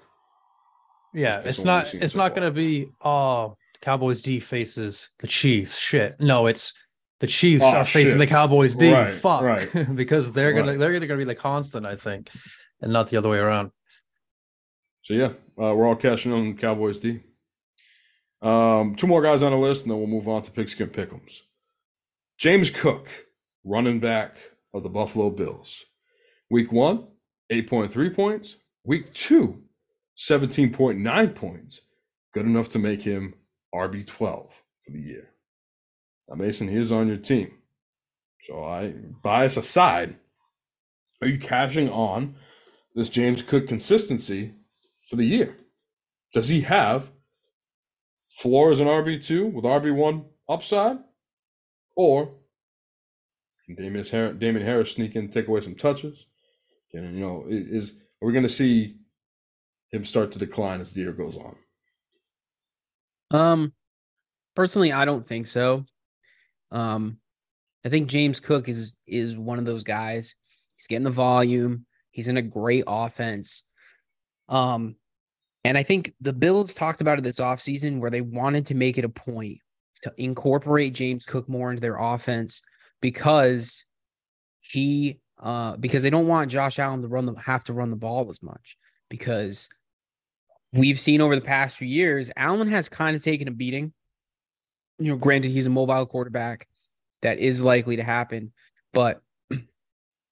[1.12, 5.78] Yeah, it's not it's so not going to be oh Cowboys D faces the Chiefs.
[5.78, 6.20] Shit.
[6.20, 6.72] No, it's
[7.20, 8.18] the Chiefs oh, are facing shit.
[8.18, 8.92] the Cowboys D.
[8.92, 9.68] Right, Fuck, right.
[9.96, 10.78] because they're gonna right.
[10.78, 12.30] they're either gonna be the constant, I think,
[12.80, 13.70] and not the other way around.
[15.02, 17.20] So yeah, uh, we're all cashing on Cowboys D.
[18.42, 21.40] Um, two more guys on the list, and then we'll move on to Pigskin Pick'ems.
[22.38, 23.08] James Cook,
[23.64, 24.36] running back
[24.74, 25.84] of the Buffalo Bills.
[26.50, 27.06] Week one,
[27.50, 28.56] 8.3 points.
[28.84, 29.62] Week two,
[30.16, 31.80] 17.9 points.
[32.32, 33.34] Good enough to make him
[33.74, 35.30] RB12 for the year.
[36.28, 37.52] Now, Mason, he is on your team.
[38.42, 40.16] So I bias aside,
[41.20, 42.36] are you cashing on
[42.94, 44.54] this James Cook consistency
[45.08, 45.56] for the year?
[46.32, 47.10] Does he have
[48.28, 50.98] floor as an RB2 with RB1 upside?
[51.96, 52.34] Or
[53.64, 56.26] can Damien Harris, Harris sneak in, take away some touches?
[56.92, 57.92] You know, is
[58.22, 58.96] are we going to see
[59.90, 61.56] him start to decline as the year goes on?
[63.30, 63.72] Um,
[64.54, 65.84] personally, I don't think so.
[66.70, 67.18] Um,
[67.84, 70.34] I think James Cook is is one of those guys.
[70.76, 71.86] He's getting the volume.
[72.10, 73.62] He's in a great offense.
[74.48, 74.96] Um,
[75.64, 78.98] and I think the Bills talked about it this offseason where they wanted to make
[78.98, 79.58] it a point
[80.02, 82.62] to incorporate James Cook more into their offense
[83.00, 83.84] because
[84.60, 87.96] he uh because they don't want Josh Allen to run the have to run the
[87.96, 88.76] ball as much
[89.08, 89.68] because
[90.72, 93.92] we've seen over the past few years Allen has kind of taken a beating
[94.98, 96.66] you know, granted, he's a mobile quarterback.
[97.22, 98.52] That is likely to happen.
[98.92, 99.20] But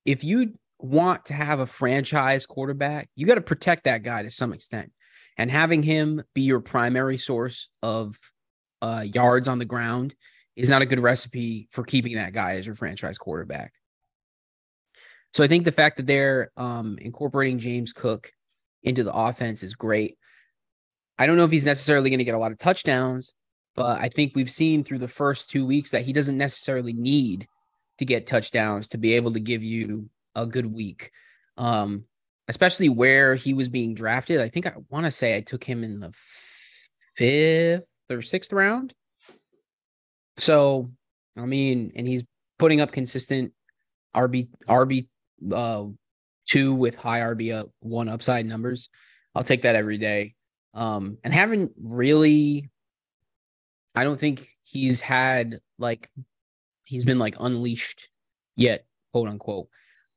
[0.05, 4.31] if you want to have a franchise quarterback, you got to protect that guy to
[4.31, 4.93] some extent.
[5.37, 8.17] And having him be your primary source of
[8.83, 10.15] uh, yards on the ground
[10.57, 13.73] is not a good recipe for keeping that guy as your franchise quarterback.
[15.35, 18.31] So I think the fact that they're um, incorporating James Cook
[18.85, 20.17] into the offense is great.
[21.19, 23.35] I don't know if he's necessarily going to get a lot of touchdowns,
[23.75, 27.49] but I think we've seen through the first two weeks that he doesn't necessarily need
[27.99, 31.11] to get touchdowns to be able to give you a good week.
[31.59, 32.05] Um,
[32.47, 34.41] especially where he was being drafted.
[34.41, 36.13] I think I want to say I took him in the
[37.17, 38.95] fifth or sixth round.
[40.37, 40.93] So,
[41.37, 42.23] I mean, and he's
[42.59, 43.53] putting up consistent
[44.15, 45.09] RB RB
[45.53, 45.85] uh
[46.47, 48.89] two with high RB up one upside numbers.
[49.35, 50.35] I'll take that every day.
[50.75, 52.71] Um, and haven't really
[53.95, 56.11] I don't think he's had like
[56.85, 58.09] he's been like unleashed
[58.57, 59.69] yet, quote unquote.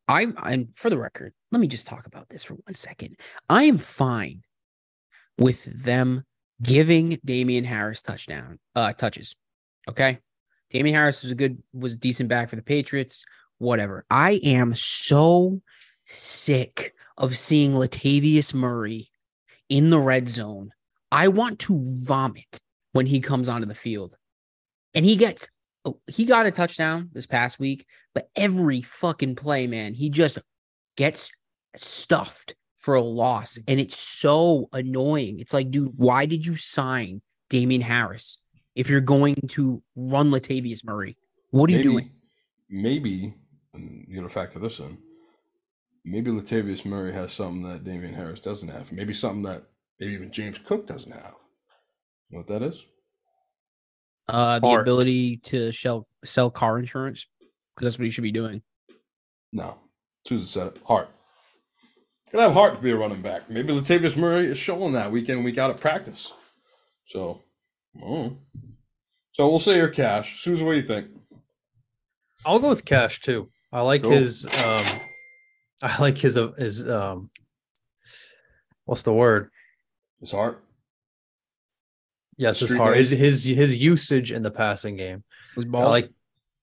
[0.07, 3.17] I'm I'm for the record, let me just talk about this for one second.
[3.49, 4.41] I am fine
[5.37, 6.23] with them
[6.61, 9.35] giving Damien Harris touchdown uh touches.
[9.87, 10.19] Okay.
[10.69, 13.23] Damien Harris was a good was a decent back for the Patriots.
[13.59, 14.05] Whatever.
[14.09, 15.61] I am so
[16.05, 19.09] sick of seeing Latavius Murray
[19.69, 20.71] in the red zone.
[21.11, 22.59] I want to vomit
[22.93, 24.15] when he comes onto the field.
[24.93, 25.49] And he gets
[25.85, 30.39] oh, he got a touchdown this past week, but every fucking play, man, he just
[30.95, 31.31] gets
[31.75, 33.59] stuffed for a loss.
[33.67, 35.39] And it's so annoying.
[35.39, 38.39] It's like, dude, why did you sign Damien Harris
[38.75, 41.17] if you're going to run Latavius Murray?
[41.51, 42.11] What are maybe, you doing?
[42.69, 43.35] Maybe,
[43.77, 44.97] and you got to factor this in.
[46.03, 48.91] Maybe Latavius Murray has something that Damien Harris doesn't have.
[48.91, 49.63] Maybe something that
[49.99, 51.35] maybe even James Cook doesn't have.
[52.29, 52.85] You know what that is?
[54.27, 54.81] Uh, the Art.
[54.81, 57.27] ability to sell sell car insurance
[57.75, 58.61] because that's what you should be doing.
[59.53, 59.79] No.
[60.25, 60.77] Susan said it.
[60.85, 61.09] Heart.
[62.31, 63.49] Gotta have heart to be a running back.
[63.49, 66.33] Maybe Latavius Murray is showing that week in, week out at practice.
[67.07, 67.41] So,
[68.03, 68.35] oh.
[69.31, 70.43] so we'll say your cash.
[70.43, 71.07] Susan, what do you think?
[72.45, 73.49] I'll go with Cash too.
[73.71, 74.11] I like Cool.
[74.11, 74.85] his um
[75.81, 77.29] I like his uh, his um
[78.85, 79.49] what's the word?
[80.19, 80.63] His heart.
[82.37, 82.97] Yes, his Street heart.
[82.97, 85.23] His his his usage in the passing game.
[85.57, 86.09] I ball like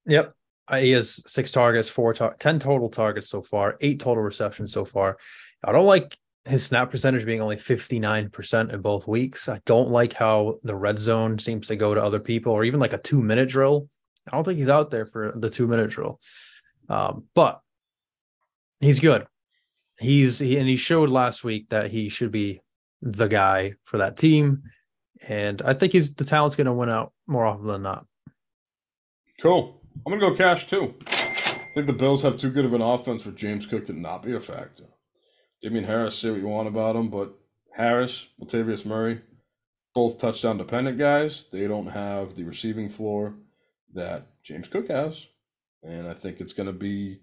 [0.07, 0.35] yep.
[0.69, 4.73] Uh, He has six targets, four tar- 10 total targets so far, eight total receptions
[4.73, 5.19] so far.
[5.63, 6.17] I don't like
[6.47, 9.49] his snap percentage being only 59% in both weeks.
[9.49, 12.81] I don't like how the red zone seems to go to other people or even
[12.81, 13.89] like a two minute drill.
[14.27, 16.19] I don't think he's out there for the two minute drill.
[16.89, 17.61] Um, but
[18.81, 19.27] he's good.
[19.99, 22.61] He's he, and he showed last week that he should be
[23.01, 24.63] the guy for that team.
[25.29, 28.07] And I think he's the talent's going to win out more often than not.
[29.41, 29.81] Cool.
[30.07, 30.95] I'm gonna go cash too.
[31.07, 34.23] I think the Bills have too good of an offense for James Cook to not
[34.23, 34.85] be a factor.
[35.63, 37.35] Damien Harris, say what you want about him, but
[37.75, 39.23] Harris, Latavius Murray,
[39.95, 41.47] both touchdown dependent guys.
[41.51, 43.35] They don't have the receiving floor
[43.95, 45.27] that James Cook has,
[45.85, 47.21] and I think it's gonna be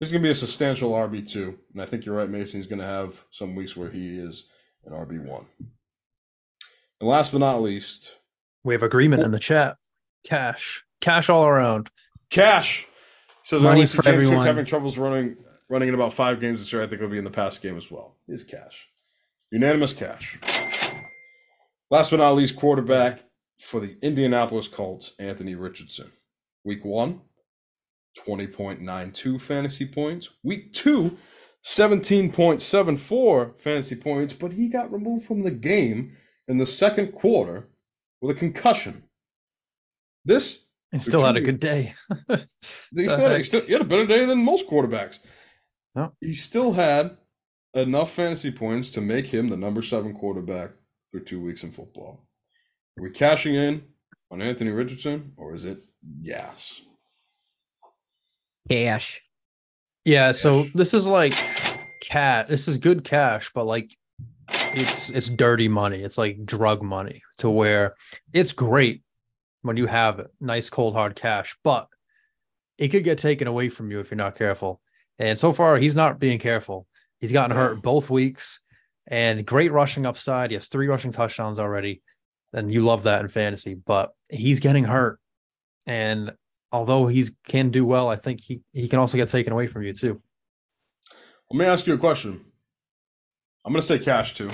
[0.00, 1.58] it's gonna be a substantial RB two.
[1.72, 2.58] And I think you're right, Mason.
[2.58, 4.44] He's gonna have some weeks where he is
[4.84, 5.46] an RB one.
[7.00, 8.16] And last but not least,
[8.64, 9.76] We have agreement in the chat.
[10.24, 11.90] Cash, cash all around.
[12.30, 12.86] Cash
[13.42, 14.46] says Money I only see for James everyone.
[14.46, 15.36] having troubles running
[15.68, 16.82] running in about five games this year.
[16.82, 18.16] I think it'll be in the past game as well.
[18.28, 18.88] Is cash.
[19.50, 20.38] Unanimous cash.
[21.90, 23.24] Last but not least, quarterback
[23.58, 26.10] for the Indianapolis Colts, Anthony Richardson.
[26.64, 27.20] Week one,
[28.26, 30.30] 20.92 fantasy points.
[30.42, 31.18] Week two,
[31.64, 36.16] 17.74 fantasy points, but he got removed from the game
[36.48, 37.68] in the second quarter
[38.20, 39.04] with a concussion.
[40.24, 40.58] This
[40.92, 41.94] He still had a good day.
[42.28, 45.20] he still, he, still, he had a better day than most quarterbacks.
[45.94, 46.12] No.
[46.20, 47.16] He still had
[47.72, 50.72] enough fantasy points to make him the number seven quarterback
[51.10, 52.26] for two weeks in football.
[52.98, 53.84] Are we cashing in
[54.30, 55.82] on Anthony Richardson or is it
[56.22, 56.82] gas?
[58.70, 59.20] Cash.
[60.04, 61.34] Yeah, so this is like
[62.00, 62.48] cat.
[62.48, 63.96] This is good cash, but like
[64.48, 66.02] it's it's dirty money.
[66.02, 67.94] It's like drug money to where
[68.32, 69.02] it's great
[69.62, 71.88] when you have it, nice cold hard cash, but
[72.78, 74.80] it could get taken away from you if you're not careful.
[75.18, 76.86] And so far, he's not being careful.
[77.20, 78.60] He's gotten hurt both weeks,
[79.06, 80.50] and great rushing upside.
[80.50, 82.02] He has three rushing touchdowns already,
[82.52, 83.74] and you love that in fantasy.
[83.74, 85.20] But he's getting hurt,
[85.86, 86.32] and
[86.72, 89.82] although he's can do well, I think he he can also get taken away from
[89.82, 90.20] you too.
[91.50, 92.44] Let me ask you a question.
[93.64, 94.50] I'm going to say cash too.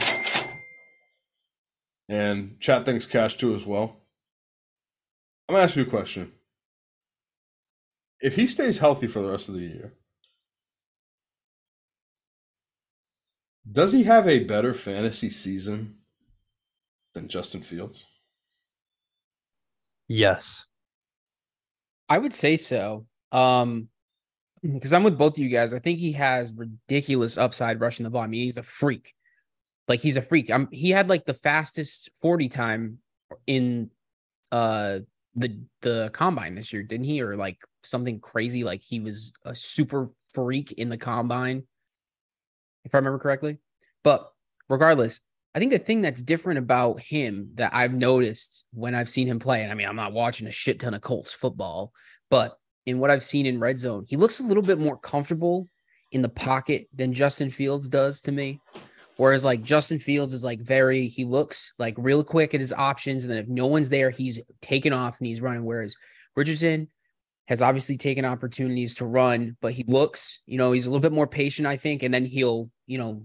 [2.09, 3.97] And chat thinks cash too as well.
[5.49, 6.33] I'm to ask you a question.
[8.21, 9.95] If he stays healthy for the rest of the year,
[13.71, 15.97] Does he have a better fantasy season
[17.13, 18.07] than Justin Fields?
[20.07, 20.65] Yes.
[22.09, 23.07] I would say so.
[23.33, 23.89] Um,
[24.63, 25.73] because I'm with both of you guys.
[25.73, 28.23] I think he has ridiculous upside rushing the ball.
[28.23, 29.15] I mean, he's a freak.
[29.87, 30.51] Like he's a freak.
[30.51, 32.99] I'm he had like the fastest 40 time
[33.47, 33.91] in
[34.53, 35.01] uh
[35.35, 37.23] the the combine this year, didn't he?
[37.23, 41.63] Or like something crazy, like he was a super freak in the combine,
[42.85, 43.59] if I remember correctly.
[44.03, 44.31] But
[44.69, 45.21] regardless,
[45.55, 49.39] I think the thing that's different about him that I've noticed when I've seen him
[49.39, 51.93] play, and I mean, I'm not watching a shit ton of Colts football,
[52.31, 52.57] but
[52.87, 55.69] in what I've seen in red zone, he looks a little bit more comfortable
[56.13, 58.61] in the pocket than Justin Fields does to me.
[59.17, 63.25] Whereas like Justin Fields is like very, he looks like real quick at his options.
[63.25, 65.65] And then if no one's there, he's taking off and he's running.
[65.65, 65.97] Whereas
[66.37, 66.89] Richardson
[67.49, 71.13] has obviously taken opportunities to run, but he looks, you know, he's a little bit
[71.13, 72.05] more patient, I think.
[72.05, 73.25] And then he'll, you know,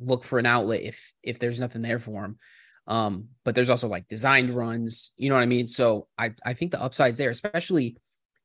[0.00, 2.38] look for an outlet if if there's nothing there for him.
[2.86, 5.68] Um, but there's also like designed runs, you know what I mean?
[5.68, 7.96] So I I think the upside's there, especially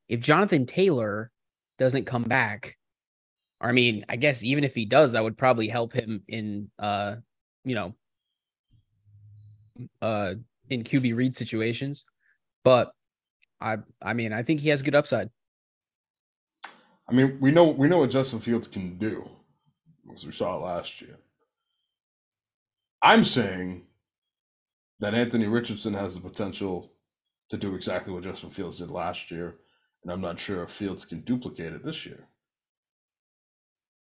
[0.08, 1.30] if Jonathan Taylor
[1.78, 2.76] doesn't come back
[3.60, 6.70] Or I mean, I guess even if he does, that would probably help him in
[6.78, 7.16] uh,
[7.64, 7.94] you know,
[10.02, 10.34] uh
[10.70, 12.04] in QB read situations.
[12.64, 12.92] But
[13.60, 15.30] I I mean, I think he has good upside.
[17.08, 19.28] I mean, we know we know what Justin Fields can do,
[20.06, 21.18] because we saw it last year.
[23.02, 23.86] I'm saying
[25.00, 26.92] that Anthony Richardson has the potential
[27.50, 29.56] to do exactly what Justin Fields did last year,
[30.02, 32.26] and I'm not sure if Fields can duplicate it this year.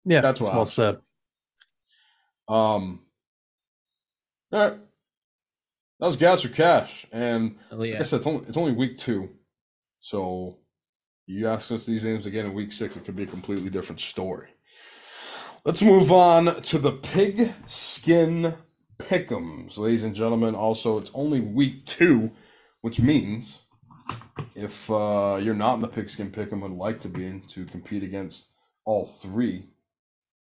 [0.06, 0.95] Yeah, That's that's what well I'm said.
[2.48, 3.02] Um,
[4.52, 4.80] all right,
[5.99, 7.95] that was gas or cash, and Oh, like.
[7.95, 9.30] I said, it's only it's only week two,
[9.99, 10.57] so
[11.28, 14.02] you ask us these names again in week six, it could be a completely different
[14.02, 14.48] story.
[15.64, 18.56] Let's move on to the pig skin
[19.00, 20.56] pick'ems, ladies and gentlemen.
[20.56, 22.32] Also, it's only week two,
[22.82, 23.62] which means
[24.56, 27.66] if uh, you're not in the pigskin pick'em and would like to be in to
[27.66, 28.48] compete against
[28.86, 29.68] all three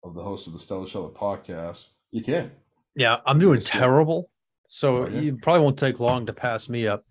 [0.04, 2.50] of the hosts of the Stellar Sheller podcast, you can.
[2.94, 4.30] Yeah, I'm doing terrible.
[4.68, 5.20] So Oh, yeah?
[5.20, 7.04] you probably won't take long to pass me up.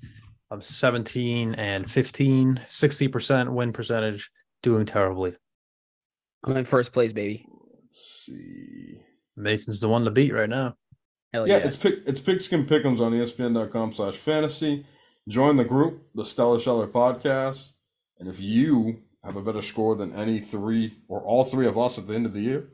[0.51, 4.29] I'm 17 and 15, 60% win percentage,
[4.63, 5.35] doing terribly.
[6.45, 7.45] I'm in first place, baby.
[7.83, 8.99] Let's see.
[9.35, 10.75] Mason's the one to beat right now.
[11.33, 11.65] Hell yeah, yeah.
[11.65, 14.85] it's pick, it's Pigskin pickums on ESPN.com slash fantasy.
[15.27, 17.67] Join the group, the Stellar Sheller podcast.
[18.19, 21.97] And if you have a better score than any three or all three of us
[21.97, 22.69] at the end of the year,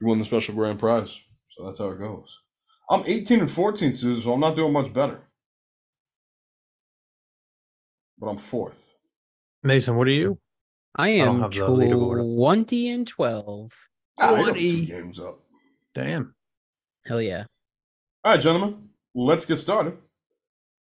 [0.00, 1.20] you win the special grand prize.
[1.50, 2.38] So that's how it goes.
[2.90, 5.20] I'm 18 and 14, Susan, so I'm not doing much better.
[8.18, 8.94] But I'm fourth.
[9.62, 10.38] Mason, what are you?
[10.96, 13.88] I am have the 20 and 12.
[14.18, 14.86] Ah, I got two 20.
[14.86, 15.40] games up.
[15.94, 16.34] Damn.
[17.06, 17.44] Hell yeah.
[18.24, 19.98] All right, gentlemen, let's get started.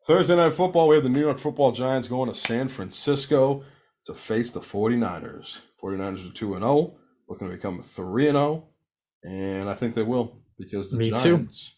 [0.07, 3.65] Thursday night football, we have the New York football Giants going to San Francisco
[4.07, 5.59] to face the 49ers.
[5.83, 6.95] 49ers are 2 0,
[7.29, 8.69] looking to become 3 0,
[9.25, 11.39] and I think they will because the Me too.
[11.39, 11.75] Giants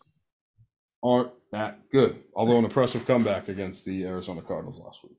[1.03, 2.23] aren't that good.
[2.35, 5.17] Although an impressive comeback against the Arizona Cardinals last week.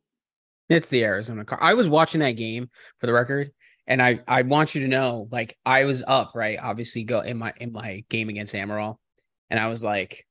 [0.69, 1.57] It's the Arizona car.
[1.59, 2.69] I was watching that game
[2.99, 3.49] for the record,
[3.87, 6.59] and I I want you to know, like I was up, right?
[6.61, 8.97] Obviously, go in my in my game against Amaral,
[9.49, 10.26] and I was like,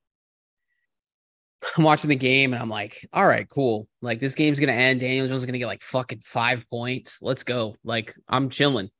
[1.77, 3.89] I'm watching the game, and I'm like, all right, cool.
[4.03, 5.01] Like this game's gonna end.
[5.01, 7.19] Daniel Jones is gonna get like fucking five points.
[7.23, 7.77] Let's go.
[7.85, 8.91] Like I'm chilling.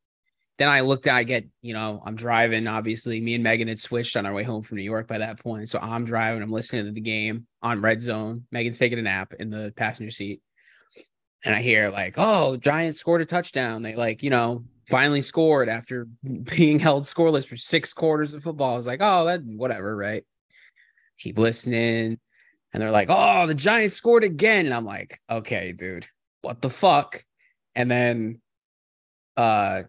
[0.59, 2.67] Then I looked I get, you know, I'm driving.
[2.67, 5.39] Obviously, me and Megan had switched on our way home from New York by that
[5.39, 5.69] point.
[5.69, 8.47] So I'm driving, I'm listening to the game on red zone.
[8.51, 10.41] Megan's taking a nap in the passenger seat
[11.47, 13.83] and I hear like, oh, Giants scored a touchdown.
[13.83, 16.07] They like, you know, finally scored after
[16.57, 18.73] being held scoreless for six quarters of football.
[18.73, 20.25] I was like, oh, that whatever, right?
[21.19, 22.19] Keep listening.
[22.77, 24.67] And they're like, oh, the Giants scored again.
[24.67, 26.07] And I'm like, okay, dude,
[26.43, 27.23] what the fuck?
[27.75, 28.43] And then
[29.35, 29.85] uh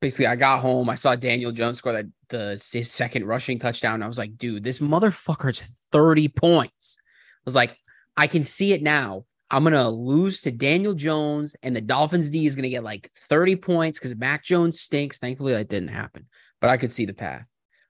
[0.00, 0.88] basically I got home.
[0.88, 4.02] I saw Daniel Jones score that the his second rushing touchdown.
[4.02, 6.96] I was like, dude, this motherfucker's 30 points.
[6.98, 7.76] I was like,
[8.16, 9.26] I can see it now.
[9.50, 13.56] I'm gonna lose to Daniel Jones, and the Dolphins D is gonna get like 30
[13.56, 15.18] points because Mac Jones stinks.
[15.18, 16.26] Thankfully, that didn't happen,
[16.62, 17.46] but I could see the path.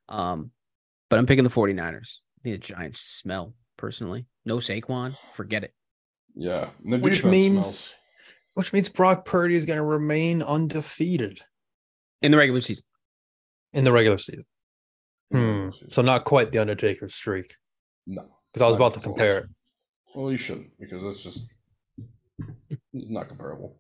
[0.08, 0.50] Um,
[1.08, 2.18] but I'm picking the 49ers.
[2.40, 4.26] I think the Giants smell personally.
[4.44, 5.72] No Saquon, forget it.
[6.34, 6.70] Yeah.
[6.84, 7.94] the Which means smells.
[8.54, 11.40] which means Brock Purdy is going to remain undefeated
[12.22, 12.84] In the regular season.
[13.72, 14.44] in the regular season.
[15.30, 15.68] Hmm.
[15.90, 17.54] So not quite the Undertaker streak
[18.06, 18.22] no.
[18.52, 19.04] because I was about to close.
[19.14, 19.46] compare it.
[20.14, 21.46] Well, you shouldn't because that's just
[22.92, 23.78] it's not comparable.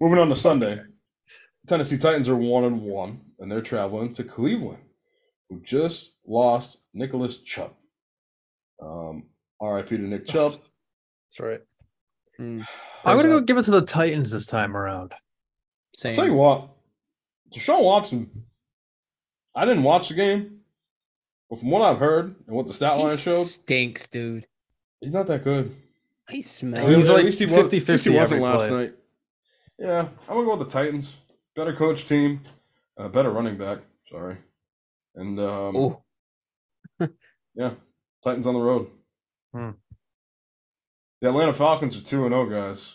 [0.00, 0.80] Moving on to Sunday,
[1.66, 4.82] Tennessee Titans are one and one, and they're traveling to Cleveland,
[5.48, 7.72] who just lost Nicholas Chubb.
[8.80, 9.24] Um,
[9.60, 10.52] RIP to Nick Chubb.
[11.30, 11.60] That's right.
[12.40, 12.66] Mm,
[13.04, 15.14] I'm gonna go give it to the Titans this time around.
[15.94, 16.10] Same.
[16.10, 16.68] I'll tell you what,
[17.54, 18.30] Deshaun Watson.
[19.54, 20.60] I didn't watch the game,
[21.48, 24.46] but from what I've heard and what the stat he line showed, stinks, dude.
[25.00, 25.74] he's not that good.
[26.28, 26.88] He He's like at
[27.24, 28.76] least he, was, at least 50-50 he wasn't every last play.
[28.78, 28.94] night.
[29.78, 31.16] Yeah, I'm gonna go with the Titans.
[31.54, 32.42] Better coach team,
[32.98, 33.78] uh, better running back.
[34.10, 34.36] Sorry,
[35.14, 36.02] and um, oh,
[37.54, 37.70] yeah,
[38.22, 38.90] Titans on the road.
[39.56, 39.70] Hmm.
[41.22, 42.92] The Atlanta Falcons are two and zero guys,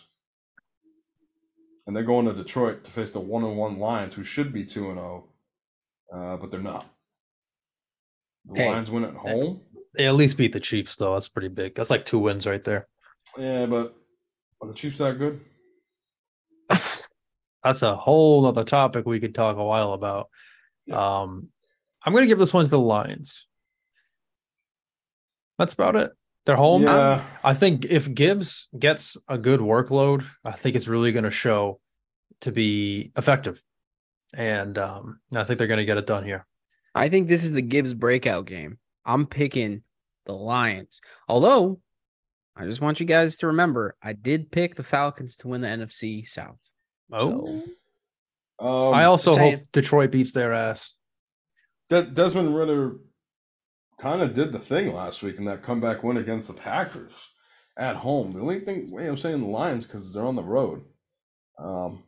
[1.86, 4.64] and they're going to Detroit to face the one and one Lions, who should be
[4.64, 5.28] two and zero,
[6.14, 6.86] uh, but they're not.
[8.48, 8.70] The Hey.
[8.70, 9.62] Lions win at home.
[9.94, 11.14] They at least beat the Chiefs though.
[11.14, 11.74] That's pretty big.
[11.74, 12.86] That's like two wins right there.
[13.36, 13.96] Yeah, but
[14.60, 15.40] are the Chiefs that good?
[16.68, 20.28] That's a whole other topic we could talk a while about.
[20.92, 21.48] Um,
[22.06, 23.48] I'm gonna give this one to the Lions.
[25.58, 26.12] That's about it.
[26.44, 26.82] They're home.
[26.82, 31.30] Yeah, I think if Gibbs gets a good workload, I think it's really going to
[31.30, 31.80] show
[32.40, 33.62] to be effective,
[34.34, 36.46] and um, I think they're going to get it done here.
[36.94, 38.78] I think this is the Gibbs breakout game.
[39.04, 39.82] I'm picking
[40.26, 41.00] the Lions.
[41.28, 41.80] Although,
[42.56, 45.68] I just want you guys to remember, I did pick the Falcons to win the
[45.68, 46.58] NFC South.
[47.12, 47.62] Oh,
[48.60, 50.92] So, um, I also hope Detroit beats their ass.
[51.88, 52.96] De- Desmond Ridder
[54.02, 57.12] kind of did the thing last week in that comeback win against the Packers
[57.76, 58.32] at home.
[58.32, 60.82] The only thing way I'm saying the Lions because they're on the road.
[61.56, 62.02] Um,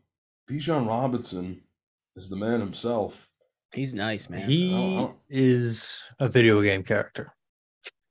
[0.50, 1.62] Bijan Robinson
[2.16, 3.30] is the man himself.
[3.72, 4.48] he's nice, man.
[4.48, 7.32] He I is a video game character.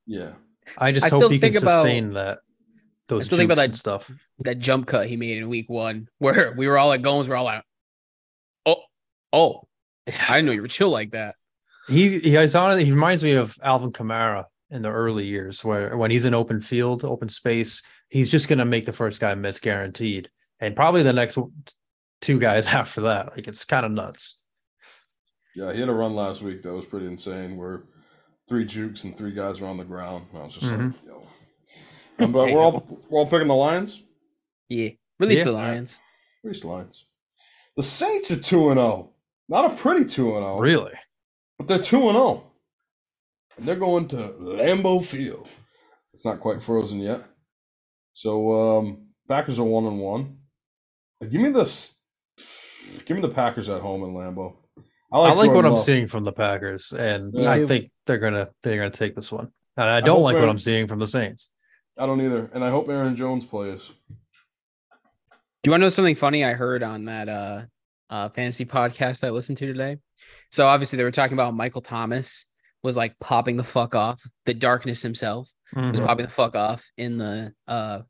[0.08, 0.34] Yeah,
[0.78, 2.40] I just I hope still he can think about- sustain that.
[3.10, 4.10] Those still think about that- stuff.
[4.40, 7.36] that jump cut he made in week one, where we were all at Gomes, we're
[7.36, 7.64] all like,
[8.66, 8.82] oh,
[9.34, 9.64] oh,
[10.08, 11.36] I didn't know you were chill like that.
[11.88, 12.80] He he is on.
[12.80, 16.62] He reminds me of Alvin Kamara in the early years, where when he's in open
[16.62, 20.30] field, open space, he's just going to make the first guy miss guaranteed,
[20.60, 21.38] and probably the next
[22.22, 23.36] two guys after that.
[23.36, 24.38] Like it's kind of nuts.
[25.56, 25.74] yeah.
[25.74, 27.84] He had a run last week that was pretty insane, where
[28.48, 30.26] three jukes and three guys were on the ground.
[30.34, 30.94] I was just like, Mhm.
[31.06, 31.28] yo.
[32.20, 34.02] Um, but we're all we're all picking the Lions.
[34.70, 34.90] Yeah.
[35.20, 35.46] Release Yeah.
[35.46, 36.02] the Lions.
[36.42, 37.06] Three Lions.
[37.76, 39.10] The Saints are two and zero.
[39.50, 40.60] Not a pretty two and zero.
[40.60, 40.94] Really?
[41.64, 42.44] But they're 2 and 0.
[43.58, 45.48] And they're going to Lambeau Field.
[46.14, 47.24] It's not quite frozen yet.
[48.12, 50.38] So um Packers are 1 and 1.
[51.22, 51.96] Uh, Give me this
[53.06, 54.56] Give me the Packers at home in Lambeau.
[55.10, 55.84] I like, what Jordan I'm Love.
[55.84, 59.50] seeing from the Packers, and Me I think they're gonna they're gonna take this one.
[59.78, 61.48] And I don't hope like what I'm seeing from the Saints.
[61.98, 62.50] I don't either.
[62.54, 63.88] And I hope Aaron Jones plays.
[64.10, 67.62] Do you want to know something funny I heard on that uh,
[68.10, 69.98] uh, fantasy podcast I listened to today?
[70.52, 72.48] So obviously they were talking about Michael Thomas
[72.84, 76.06] was like popping the fuck off, the darkness himself was Mhm.
[76.06, 78.02] popping the fuck off in the uh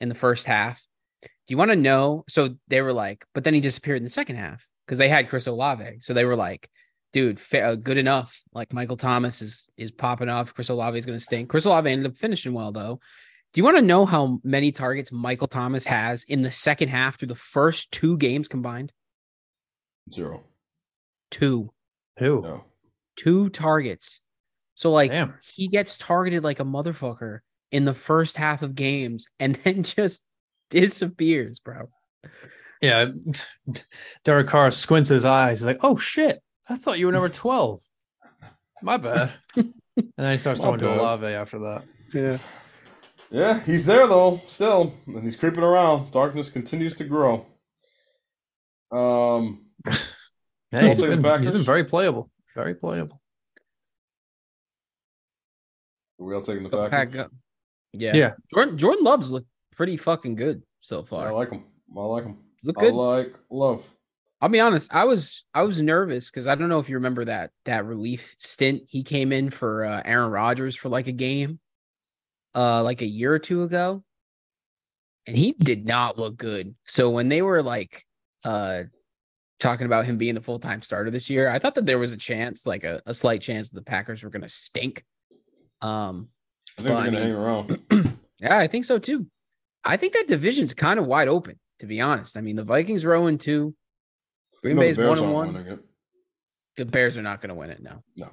[0.00, 0.84] in the first half.
[1.22, 2.24] Do you want to know?
[2.28, 5.28] So they were like, but then he disappeared in the second half because they had
[5.28, 5.98] Chris Olave.
[6.00, 6.68] So they were like,
[7.14, 8.38] dude, fa- uh, good enough.
[8.52, 10.54] Like Michael Thomas is is popping off.
[10.54, 11.48] Chris Olave is going to stink.
[11.48, 13.00] Chris Olave ended up finishing well though.
[13.54, 17.18] Do you want to know how many targets Michael Thomas has in the second half
[17.18, 18.92] through the first two games combined?
[20.12, 20.44] Zero.
[21.30, 21.70] Two,
[22.18, 22.40] Who?
[22.42, 22.64] No.
[23.16, 24.20] two targets.
[24.74, 25.34] So like Damn.
[25.54, 27.40] he gets targeted like a motherfucker
[27.72, 30.24] in the first half of games and then just
[30.70, 31.88] disappears, bro.
[32.80, 33.06] Yeah.
[34.24, 35.58] Derek Carr squints his eyes.
[35.60, 36.40] He's like, "Oh shit!
[36.68, 37.80] I thought you were number twelve.
[38.82, 39.72] My bad." and
[40.16, 40.98] then he starts My throwing to bad.
[40.98, 41.84] Olave after that.
[42.14, 42.38] Yeah.
[43.30, 44.94] Yeah, he's there though, still.
[45.06, 46.12] And he's creeping around.
[46.12, 47.44] Darkness continues to grow.
[48.90, 51.50] Um Hey, he's Also the been, he's Packers?
[51.52, 52.30] been very playable.
[52.54, 53.20] Very playable.
[56.20, 57.20] are we all taking the Pack Packers?
[57.22, 57.30] up.
[57.92, 58.14] Yeah.
[58.16, 58.32] Yeah.
[58.52, 61.28] Jordan Jordan Love's look pretty fucking good so far.
[61.28, 61.64] I like him.
[61.96, 62.38] I like him.
[62.64, 62.92] Look good.
[62.92, 63.84] I like Love.
[64.40, 64.94] I'll be honest.
[64.94, 68.36] I was I was nervous because I don't know if you remember that that relief
[68.38, 71.58] stint he came in for uh, Aaron Rodgers for like a game,
[72.54, 74.04] uh, like a year or two ago,
[75.26, 76.74] and he did not look good.
[76.86, 78.04] So when they were like,
[78.44, 78.84] uh,
[79.58, 82.12] talking about him being the full time starter this year, I thought that there was
[82.12, 85.04] a chance, like a, a slight chance, that the Packers were gonna stink.
[85.80, 86.28] Um,
[86.78, 87.82] I think they're gonna hang around.
[88.40, 89.26] yeah, I think so too.
[89.84, 92.36] I think that division's kind of wide open, to be honest.
[92.36, 93.74] I mean, the Vikings are 0 2.
[94.62, 95.78] Green No, Bay's 1 and 1.
[96.76, 98.02] The Bears are not going to win it now.
[98.16, 98.28] No.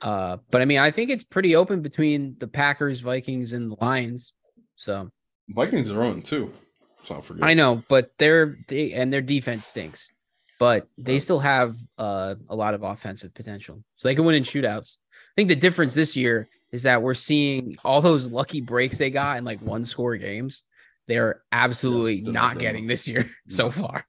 [0.00, 3.76] Uh, but I mean, I think it's pretty open between the Packers, Vikings, and the
[3.80, 4.32] Lions.
[4.76, 5.10] So
[5.48, 6.52] Vikings are 0 2.
[6.98, 7.44] Let's not forget.
[7.44, 10.10] I know, but their they and their defense stinks,
[10.58, 14.42] but they still have uh, a lot of offensive potential, so they can win in
[14.42, 14.96] shootouts.
[15.12, 19.10] I think the difference this year is that we're seeing all those lucky breaks they
[19.10, 20.62] got in like one score games.
[21.06, 24.04] They're absolutely Yes, not getting this year so far.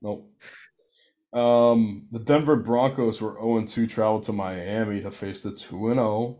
[0.00, 0.30] Nope.
[1.32, 6.38] Um, the Denver Broncos were 0 2 traveled to Miami to face the 2 0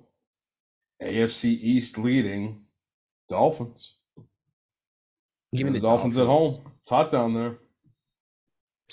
[1.02, 2.62] AFC East leading
[3.28, 3.96] Dolphins.
[5.54, 6.70] Give me the, the Dolphins, at home.
[6.82, 7.58] It's hot down there.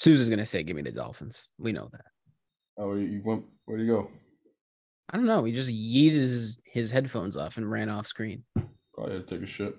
[0.02, 2.06] Susan's gonna say, "Give me the Dolphins." We know that.
[2.76, 3.46] Oh, you went.
[3.66, 4.12] Where do you go?
[5.12, 5.44] I don't know.
[5.44, 8.44] He just yeeted his, his headphones off and ran off screen.
[8.96, 9.78] Probably had to take a shit.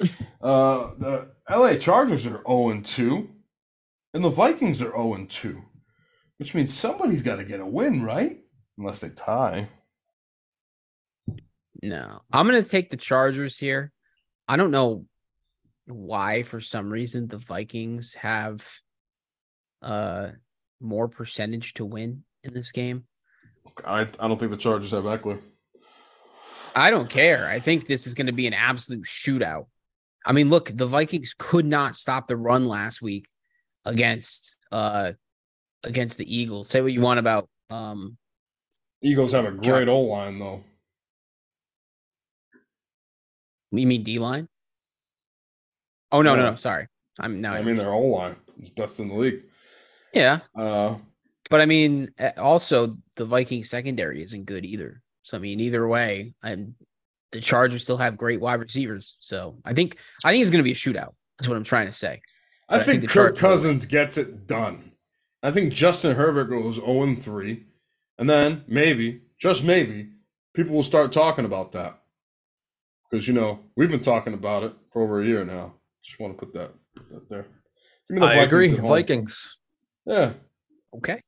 [0.42, 3.28] uh, the LA Chargers are 0 2,
[4.14, 5.62] and the Vikings are 0 2,
[6.38, 8.40] which means somebody's got to get a win, right?
[8.76, 9.68] Unless they tie.
[11.80, 13.92] No, I'm gonna take the Chargers here.
[14.48, 15.06] I don't know
[15.86, 18.68] why, for some reason, the Vikings have
[19.82, 20.28] uh
[20.80, 23.04] more percentage to win in this game.
[23.84, 25.40] I, I don't think the Chargers have Ekeler.
[26.74, 27.46] I don't care.
[27.48, 29.66] I think this is going to be an absolute shootout.
[30.24, 33.28] I mean, look, the Vikings could not stop the run last week
[33.84, 35.12] against uh
[35.84, 36.68] against the Eagles.
[36.68, 38.16] Say what you want about um
[39.02, 40.62] Eagles have a great O line, though.
[43.72, 44.48] you mean D line?
[46.12, 46.50] Oh no, no, Yeah.
[46.50, 46.86] no, sorry.
[47.18, 49.42] I'm now I mean, their O line is best in the league.
[50.14, 50.40] Yeah.
[50.54, 50.96] Uh,
[51.50, 55.02] But I mean, uh, also the Viking secondary isn't good either.
[55.22, 56.74] So I mean, either way, and
[57.32, 59.16] the Chargers still have great wide receivers.
[59.20, 61.14] So I think I think it's going to be a shootout.
[61.38, 62.20] That's what I'm trying to say.
[62.68, 63.50] I But I think, think Kirk Chargers will.
[63.50, 64.92] Cousins gets it done.
[65.42, 67.64] I think Justin Herbert goes 0 3.
[68.18, 70.10] And then maybe, just maybe,
[70.54, 71.98] people will start talking about that.
[73.10, 75.74] Because, you know, we've been talking about it for over a year now.
[76.04, 77.46] Just want to put that, put that there.
[78.08, 78.68] Give me I agree.
[78.68, 79.58] Vikings.
[80.10, 80.32] Yeah.
[80.96, 81.22] Okay.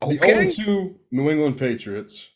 [0.00, 0.50] The Okay.
[0.50, 2.28] 0 2 New England Patriots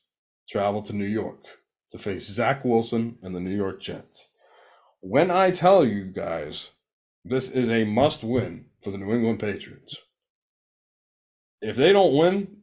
[0.49, 1.45] travel to New York
[1.91, 4.29] to face Zach Wilson and the New York Jets.
[5.01, 6.71] When I tell you guys,
[7.25, 9.97] this is a must win for the New England Patriots.
[11.61, 12.59] If they don't win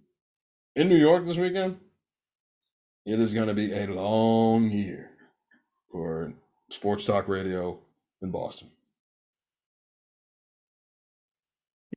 [0.73, 1.79] in New York this weekend,
[3.05, 5.11] it is going to be a long year
[5.91, 6.33] for
[6.71, 7.77] sports talk radio
[8.21, 8.71] in Boston.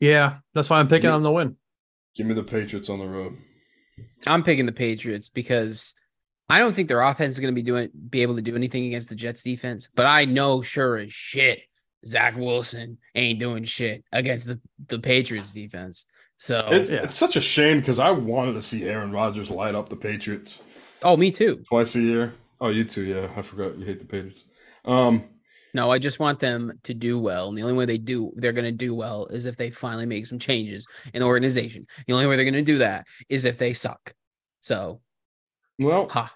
[0.01, 1.15] Yeah, that's why I'm picking Yeah.
[1.17, 1.57] them to win.
[2.17, 3.37] Give me the Patriots on the road.
[4.27, 5.95] I'm picking the Patriots because
[6.49, 8.87] I don't think their offense is going to be doing be able to do anything
[8.87, 9.89] against the Jets defense.
[9.95, 11.61] But I know sure as shit
[12.07, 16.07] Zach Wilson ain't doing shit against the the Patriots defense.
[16.39, 17.03] So It, yeah.
[17.03, 20.61] It's such a shame because I wanted to see Aaron Rodgers light up the Patriots.
[21.03, 21.63] oh, me too.
[21.69, 22.33] twice a year.
[22.63, 23.03] Oh, you too.
[23.03, 24.45] Yeah, I forgot you hate the Patriots.
[24.87, 25.25] Um,
[25.75, 27.49] No, I just want them to do well.
[27.49, 30.07] And the only way they do they're going to do well is if they finally
[30.07, 31.87] make some changes in the organization.
[32.07, 34.13] The only way they're going to do that is if they suck.
[34.61, 35.01] So,
[35.79, 36.35] well, ha.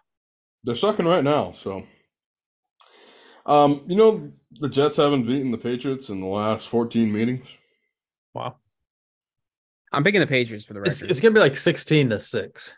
[0.63, 1.53] they're sucking right now.
[1.53, 1.85] So,
[3.47, 7.47] um, you know, the Jets haven't beaten the Patriots in the last fourteen meetings.
[8.35, 8.57] Wow.
[9.93, 11.11] I'm picking the Patriots for the It's, record.
[11.13, 12.73] it's gonna be like 16 to 6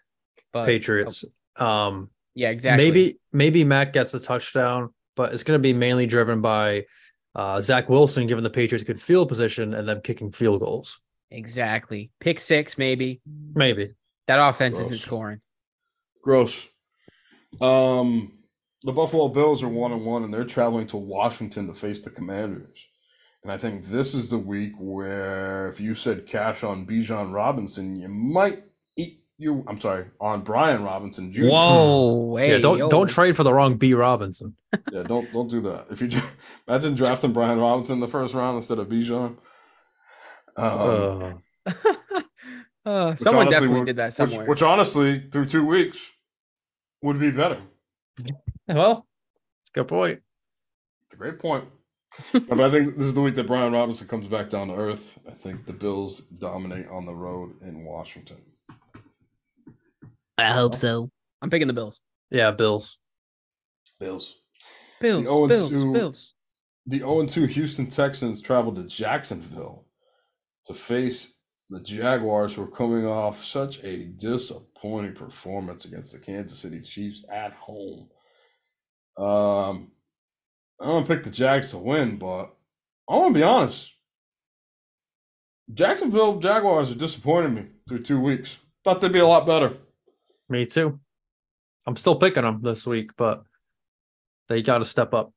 [0.52, 1.24] but, Patriots.
[1.56, 2.84] Um Yeah, exactly.
[2.84, 6.86] maybe maybe Matt gets a touchdown, but it's gonna be mainly driven by
[7.34, 11.00] uh Zach Wilson giving the Patriots good field position and them kicking field goals.
[11.30, 12.10] Exactly.
[12.20, 13.20] Pick six, maybe.
[13.54, 13.94] Maybe.
[14.26, 15.40] That offense isn't scoring.
[16.22, 16.68] Gross.
[17.60, 18.32] Um,
[18.82, 22.10] the Buffalo Bills are one and one, and they're traveling to Washington to face the
[22.10, 22.86] Commanders.
[23.42, 27.96] And I think this is the week where, if you said cash on Bijan Robinson,
[27.96, 28.65] you might eat
[29.38, 29.64] you.
[29.68, 31.46] I'm sorry, on Brian Robinson Jr.
[31.48, 32.88] Whoa, hey, yeah, don't yo.
[32.88, 34.56] don't trade for the wrong B Robinson.
[34.92, 35.86] Yeah, don't don't do that.
[35.90, 36.20] If you ju-
[36.68, 39.36] imagine drafting Brian Robinson in the first round instead of Bijan.
[40.56, 41.72] Um, Uh,
[42.84, 44.46] Uh, someone honestly definitely would- did that which- somewhere.
[44.46, 45.98] Which, honestly, through two weeks,
[47.02, 47.58] would be better.
[48.68, 49.06] well,
[49.62, 50.20] it's a good point.
[51.06, 51.64] It's a great point.
[52.32, 55.18] but I think this is the week that Brian Robinson comes back down to earth.
[55.26, 58.38] I think the Bills dominate on the road in Washington.
[60.38, 61.10] I hope so.
[61.42, 62.00] I'm picking the Bills.
[62.30, 62.98] Yeah, Bills.
[64.00, 64.36] Bills.
[65.00, 66.34] Bills, oh Bills, two- Bills.
[66.86, 69.86] The 0 2 Houston Texans travel to Jacksonville
[70.66, 71.34] to face
[71.68, 77.24] the Jaguars, who are coming off such a disappointing performance against the Kansas City Chiefs
[77.32, 78.08] at home.
[79.18, 79.90] Um,
[80.80, 82.54] I'm gonna pick the Jags to win, but
[83.08, 83.92] I'm gonna be honest.
[85.72, 88.58] Jacksonville Jaguars are disappointing me through two weeks.
[88.84, 89.76] Thought they'd be a lot better.
[90.48, 91.00] Me too.
[91.86, 93.42] I'm still picking them this week, but
[94.48, 95.32] they got to step up.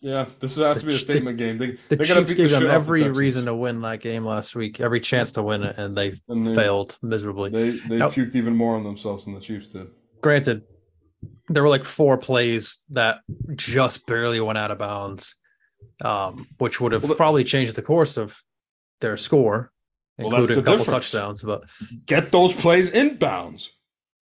[0.00, 1.56] Yeah, this has to be a The- statement game.
[1.56, 4.00] They, The they Chiefs beat the gave them off the every reason to win that
[4.00, 7.50] game last week, every chance to win it, and they And they- failed miserably.
[7.50, 8.12] They they Nope.
[8.12, 9.86] puked even more on themselves than the Chiefs did.
[10.20, 10.62] Granted,
[11.48, 13.20] there were like four plays that
[13.56, 15.36] just barely went out of bounds,
[16.02, 18.36] um, which would have Well, probably changed the course of
[19.00, 19.72] their score,
[20.18, 21.10] Well, including the a couple difference.
[21.10, 21.42] touchdowns.
[21.42, 21.64] But
[22.04, 23.68] Get those plays inbounds.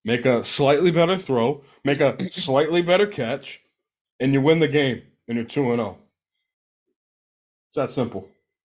[0.04, 1.62] Make a slightly better throw.
[1.84, 3.60] Make a slightly better catch,
[4.18, 5.02] and you win the game.
[5.28, 5.98] And you're two and zero.
[7.68, 8.28] It's that simple.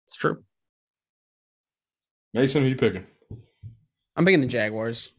[0.06, 0.44] it's true.
[2.34, 3.06] Mason, who you picking?
[4.16, 5.12] I'm picking the Jaguars.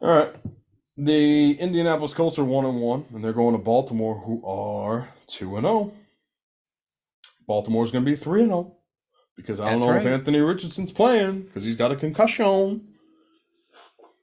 [0.00, 0.34] All right.
[0.96, 5.56] The Indianapolis Colts are one and one, and they're going to Baltimore, who are two
[5.56, 5.92] and zero.
[7.46, 8.76] Baltimore's going to be three and zero
[9.36, 10.04] because I don't know if.
[10.04, 12.88] Anthony Richardson's playing because he's got a concussion.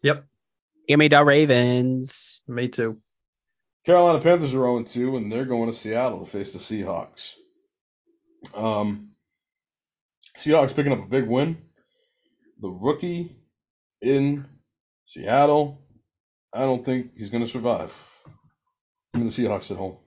[0.04, 0.26] Yep,
[0.88, 2.42] Give me the Ravens.
[2.48, 2.98] me too.
[3.86, 7.36] Carolina Panthers are 0 2, and they're going to Seattle to face the Seahawks.
[8.54, 9.12] Um,
[10.38, 11.58] Seahawks picking up a big win.
[12.62, 13.36] The rookie
[14.02, 14.46] in
[15.06, 15.82] Seattle,
[16.54, 17.94] I don't think he's going to survive.
[19.14, 19.98] Give me the Seahawks at home.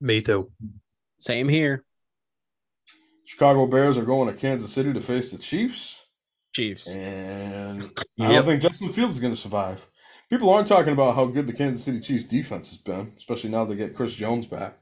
[0.00, 0.50] Me too.
[1.18, 1.84] Same here.
[3.24, 6.06] Chicago Bears are going to Kansas City to face the Chiefs,
[6.54, 6.88] Chiefs.
[6.88, 7.82] and
[8.20, 8.44] I don't Yep.
[8.46, 9.84] think Justin Fields is going to survive.
[10.30, 13.64] People aren't talking about how good the Kansas City Chiefs defense has been, especially now
[13.64, 14.78] they get Chris Jones back.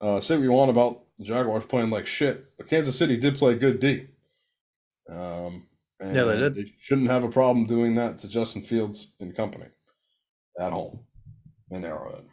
[0.00, 3.36] Uh, say what you want about the Jaguars playing like shit, but Kansas City did
[3.36, 4.06] play good D.
[5.10, 5.66] Um,
[6.00, 6.54] and Yeah, they did.
[6.54, 9.66] They shouldn't have a problem doing that to Justin Fields and company
[10.58, 11.00] at home
[11.70, 12.24] in Arrowhead.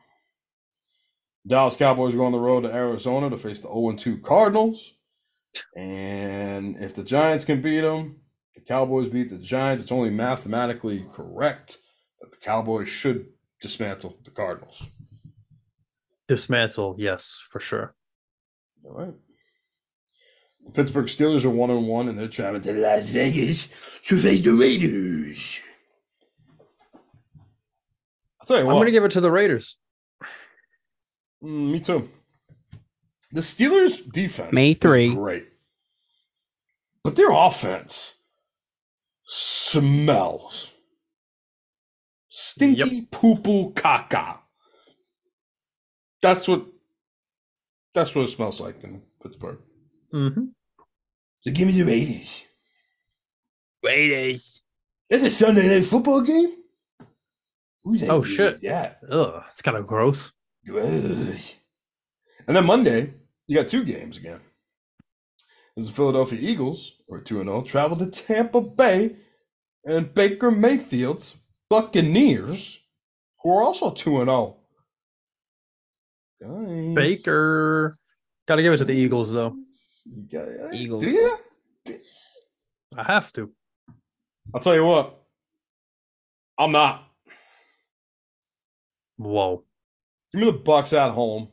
[1.47, 4.93] Dallas Cowboys go on the road to Arizona to face the 0 2 Cardinals.
[5.75, 8.21] And if the Giants can beat them,
[8.55, 9.83] the Cowboys beat the Giants.
[9.83, 11.77] It's only mathematically correct
[12.21, 13.27] that the Cowboys should
[13.61, 14.83] dismantle the Cardinals.
[16.27, 17.95] Dismantle, yes, for sure.
[18.83, 19.13] All right.
[20.65, 23.67] The Pittsburgh Steelers are one and one, and they're traveling to Las Vegas
[24.05, 25.59] to face the Raiders.
[28.39, 29.77] I'll tell you I'm going to give it to the Raiders.
[31.43, 32.09] Mm, me too.
[33.31, 35.13] The Steelers' defense May is 3.
[35.13, 35.47] great,
[37.03, 38.15] but their offense
[39.25, 40.71] smells
[42.29, 44.39] stinky poo poo caca.
[46.21, 46.65] That's what.
[47.93, 49.59] That's what it smells like in Pittsburgh.
[50.13, 50.45] Mm-hmm.
[51.41, 52.43] So give me the Raiders.
[53.81, 54.61] Raiders.
[55.09, 56.55] It's a Sunday night football game.
[57.83, 58.59] Who's that Oh, shit.
[58.61, 58.93] Yeah.
[59.09, 60.33] Ugh, it's kind of gross.
[60.65, 61.55] gross.
[62.47, 63.13] And then Monday,
[63.47, 64.41] you got two games again.
[65.75, 69.17] There's the Philadelphia Eagles, or 2 0, travel to Tampa Bay
[69.83, 71.35] and Baker Mayfield's
[71.69, 72.79] Buccaneers,
[73.43, 74.57] who are also 2 0.
[76.41, 76.95] Guys.
[76.95, 77.97] Baker.
[78.47, 79.55] Got to give it to the Eagles, though.
[80.05, 81.03] You got- Eagles.
[81.03, 81.37] Do you?
[82.97, 83.51] I have to.
[84.53, 85.21] I'll tell you what.
[86.57, 87.11] I'm not.
[89.17, 89.63] Whoa.
[90.31, 91.49] Give me the Bucks at home.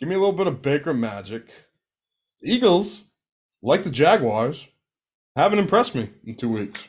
[0.00, 1.48] Give me a little bit of Baker magic.
[2.42, 3.02] Eagles,
[3.62, 4.66] like the Jaguars,
[5.36, 6.86] haven't impressed me in two weeks.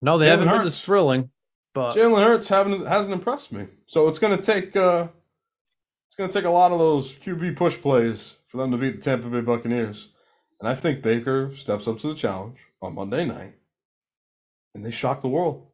[0.00, 0.66] No, they Jalen haven't been Hurts.
[0.66, 1.30] as thrilling,
[1.74, 3.66] but Jalen Hurts haven't hasn't impressed me.
[3.86, 5.08] So it's gonna take uh
[6.06, 9.02] it's gonna take a lot of those QB push plays for them to beat the
[9.02, 10.08] Tampa Bay Buccaneers.
[10.60, 13.54] And I think Baker steps up to the challenge on Monday night
[14.74, 15.66] and they shock the world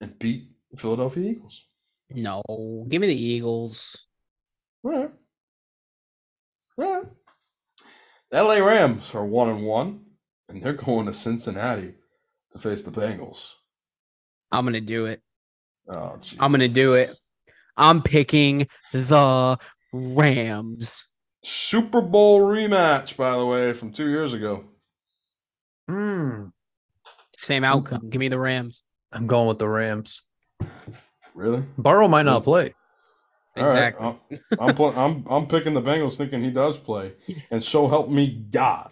[0.00, 1.64] and beat the Philadelphia Eagles.
[2.10, 2.42] No.
[2.88, 4.06] Give me the Eagles.
[4.82, 5.10] All right.
[6.78, 7.06] All right.
[8.30, 10.00] The LA Rams are one and one,
[10.48, 11.94] and they're going to Cincinnati
[12.52, 13.52] to face the Bengals.
[14.52, 15.22] I'm gonna do it.
[15.88, 16.36] Oh, jeez.
[16.40, 17.14] I'm gonna do it.
[17.76, 19.58] I'm picking the
[19.92, 21.06] Rams.
[21.44, 24.64] Super Bowl rematch, by the way, from two years ago.
[25.88, 26.46] Hmm,
[27.36, 28.08] Same outcome.
[28.10, 28.82] Give me the Rams.
[29.12, 30.22] I'm going with the Rams.
[31.34, 31.62] Really?
[31.78, 32.74] Burrow might not play.
[33.56, 33.70] All right.
[33.70, 34.06] Exactly.
[34.06, 37.14] I'm I'm, pl- I'm I'm picking the Bengals, thinking he does play,
[37.50, 38.90] and so help me God.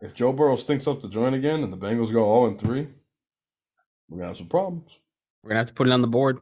[0.00, 2.88] If Joe Burrow stinks up the joint again, and the Bengals go 0 and three,
[4.08, 4.98] we're gonna have some problems.
[5.42, 6.40] We're gonna have to put it on the board.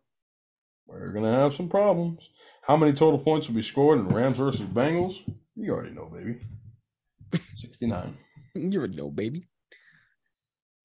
[0.87, 2.31] We're gonna have some problems.
[2.63, 5.23] How many total points will be scored in Rams versus Bengals?
[5.57, 6.41] You already know, baby.
[7.55, 8.17] 69.
[8.55, 9.43] you already know, baby.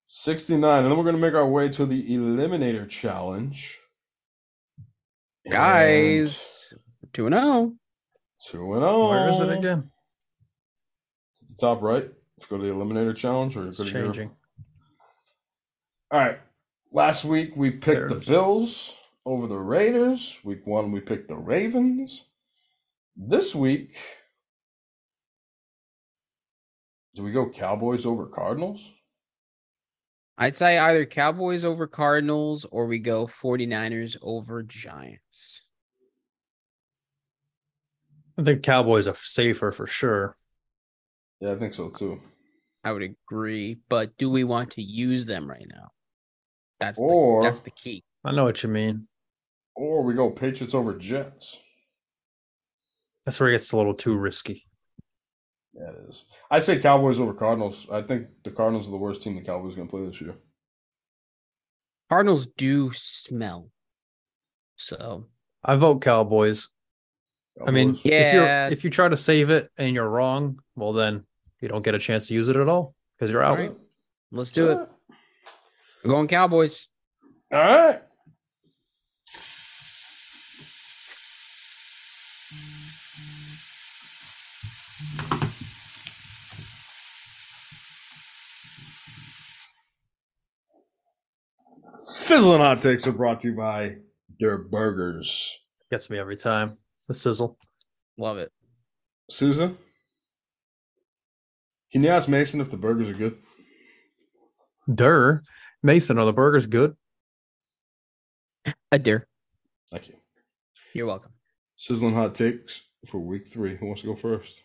[0.06, 0.84] 69.
[0.84, 3.80] And then we're gonna make our way to the Eliminator Challenge.
[5.46, 6.74] And Guys.
[7.14, 7.74] Two and oh.
[8.50, 9.10] 2 and 0.
[9.10, 9.90] Where is it again?
[11.32, 12.10] It's at the top right.
[12.38, 13.56] Let's go to the Eliminator Challenge.
[13.56, 14.32] Or It's go to your- changing.
[16.12, 16.40] All right.
[16.92, 18.28] Last week we picked There the it is.
[18.28, 18.94] Bills
[19.26, 20.38] over the Raiders.
[20.44, 22.26] Week one, we picked the Ravens.
[23.18, 23.98] This week,
[27.16, 28.92] do we go Cowboys over Cardinals?
[30.38, 35.64] I'd say either Cowboys over Cardinals or we go 49ers over Giants.
[38.38, 40.36] I think Cowboys are safer for sure.
[41.40, 42.22] Yeah, I think so too.
[42.84, 45.90] I would agree, but do we want to use them right now?
[46.80, 48.04] That's Or- the, that's the key.
[48.26, 49.08] I know what you mean.
[49.76, 51.58] Or we go Patriots over Jets.
[53.26, 54.65] That's where it gets a little too risky.
[55.76, 56.26] Yeah, it is.
[56.50, 57.86] I say Cowboys over Cardinals.
[57.92, 60.22] I think the Cardinals are the worst team the Cowboys are going to play this
[60.22, 60.36] year.
[62.10, 63.70] Cardinals do smell.
[64.78, 65.28] So
[65.64, 66.70] I vote Cowboys.
[67.66, 68.06] I mean, Cowboys.
[68.06, 68.70] if you're Yeah.
[68.70, 71.26] if you try to save it and you're wrong, well then
[71.62, 73.58] you don't get a chance to use it at all because you're out.
[73.58, 73.76] All right.
[74.32, 74.90] let's do it.
[76.04, 76.88] We're going Cowboys.
[77.52, 78.02] All right.
[92.26, 93.98] Sizzling hot takes are brought to you by
[94.40, 95.60] Der Burgers.
[95.92, 96.76] Gets me every time.
[97.08, 97.56] The sizzle.
[98.18, 98.52] Love it.
[99.30, 99.78] Susan,
[101.92, 103.38] can you ask Mason if the burgers are good?
[104.92, 105.44] Durr.
[105.84, 106.96] Mason, are the burgers good?
[108.92, 109.28] A dear.
[109.92, 110.16] Thank you.
[110.96, 111.34] You're welcome.
[111.76, 113.76] Sizzling hot takes for week three.
[113.76, 114.62] Who wants to go first?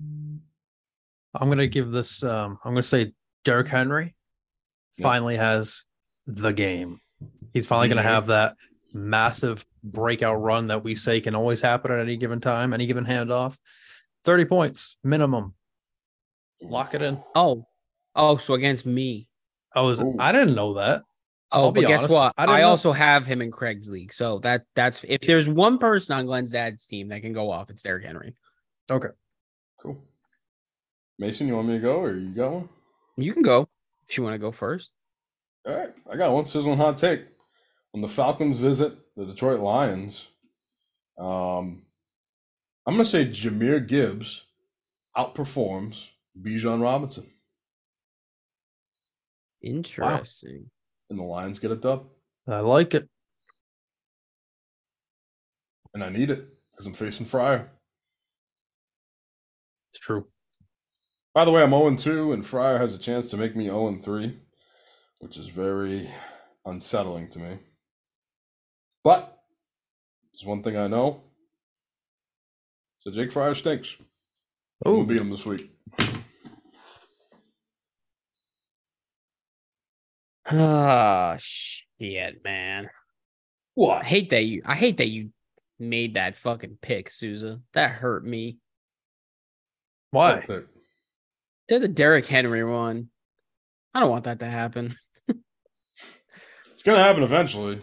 [0.00, 0.40] I'm
[1.34, 3.12] gonna give this um I'm gonna say
[3.44, 4.14] Derrick Henry
[4.98, 5.04] Yeah.
[5.06, 5.84] finally has
[6.26, 7.00] the game.
[7.52, 8.04] He's finally gonna Mhm.
[8.04, 8.56] have that
[8.92, 13.04] massive breakout run that we say can always happen at any given time, any given
[13.04, 13.56] handoff.
[14.24, 15.54] 30 points minimum.
[16.60, 17.18] Lock it in.
[17.34, 17.66] Oh,
[18.14, 19.28] oh, so against me.
[19.74, 20.16] I was Ooh.
[20.18, 21.02] I didn't know that.
[21.52, 22.34] Oh, I'll but guess honest, what?
[22.36, 24.12] I I, also have him in Craig's league.
[24.12, 27.70] So that that's if there's one person on Glenn's dad's team that can go off,
[27.70, 28.34] it's Derrick Henry.
[28.90, 29.08] Okay.
[29.80, 29.98] Cool.
[31.18, 32.68] Mason, you want me to go or you got one?
[33.16, 33.68] You can go
[34.08, 34.92] if you want to go first.
[35.66, 37.22] All right, I got one sizzling hot take.
[37.92, 40.28] When the Falcons visit the Detroit Lions,
[41.18, 41.82] um,
[42.86, 44.44] I'm going to say Jahmyr Gibbs
[45.16, 46.06] outperforms
[46.40, 47.26] Bijan Robinson,
[49.62, 50.70] Interesting.
[51.10, 52.06] and the Lions get a dub.
[52.46, 53.08] I like it.
[55.94, 57.68] And I need it because I'm facing Fryer.
[59.90, 60.26] It's true.
[61.38, 63.96] By the way, I'm 0 2, and Fryer has a chance to make me 0
[64.02, 64.36] 3,
[65.20, 66.10] which is very
[66.66, 67.58] unsettling to me.
[69.04, 69.38] But
[70.32, 71.22] there's one thing I know.
[72.98, 73.96] So Jake Fryer stinks.
[74.84, 75.70] We'll Oh, beat him this week.
[80.50, 82.90] Ah, shit, man.
[83.74, 84.02] What?
[84.02, 84.62] I hate that you.
[84.66, 85.30] I hate that you
[85.78, 87.60] made that fucking pick, Souza.
[87.74, 88.58] That hurt me.
[90.10, 90.44] why?
[91.68, 93.08] Did the Derrick Henry one?
[93.94, 94.96] I don't want that to happen.
[96.72, 97.80] It's gonna happen eventually.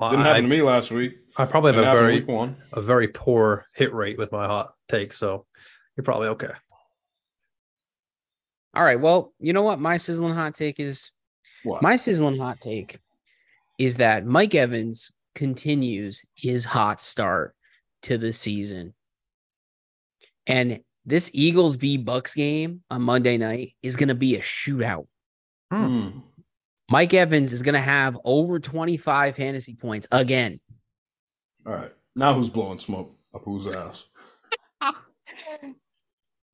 [0.00, 1.14] Well, Didn't I, happen to me last week.
[1.36, 2.56] I probably have a very one.
[2.72, 5.46] a very poor hit rate with my hot take, so
[5.96, 6.50] you're probably okay.
[8.74, 9.00] All right.
[9.00, 9.78] Well, you know what?
[9.78, 11.12] My sizzling hot take is
[11.62, 11.82] What?
[11.82, 12.98] my sizzling hot take
[13.78, 17.54] is that Mike Evans continues his hot start
[18.02, 18.94] to the season.
[20.46, 25.06] And this Eagles v Bucs game on Monday night is going to be a shootout.
[25.72, 26.20] Hmm.
[26.90, 30.60] Mike Evans is going to have over 25 fantasy points again.
[31.66, 31.92] All right.
[32.14, 34.04] Now who's blowing smoke up whose ass?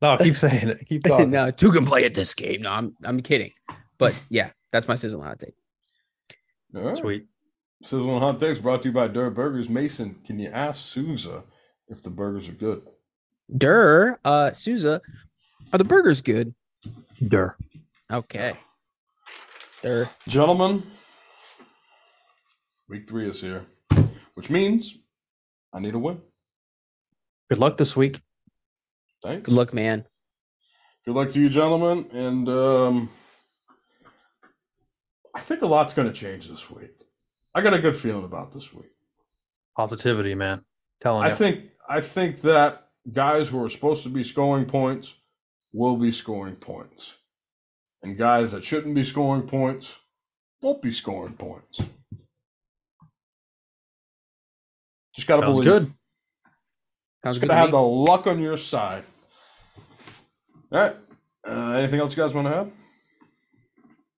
[0.01, 0.87] No, keep saying it.
[0.87, 1.31] Keep talking.
[1.31, 2.63] no, two can play at this game.
[2.63, 3.51] No, I'm I'm kidding.
[3.99, 5.55] But yeah, that's my sizzling hot take.
[6.77, 6.95] All right.
[6.95, 7.27] Sweet.
[7.83, 9.69] Sizzling hot takes brought to you by Dirt Burgers.
[9.69, 11.43] Mason, can you ask Souza
[11.89, 12.83] if the burgers are good?
[13.57, 15.01] Durr, uh, Souza,
[15.73, 16.55] are the burgers good?
[17.27, 17.57] Dur.
[18.11, 18.55] Okay.
[19.83, 20.09] Durr.
[20.27, 20.83] Gentlemen,
[22.89, 23.65] week three is here,
[24.35, 24.97] which means
[25.73, 26.21] I need a win.
[27.49, 28.21] Good luck this week.
[29.23, 29.47] Thanks.
[29.47, 30.05] Good luck, man.
[31.07, 32.07] Good luck to you, gentlemen.
[32.13, 33.11] And um,
[35.35, 36.91] I think a lot's going to change this week.
[37.55, 38.91] I got a good feeling about this week.
[39.77, 40.65] Positivity, man.
[41.01, 41.35] Telling I you.
[41.35, 45.15] think I think that guys who are supposed to be scoring points
[45.73, 47.17] will be scoring points,
[48.03, 49.97] and guys that shouldn't be scoring points
[50.63, 51.81] won't be scoring points.
[55.15, 55.65] Just got to Sounds believe.
[55.73, 55.83] good.
[57.25, 57.49] Sounds Just good.
[57.49, 57.73] got to to have me.
[57.73, 59.05] the luck on your side.
[60.71, 60.97] All right.
[61.47, 62.71] Uh, anything else you guys want to have?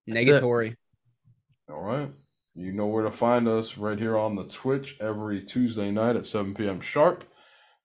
[0.09, 0.75] Negatory.
[1.71, 2.11] All right.
[2.55, 6.27] You know where to find us right here on the Twitch every Tuesday night at
[6.27, 6.81] 7 p.m.
[6.81, 7.25] sharp.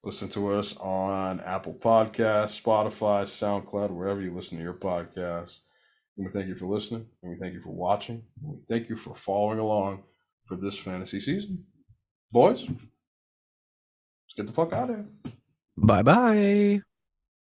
[0.06, 5.62] Listen to us on Apple Podcasts, Spotify, SoundCloud, wherever you listen to your podcasts.
[6.16, 8.88] And we thank you for listening, and we thank you for watching, and we thank
[8.88, 10.04] you for following along
[10.44, 11.64] for this fantasy season.
[12.30, 12.78] Boys, let's
[14.36, 15.06] get the fuck out of here.
[15.76, 16.80] Bye bye.